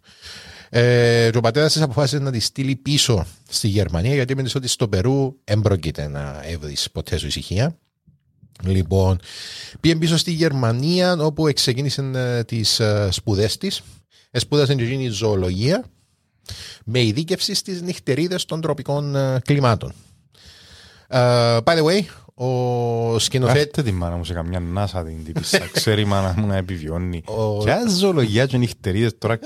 Ε, 0.74 1.30
και 1.32 1.38
ο 1.38 1.42
πατέρας 1.42 1.74
της 1.74 1.82
αποφάσισε 1.82 2.20
να 2.20 2.32
τη 2.32 2.40
στείλει 2.40 2.76
πίσω 2.76 3.26
στη 3.50 3.68
Γερμανία 3.68 4.14
γιατί 4.14 4.34
είπε 4.34 4.44
ότι 4.56 4.68
στο 4.68 4.88
Περού 4.88 5.36
δεν 5.44 5.62
πρόκειται 5.62 6.08
να 6.08 6.42
έβρει 6.44 6.76
ποτέ 6.92 7.18
σου 7.18 7.28
ησυχία. 7.28 7.78
Λοιπόν, 8.64 9.20
πήγε 9.80 9.96
πίσω 9.96 10.18
στη 10.18 10.32
Γερμανία 10.32 11.14
όπου 11.14 11.50
ξεκίνησε 11.54 12.12
ε, 12.16 12.44
τις 12.44 12.82
σπουδές 13.10 13.58
της. 13.58 13.82
Σπούδασε 14.32 14.76
και 14.76 14.84
εκείνη 14.84 15.08
ζωολογία 15.08 15.84
με 16.84 17.02
ειδίκευση 17.02 17.54
στις 17.54 17.82
νυχτερίδες 17.82 18.46
των 18.46 18.62
τροπικών 18.62 19.16
ε, 19.16 19.40
κλιμάτων. 19.46 19.94
Ε, 21.08 21.58
by 21.64 21.78
the 21.78 21.84
way, 21.84 22.02
ο 22.34 23.20
σκηνοθέτη. 23.20 23.66
Κάτε 23.66 23.84
τη 23.84 23.92
μάνα 23.92 24.16
μου 24.16 24.26
σε 24.26 24.34
καμιά 24.34 24.60
νάσα 24.60 25.04
την 25.04 25.24
τύπησα. 25.26 25.70
Ξέρει 25.72 26.02
η 26.02 26.06
μάνα 26.06 26.34
μου 26.38 26.48
να 26.48 26.56
επιβιώνει. 26.56 27.24
Ποια 27.64 27.88
ζωολογία 27.88 28.46
και 28.46 28.58
νυχτερίδες 28.58 29.18
τώρα. 29.18 29.40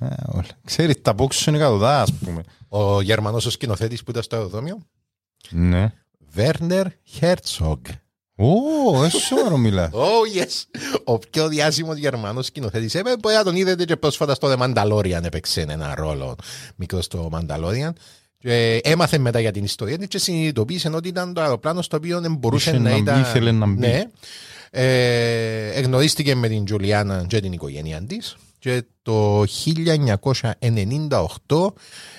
Ε, 0.00 0.06
όλα. 0.26 0.44
Ξέρεις, 0.64 1.02
τα 1.02 1.14
πόξους 1.14 1.46
είναι 1.46 1.56
εκατοντά, 1.56 2.02
ας 2.02 2.12
πούμε. 2.12 2.42
Ο 2.68 3.00
Γερμανός 3.02 3.46
ο 3.46 3.50
σκηνοθέτης 3.50 4.02
που 4.04 4.10
ήταν 4.10 4.22
στο 4.22 4.36
αεροδρόμιο; 4.36 4.78
Ναι. 5.50 5.92
Βέρνερ 6.30 6.86
Χέρτσογκ. 7.04 7.84
Ω, 8.40 9.04
εσύ 9.04 9.34
όρο 9.46 9.56
μιλά. 9.56 9.90
Oh, 9.94 10.38
yes. 10.42 10.80
Ο 11.04 11.18
πιο 11.18 11.48
διάσημος 11.48 11.96
Γερμανός 11.96 12.46
σκηνοθέτης. 12.46 12.94
Ε, 12.94 13.02
μπορεί 13.20 13.34
να 13.34 13.44
τον 13.44 13.56
είδατε 13.56 13.84
και 13.84 13.96
πρόσφατα 13.96 14.34
στο 14.34 14.52
The 14.52 14.58
Mandalorian 14.62 15.24
έπαιξε 15.24 15.60
ένα 15.60 15.94
ρόλο 15.94 16.36
μικρό 16.76 17.00
στο 17.02 17.30
Mandalorian. 17.32 17.90
Και 18.38 18.80
έμαθε 18.84 19.18
μετά 19.18 19.40
για 19.40 19.50
την 19.52 19.64
ιστορία 19.64 19.98
της 19.98 20.08
και 20.08 20.18
συνειδητοποίησε 20.18 20.90
ότι 20.94 21.08
ήταν 21.08 21.32
το 21.34 21.40
αεροπλάνο 21.40 21.82
στο 21.82 21.96
οποίο 21.96 22.20
δεν 22.20 22.34
μπορούσε 22.34 22.70
Είχε 22.70 22.78
να 22.78 22.88
να 22.90 22.94
μπει, 22.96 23.00
ήταν. 23.02 23.20
ήθελε 23.20 23.52
να 23.52 23.66
μπει. 23.66 23.78
Ναι. 23.78 24.02
Ε, 24.70 25.68
εγνωρίστηκε 25.68 26.34
με 26.34 26.48
την 26.48 26.64
Τζουλιάνα 26.64 27.24
και 27.28 27.40
την 27.40 27.52
οικογένειά 27.52 28.02
της 28.02 28.36
και 28.58 28.82
το 29.02 29.42
1998 29.42 29.46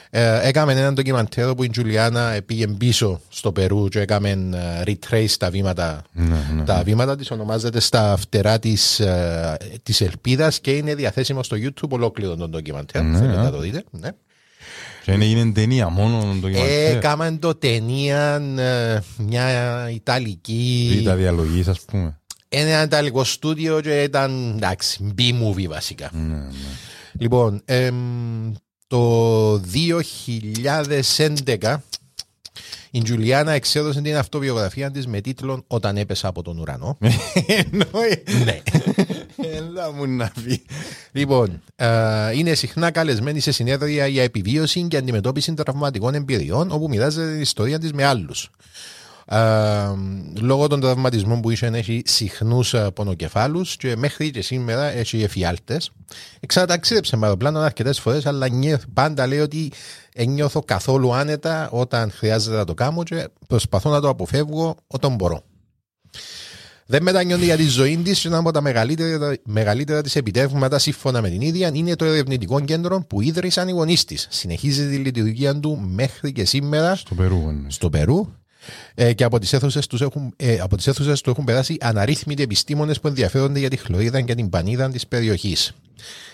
ε, 0.09 0.47
έκαμε 0.47 0.71
έναν 0.73 0.93
ντοκιμαντέρ 0.93 1.53
που 1.53 1.63
η 1.63 1.69
Τζουλιάνα 1.69 2.37
πήγε 2.45 2.67
πίσω 2.67 3.21
στο 3.29 3.51
Περού 3.51 3.87
και 3.87 3.99
έκαμε 3.99 4.29
ε, 4.29 4.37
retrace 4.85 5.31
τα 5.39 5.49
βήματα, 5.49 6.01
Ναι, 6.11 6.63
τα 6.65 6.81
βήματα 6.83 7.15
της 7.15 7.31
ονομάζεται 7.31 7.79
στα 7.79 8.17
φτερά 8.17 8.59
της, 8.59 8.99
ε, 8.99 9.57
της 9.83 10.01
ελπίδας 10.01 10.59
και 10.59 10.71
είναι 10.71 10.95
διαθέσιμο 10.95 11.43
στο 11.43 11.57
YouTube 11.59 11.89
ολόκληρο 11.89 12.35
τον 12.35 12.49
ντοκιμαντέρ 12.49 13.03
Ναι, 13.03 13.17
θέλετε 13.17 13.39
α. 13.39 13.43
να 13.43 13.51
το 13.51 13.59
δείτε 13.59 13.83
ναι. 13.91 14.09
Και 15.03 15.11
είναι 15.11 15.25
γίνει 15.25 15.51
ταινία 15.51 15.89
μόνο 15.89 16.19
το 16.19 16.27
Ε, 16.27 16.33
ντοκιμαντέρ. 16.39 16.95
Έκαμε 16.95 17.37
το 17.39 17.55
ταινία 17.55 18.35
ε, 18.57 18.99
μια 19.17 19.45
Ιταλική 19.93 20.97
Ή 20.99 21.03
τα 21.03 21.15
διαλογής, 21.15 21.67
ας 21.67 21.79
πούμε. 21.79 22.18
Είναι 22.49 22.71
ένα 22.71 22.83
ιταλικό 22.83 23.23
στούντιο 23.23 23.81
και 23.81 24.03
ήταν 24.03 24.53
εντάξει, 24.55 25.13
B-movie 25.17 25.67
βασικά. 25.67 26.09
Ναι, 26.13 26.35
ναι. 26.35 26.47
Λοιπόν, 27.19 27.61
εμ, 27.65 28.53
το 28.87 29.53
2011 29.53 31.75
η 32.91 33.01
Τζουλιάνα 33.01 33.51
εξέδωσε 33.51 34.01
την 34.01 34.17
αυτοβιογραφία 34.17 34.91
της 34.91 35.07
με 35.07 35.21
τίτλο 35.21 35.63
«Όταν 35.67 35.97
έπεσα 35.97 36.27
από 36.27 36.41
τον 36.41 36.59
ουρανό». 36.59 36.97
Εννοεί. 37.71 38.23
ναι. 38.43 38.61
Έλα 39.57 39.91
μου 39.91 40.07
να 40.07 40.31
πει. 40.43 40.61
Λοιπόν, 41.11 41.61
ε, 41.75 41.87
είναι 42.33 42.53
συχνά 42.53 42.91
καλεσμένη 42.91 43.39
σε 43.39 43.51
συνέδρια 43.51 44.07
για 44.07 44.23
επιβίωση 44.23 44.87
και 44.87 44.97
αντιμετώπιση 44.97 45.53
τραυματικών 45.53 46.13
εμπειριών 46.13 46.71
όπου 46.71 46.89
μοιράζεται 46.89 47.31
την 47.31 47.41
ιστορία 47.41 47.79
της 47.79 47.93
με 47.93 48.05
άλλους. 48.05 48.49
Ε, 49.31 49.37
λόγω 50.39 50.67
των 50.67 50.79
τραυματισμών 50.79 51.41
που 51.41 51.49
είχε 51.49 51.65
έχει 51.73 52.01
συχνούς 52.05 52.75
πονοκεφάλους 52.93 53.77
και 53.77 53.95
μέχρι 53.95 54.31
και 54.31 54.41
σήμερα 54.41 54.83
έχει 54.91 55.23
εφιάλτες. 55.23 55.91
Ξαναταξίδεψε 56.47 57.15
με 57.17 57.25
αεροπλάνο 57.25 57.59
αρκετές 57.59 57.99
φορές, 57.99 58.25
αλλά 58.25 58.49
νιώθ- 58.49 58.83
πάντα 58.93 59.27
λέει 59.27 59.39
ότι 59.39 59.71
νιώθω 60.27 60.61
καθόλου 60.61 61.13
άνετα 61.13 61.69
όταν 61.69 62.11
χρειάζεται 62.11 62.55
να 62.55 62.63
το 62.65 62.73
κάνω 62.73 63.03
και 63.03 63.27
προσπαθώ 63.47 63.89
να 63.89 64.01
το 64.01 64.09
αποφεύγω 64.09 64.75
όταν 64.87 65.15
μπορώ. 65.15 65.43
Δεν 66.85 67.03
μετανιώνει 67.03 67.43
για 67.43 67.55
τη 67.57 67.63
ζωή 67.67 67.97
της 67.97 68.19
και 68.19 68.27
ένα 68.27 68.37
από 68.37 68.51
τα 68.51 68.61
μεγαλύτερα, 68.61 69.35
μεγαλύτερα 69.45 70.01
της 70.01 70.15
επιτεύγματα 70.15 70.79
σύμφωνα 70.79 71.21
με 71.21 71.29
την 71.29 71.41
ίδια 71.41 71.71
είναι 71.73 71.95
το 71.95 72.05
ερευνητικό 72.05 72.59
κέντρο 72.59 73.03
που 73.07 73.21
ίδρυσαν 73.21 73.67
οι 73.67 73.71
γονείς 73.71 74.05
της. 74.05 74.27
Συνεχίζει 74.29 74.87
τη 74.89 74.95
λειτουργία 74.95 75.59
του 75.59 75.79
μέχρι 75.89 76.31
και 76.31 76.45
σήμερα 76.45 76.95
Στο 76.95 77.15
Περού. 77.15 77.51
ναι. 77.51 77.69
στο 77.69 77.89
Περού 77.89 78.27
ε, 78.95 79.13
και 79.13 79.23
από 79.23 79.39
τις 79.39 79.53
αίθουσες, 79.53 79.87
τους 79.87 80.01
έχουν, 80.01 80.33
ε, 80.35 80.59
από 80.59 80.75
τις 80.75 80.87
αίθουσες 80.87 81.21
του 81.21 81.29
έχουν 81.29 81.43
περάσει 81.43 81.77
αναρρύθμιτοι 81.79 82.43
επιστήμονες 82.43 82.99
που 82.99 83.07
ενδιαφέρονται 83.07 83.59
για 83.59 83.69
τη 83.69 83.77
χλωρίδα 83.77 84.21
και 84.21 84.35
την 84.35 84.49
πανίδα 84.49 84.89
της 84.89 85.07
περιοχής. 85.07 85.73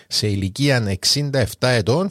Σε 0.08 0.26
ηλικία 0.26 0.80
67 0.86 1.42
ετών, 1.60 2.10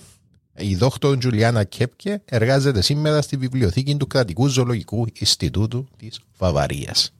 η 0.57 0.75
δόκτωρ 0.75 1.17
Τζουλιάνα 1.17 1.63
Κέπκε 1.63 2.21
εργάζεται 2.25 2.81
σήμερα 2.81 3.21
στη 3.21 3.37
βιβλιοθήκη 3.37 3.95
του 3.95 4.07
Κρατικού 4.07 4.47
Ζωολογικού 4.47 5.05
Ινστιτούτου 5.19 5.87
της 5.97 6.19
Βαβαρίας. 6.37 7.13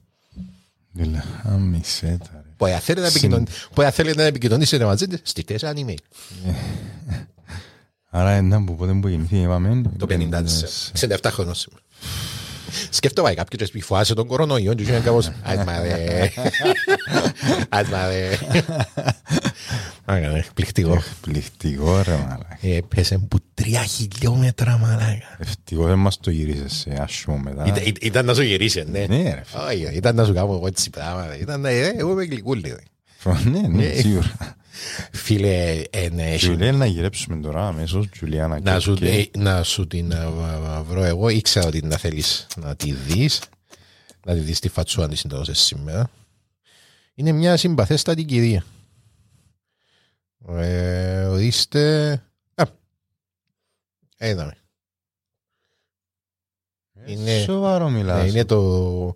Έλα, 0.98 1.24
αμισέτα 1.42 2.30
ρε. 2.32 2.40
Που 2.56 2.66
αν 2.66 2.78
θέλετε 2.80 3.00
να 3.00 3.06
επικοινων- 3.06 3.48
που 3.74 3.82
αν 3.82 3.92
θέλετε 3.92 4.20
να 4.22 4.26
επικοινωνήσετε 4.28 4.84
μαζί 4.84 5.06
της, 5.06 5.20
στείλτε 5.22 5.56
ένα 5.62 5.72
email. 5.76 5.94
Άρα 8.10 8.30
ένα 8.30 8.64
που 8.64 8.76
πότε 8.76 8.92
που 8.92 9.08
γεννηθεί 9.08 9.36
είπαμε. 9.40 9.82
Το 9.98 10.06
50 10.06 10.42
67 10.94 11.30
χρόνος 11.30 11.58
σήμερα. 11.60 11.82
Σκέφτομαι 12.90 13.34
κάποιος 13.34 13.70
και 13.70 13.82
φοάσαι 13.82 14.14
τον 14.14 14.26
κορονοϊό 14.26 14.74
και 14.74 14.82
είναι 14.82 14.98
κάπως 15.00 15.30
«Ας 15.42 15.64
μαρέ, 15.64 16.30
ας 17.68 17.88
μαρέ». 17.88 18.38
Άρα, 20.04 20.28
ναι, 20.28 20.42
Πληκτικό. 20.54 21.02
Πληκτικό 21.20 22.02
ρε 22.02 22.12
μαλάκα. 22.12 22.58
Έπεσε 22.62 23.18
που 23.28 23.38
τρία 23.54 23.82
χιλιόμετρα 23.82 24.78
μαλάκα. 24.78 25.36
Ευτυχώς 25.38 25.86
δεν 25.86 25.98
μας 25.98 26.18
το 26.20 26.30
γύρισες 26.30 26.72
σε 26.72 26.96
άσχημο 27.02 27.36
μετά. 27.38 27.64
Ήταν- 27.66 27.82
ήταν- 27.86 27.96
Ήταν 28.00 28.24
να 28.24 28.34
σου 28.34 28.42
γυρίσει, 28.42 28.84
ναι. 28.90 29.06
Ναι 29.08 29.22
ρε 29.22 29.42
φίλε. 29.44 29.62
Όχι, 29.86 29.96
ήταν 29.96 30.14
να 30.14 30.24
σου 30.24 30.32
κάνω 30.34 30.52
εγώ 30.54 30.66
έτσι 30.66 30.90
πράγματα. 30.90 31.38
Ήταν, 31.38 31.64
ε, 31.64 31.78
εγώ 31.96 32.10
είμαι 32.10 32.24
γλυκούλη. 32.24 32.68
ρε. 32.68 33.30
Ναι, 33.50 33.68
ναι, 33.68 33.84
Ε, 33.84 34.00
σίγουρα. 34.00 34.36
Φίλε, 35.12 35.82
ε, 35.90 36.08
ναι, 36.08 36.22
έχει- 36.32 36.38
Τζουλία 36.46 36.72
να 36.72 36.86
γυρέψουμε 36.86 37.40
τώρα 37.40 37.66
αμέσως. 37.66 38.08
Τζουλιάνα 38.08 38.60
να 38.60 38.80
σου, 38.80 38.94
και- 38.94 39.30
ε, 39.34 39.38
να 39.38 39.62
σου 39.62 39.86
την 39.86 40.10
ε, 40.12 40.26
β- 40.28 40.82
βρω 40.88 41.02
εγώ. 41.04 41.28
Ήξερα 41.28 41.66
ότι 41.66 41.82
να 41.86 41.96
θέλεις 41.96 42.46
να 42.56 42.76
τη 42.76 42.92
δεις. 42.92 43.42
Να 44.26 44.34
τη 44.34 44.40
δεις 44.40 44.60
τη 44.60 44.68
φατσούα 44.68 45.08
της 45.08 45.20
συντρώσες 45.20 45.58
σήμερα. 45.58 46.10
Είναι 47.14 47.32
μια 47.32 47.56
συμπαθέστατη 47.56 48.24
κυρία. 48.24 48.64
Ε, 50.48 51.24
ορίστε... 51.24 52.12
Α, 52.54 52.64
είδαμε. 54.18 54.56
Είναι, 57.06 57.38
Σοβαρό 57.38 57.90
ναι, 57.90 57.98
μιλάς. 57.98 58.30
είναι 58.30 58.44
το... 58.44 59.14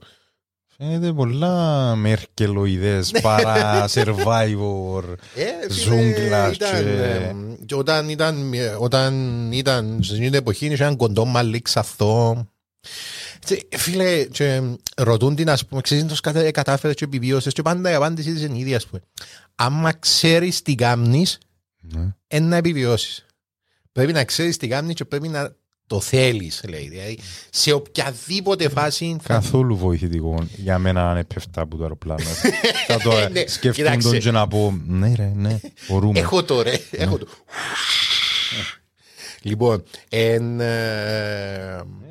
Φαίνεται 0.83 1.12
πολλά 1.12 1.95
μερκελοειδές 1.97 3.11
παρά 3.22 3.89
survivor. 3.89 5.03
Ε, 5.35 5.72
φίλε, 5.72 5.74
Ζούγκλας 5.74 6.55
ήταν, 6.55 6.70
και- 6.70 6.91
ε, 6.91 7.35
και 7.66 7.74
όταν 7.74 8.09
ήταν, 8.09 8.53
ε, 8.53 8.66
όταν 8.78 9.14
ήταν 9.53 9.99
στην 10.03 10.22
ίδια 10.22 10.39
εποχή 10.39 10.66
είχε 10.66 10.83
έναν 10.83 10.97
κοντό 10.97 11.24
μαλλί 11.24 11.62
ξαθό. 11.62 12.47
Και, 13.45 13.66
Φίλε, 13.76 14.24
και 14.24 14.62
ρωτούν 14.97 15.35
την, 15.35 15.51
ας 15.51 15.66
πούμε, 15.66 15.81
ξέρεις 15.81 16.05
πώς 16.05 16.20
κατα- 16.20 16.51
κατάφερες 16.51 16.97
και 16.97 17.05
επιβίωσες 17.05 17.53
και 17.53 17.62
πάντα 17.62 17.91
η 17.91 17.95
απάντηση 17.95 18.33
της 18.33 18.43
είναι 18.43 18.57
η 18.57 18.61
ίδια, 18.61 18.76
ας 18.76 18.87
πούμε. 18.87 19.03
Άμα 19.55 19.93
ξέρεις 19.93 20.62
τι 20.62 20.74
κάνεις, 20.74 21.39
Ναι. 21.81 22.14
εν 22.26 22.45
να 22.49 22.57
επιβιώσεις. 22.57 23.24
Πρέπει 23.93 24.12
να 24.12 24.24
ξέρεις 24.24 24.57
τι 24.57 24.68
κάνεις 24.68 24.95
και 24.95 25.05
πρέπει 25.05 25.28
να 25.28 25.53
το 25.91 26.01
θέλεις, 26.01 26.61
λέει. 26.68 26.88
Δηλαδή, 26.88 27.18
σε 27.51 27.72
οποιαδήποτε 27.72 28.68
φάση 28.68 29.16
θα 29.22 29.34
Καθόλου 29.34 29.76
βοηθητικό 29.76 30.47
για 30.57 30.78
μένα 30.78 31.11
αν 31.11 31.16
έπεφτα 31.16 31.61
από 31.61 31.76
το 31.76 31.82
αεροπλάνο. 31.82 32.24
Θα 32.88 32.97
το 32.99 33.11
Ναι, 33.32 33.47
σκέφτομαι 33.47 33.72
κοίταξε. 33.72 34.09
τον 34.11 34.18
και 34.18 34.30
να 34.30 34.49
πω 34.49 34.80
ναι 34.86 35.12
ρε, 35.16 35.32
ναι, 35.34 35.61
μπορούμε. 35.88 36.18
Έχω 36.18 36.43
το 36.43 36.62
ρε. 36.62 36.80
Έχω 36.91 37.18
το. 37.18 37.26
Λοιπόν, 39.43 39.82
εν, 40.09 40.61
ε, 40.61 40.64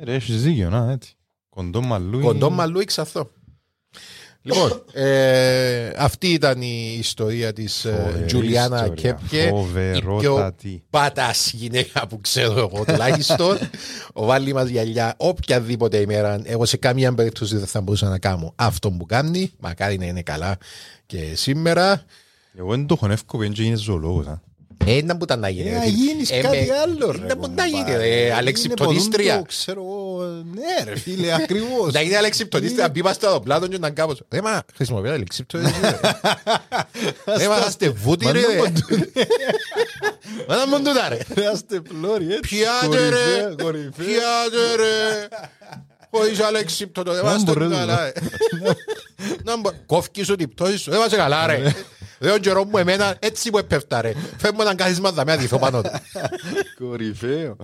Ε, 0.00 0.04
Ρε, 0.04 0.14
έχεις 0.14 0.42
δίκιο, 0.42 0.68
να, 0.70 0.90
έτσι. 0.92 1.14
Κοντό 1.48 1.80
μαλλούι. 1.80 2.22
κοντό 2.22 2.50
μαλλού 2.50 2.78
εξαθώ. 2.80 3.30
Λοιπόν, 4.42 4.82
ε, 4.92 5.90
αυτή 5.96 6.28
ήταν 6.28 6.62
η 6.62 6.96
ιστορία 6.98 7.52
της 7.52 7.84
ε, 7.84 8.04
Φοβερή 8.06 8.24
Τζουλιάνα 8.24 8.76
ιστορία. 8.76 8.94
Κέπκε. 8.94 9.36
Η 9.36 9.46
πιο 9.46 9.56
Φοβερότατη. 9.56 10.82
πατάς 10.90 11.52
γυναίκα 11.52 12.06
που 12.06 12.20
ξέρω 12.20 12.58
εγώ 12.58 12.84
τουλάχιστον. 12.84 13.58
Ο 14.12 14.24
βάλει 14.24 14.52
μας 14.52 14.68
γυαλιά 14.68 15.14
οποιαδήποτε 15.16 15.96
ημέρα. 15.96 16.40
Εγώ 16.44 16.64
σε 16.64 16.76
καμία 16.76 17.14
περίπτωση 17.14 17.56
δεν 17.56 17.66
θα 17.66 17.80
μπορούσα 17.80 18.08
να 18.08 18.18
κάνω 18.18 18.52
αυτό 18.56 18.90
που 18.90 19.06
κάνει. 19.06 19.52
Μακάρι 19.58 19.98
να 19.98 20.04
είναι 20.04 20.22
καλά 20.22 20.56
και 21.06 21.32
σήμερα. 21.34 22.04
Εγώ 22.58 22.70
δεν 22.70 22.86
το 22.86 22.96
χωνεύκω 22.96 23.36
που 23.36 23.42
δεν 23.42 23.52
γίνεις 23.52 23.80
ζωολόγος. 23.80 24.26
Α. 24.86 24.90
Ε, 24.90 24.96
ήταν 24.96 25.16
που 25.18 25.24
ήταν 25.24 25.40
να 25.40 25.48
γίνει. 25.48 25.68
Ε, 25.68 25.72
ρε 25.72 25.76
να 25.78 25.82
φίλε. 25.84 25.94
γίνεις 25.96 26.30
Ε, 26.30 26.40
κάτι 26.40 26.56
με- 26.56 26.78
άλλο, 26.82 27.10
ρε, 27.10 27.18
Ήταν 27.24 27.38
που 27.38 27.46
να 27.46 27.48
κομπάρε. 27.48 27.68
γίνει, 27.68 27.96
ρε, 27.96 28.32
αλεξιπτονίστρια. 28.34 29.34
Είναι 29.34 29.42
Ξέρω 29.46 29.80
εγώ, 29.82 30.24
ναι 30.54 30.84
ρε 30.90 30.98
φίλε, 30.98 31.32
ακριβώς. 31.42 31.92
Να 31.92 32.00
γίνει 32.00 32.14
αλεξιπτονίστρια, 32.14 32.88
μπήμα 32.88 33.12
στο 33.12 33.26
αεροπλάνο 33.26 33.66
και 33.66 33.78
να 33.78 33.86
είναι 33.86 33.96
κάπως. 33.96 34.22
Ρε, 34.30 34.40
μα 34.46 34.62
χρησιμοποιεί 34.74 35.08
αλεξιπτονίστρια. 35.08 36.00
Ρε, 37.36 37.48
μα 37.48 37.64
είστε 37.68 37.88
βούτοι, 37.88 38.26
ρε. 38.32 38.40
Μα 40.48 40.56
να 40.56 40.66
μου 40.66 40.76
τούτα, 40.76 41.08
ρε. 41.08 41.18
Είμαστε 41.42 41.80
πλώροι, 41.90 42.24
έτσι. 42.32 42.40
Πιάτε, 42.40 43.08
ρε. 43.08 43.16
Κορυφαία, 43.16 43.54
κορυφαία. 43.62 43.90
Πιάτε, 44.06 44.74
ρε. 44.76 45.28
Χωρίς 46.10 46.40
αλεξίπτωτο, 46.40 47.12
δεν 47.12 47.24
Να 47.24 47.30
είμαστε 47.30 47.52
μπορέσω. 47.52 47.70
καλά. 47.70 48.06
ε. 48.06 48.12
Να 49.44 49.56
μπο- 49.56 49.70
Κόφκι 49.86 50.22
σου 50.22 50.36
την 50.36 50.48
πτώση 50.48 50.76
σου, 50.78 50.90
δεν 50.90 50.98
είμαστε 50.98 51.16
καλά 51.16 51.46
ρε. 51.46 51.62
Δεν 52.22 52.32
τον 52.32 52.40
καιρό 52.40 52.64
μου 52.64 52.78
εμένα 52.78 53.16
έτσι 53.18 53.50
που 53.50 53.58
έπεφτα 53.58 54.00
ρε. 54.00 54.12
Φεύγουμε 54.36 54.62
έναν 54.62 54.76
κάθισμα 54.76 55.12
δαμέ 55.12 55.32
αδειθώ 55.32 55.58
πάνω 55.58 55.82
του. 55.82 55.90
Κορυφαίο. 56.78 57.56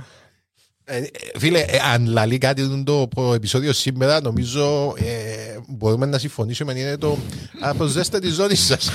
Ε, 0.85 0.97
ε, 0.97 1.09
Φίλε, 1.39 1.61
ε, 1.61 1.79
αν 1.93 2.07
λαλεί 2.07 2.39
κάτι 2.39 2.85
το 2.85 3.09
το 3.15 3.33
επεισόδιο 3.35 3.73
σήμερα, 3.73 4.21
νομίζω 4.21 4.95
ε, 4.99 5.59
μπορούμε 5.69 6.07
να 6.07 6.19
συμφωνήσουμε 6.19 6.73
είναι 6.73 6.97
το 6.97 7.19
αποζέστε 7.61 8.19
τη 8.19 8.29
ζώνη 8.29 8.55
σας. 8.55 8.91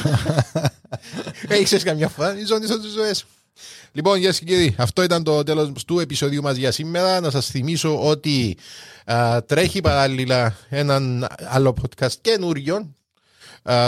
Έχεις 1.47 1.83
καμιά 1.83 2.07
φορά 2.07 2.39
η 2.39 2.45
ζώνη 2.45 2.65
σας 2.67 2.77
στις 2.77 2.91
ζωές. 2.91 3.25
Λοιπόν, 3.91 4.17
γεια 4.17 4.31
και 4.31 4.45
κύριοι, 4.45 4.75
αυτό 4.77 5.03
ήταν 5.03 5.23
το 5.23 5.43
τέλος 5.43 5.71
του 5.85 5.99
επεισοδίου 5.99 6.41
μας 6.41 6.55
για 6.55 6.71
σήμερα. 6.71 7.19
Να 7.19 7.29
σας 7.29 7.47
θυμίσω 7.47 8.07
ότι 8.07 8.57
α, 9.05 9.43
τρέχει 9.43 9.81
παράλληλα 9.81 10.55
έναν 10.69 11.27
άλλο 11.49 11.75
podcast 11.81 12.13
καινούριο, 12.21 12.75
α, 12.75 12.81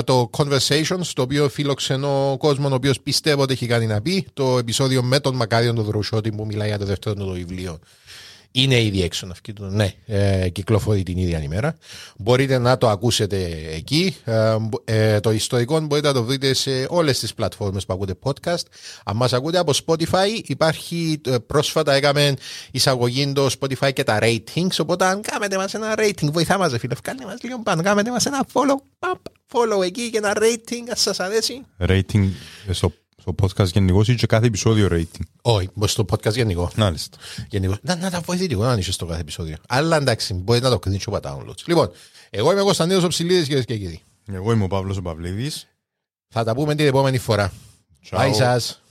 το 0.04 0.30
Conversations, 0.38 1.06
το 1.14 1.22
οποίο 1.22 1.50
φιλοξενώ 1.50 2.36
κόσμο 2.40 2.70
ο 2.70 2.74
οποίος 2.74 3.00
πιστεύω 3.02 3.42
ότι 3.42 3.54
έχει 3.54 3.66
κάνει 3.66 3.86
να 3.86 4.02
πει. 4.02 4.28
Το 4.34 4.58
επεισόδιο 4.58 5.04
με 5.04 5.20
τον 5.20 5.36
Μακάριον 5.36 5.76
τον 5.76 5.84
Δρουσότη 5.86 6.32
που 6.32 6.46
μιλάει 6.46 6.68
για 6.68 6.78
το 6.78 6.86
δεύτερο 6.86 7.16
του 7.16 7.26
το 7.26 7.32
βιβλίο. 7.32 7.80
Είναι 8.56 8.82
ήδη 8.84 9.02
έξω 9.04 9.26
να 9.26 9.34
βγει 9.44 9.54
το- 9.54 9.66
ναι, 9.70 9.92
ε, 10.06 10.50
κυκλοφορεί 10.50 11.04
την 11.04 11.18
ίδια 11.18 11.42
ημέρα. 11.42 11.76
Μπορείτε 12.18 12.58
να 12.58 12.78
το 12.78 12.90
ακούσετε 12.90 13.50
εκεί. 13.76 14.16
Ε, 14.24 14.56
μπο- 14.60 14.82
ε, 14.86 15.20
το 15.20 15.32
ιστορικό 15.32 15.80
μπορείτε 15.80 16.08
να 16.08 16.14
το 16.14 16.24
βρείτε 16.24 16.54
σε 16.54 16.86
όλες 16.90 17.20
τις 17.20 17.34
πλατφόρμες 17.34 17.86
που 17.86 17.94
ακούτε 17.94 18.14
podcast. 18.24 18.64
Αν 19.06 19.16
μας 19.16 19.34
ακούτε 19.34 19.58
από 19.58 19.72
Spotify, 19.86 20.42
υπάρχει 20.46 21.22
ε, 21.26 21.36
πρόσφατα 21.38 21.94
έκαμε 21.94 22.34
εισαγωγή 22.72 23.32
το 23.34 23.50
Spotify 23.60 23.94
και 23.94 24.04
τα 24.04 24.20
ratings, 24.22 24.76
οπότε 24.80 25.06
αν 25.06 25.22
κάνετε 25.22 25.58
μας 25.58 25.74
ένα 25.74 25.94
rating, 25.98 26.32
βοηθά 26.32 26.58
μας 26.58 26.72
ρε 26.72 26.78
φίλε, 26.78 26.94
βγάλτε 27.04 27.26
μας 27.26 27.42
λίγο 27.44 27.60
πάνω, 27.64 27.82
κάνετε 27.82 28.10
μας 28.12 28.26
ένα 28.26 28.46
follow, 28.54 28.82
παπ, 29.00 29.20
follow 29.54 29.84
εκεί 29.84 30.10
και 30.10 30.18
ένα 30.18 30.34
rating, 30.36 30.90
αν 30.90 30.96
σας 30.96 31.20
αρέσει. 31.20 31.66
Rating 31.80 32.30
ε, 32.68 32.74
στο, 32.74 32.94
στο 33.18 33.36
podcast 33.42 33.66
γενικώς 33.66 34.08
ή 34.08 34.16
και 34.16 34.28
κάθε 34.28 34.46
επεισόδιο 34.46 34.88
rating. 34.92 35.26
Όχι, 35.42 35.70
στο 35.86 36.06
podcast 36.10 36.34
γενικό. 36.34 36.72
Μάλιστα. 36.76 37.18
Γενικώς. 37.50 37.78
Να, 37.82 37.96
να 37.96 38.10
τα 38.10 38.20
βοηθητικό 38.20 38.64
να 38.64 38.74
είσαι 38.74 38.92
στο 38.92 39.06
κάθε 39.06 39.22
επεισόδιο. 39.22 39.56
Αλλά 39.68 39.98
εντάξει, 39.98 40.34
μπορεί 40.34 40.60
να 40.60 40.70
το 40.70 40.80
κρίνει 40.80 40.98
και 40.98 41.10
ο 41.10 41.20
downloads. 41.24 41.64
Λοιπόν, 41.66 41.92
εγώ 42.30 42.52
είμαι 42.52 42.62
ο 42.62 42.66
Κωνσταντίνος 42.66 43.04
ο 43.04 43.08
Ψηλίδης, 43.08 43.48
κυρίες 43.48 43.66
και 43.66 43.78
κύριοι. 43.78 44.02
Εγώ 44.32 44.52
είμαι 44.52 44.64
ο 44.64 44.68
Παύλος 44.68 44.98
ο 44.98 45.02
Παυλίδης. 45.02 45.68
Θα 46.28 46.44
τα 46.44 46.54
πούμε 46.54 46.76
την 46.76 46.86
επόμενη 46.86 47.18
φορά. 47.18 47.52
Ciao. 48.10 48.20
Bye 48.20 48.34
σας. 48.34 48.83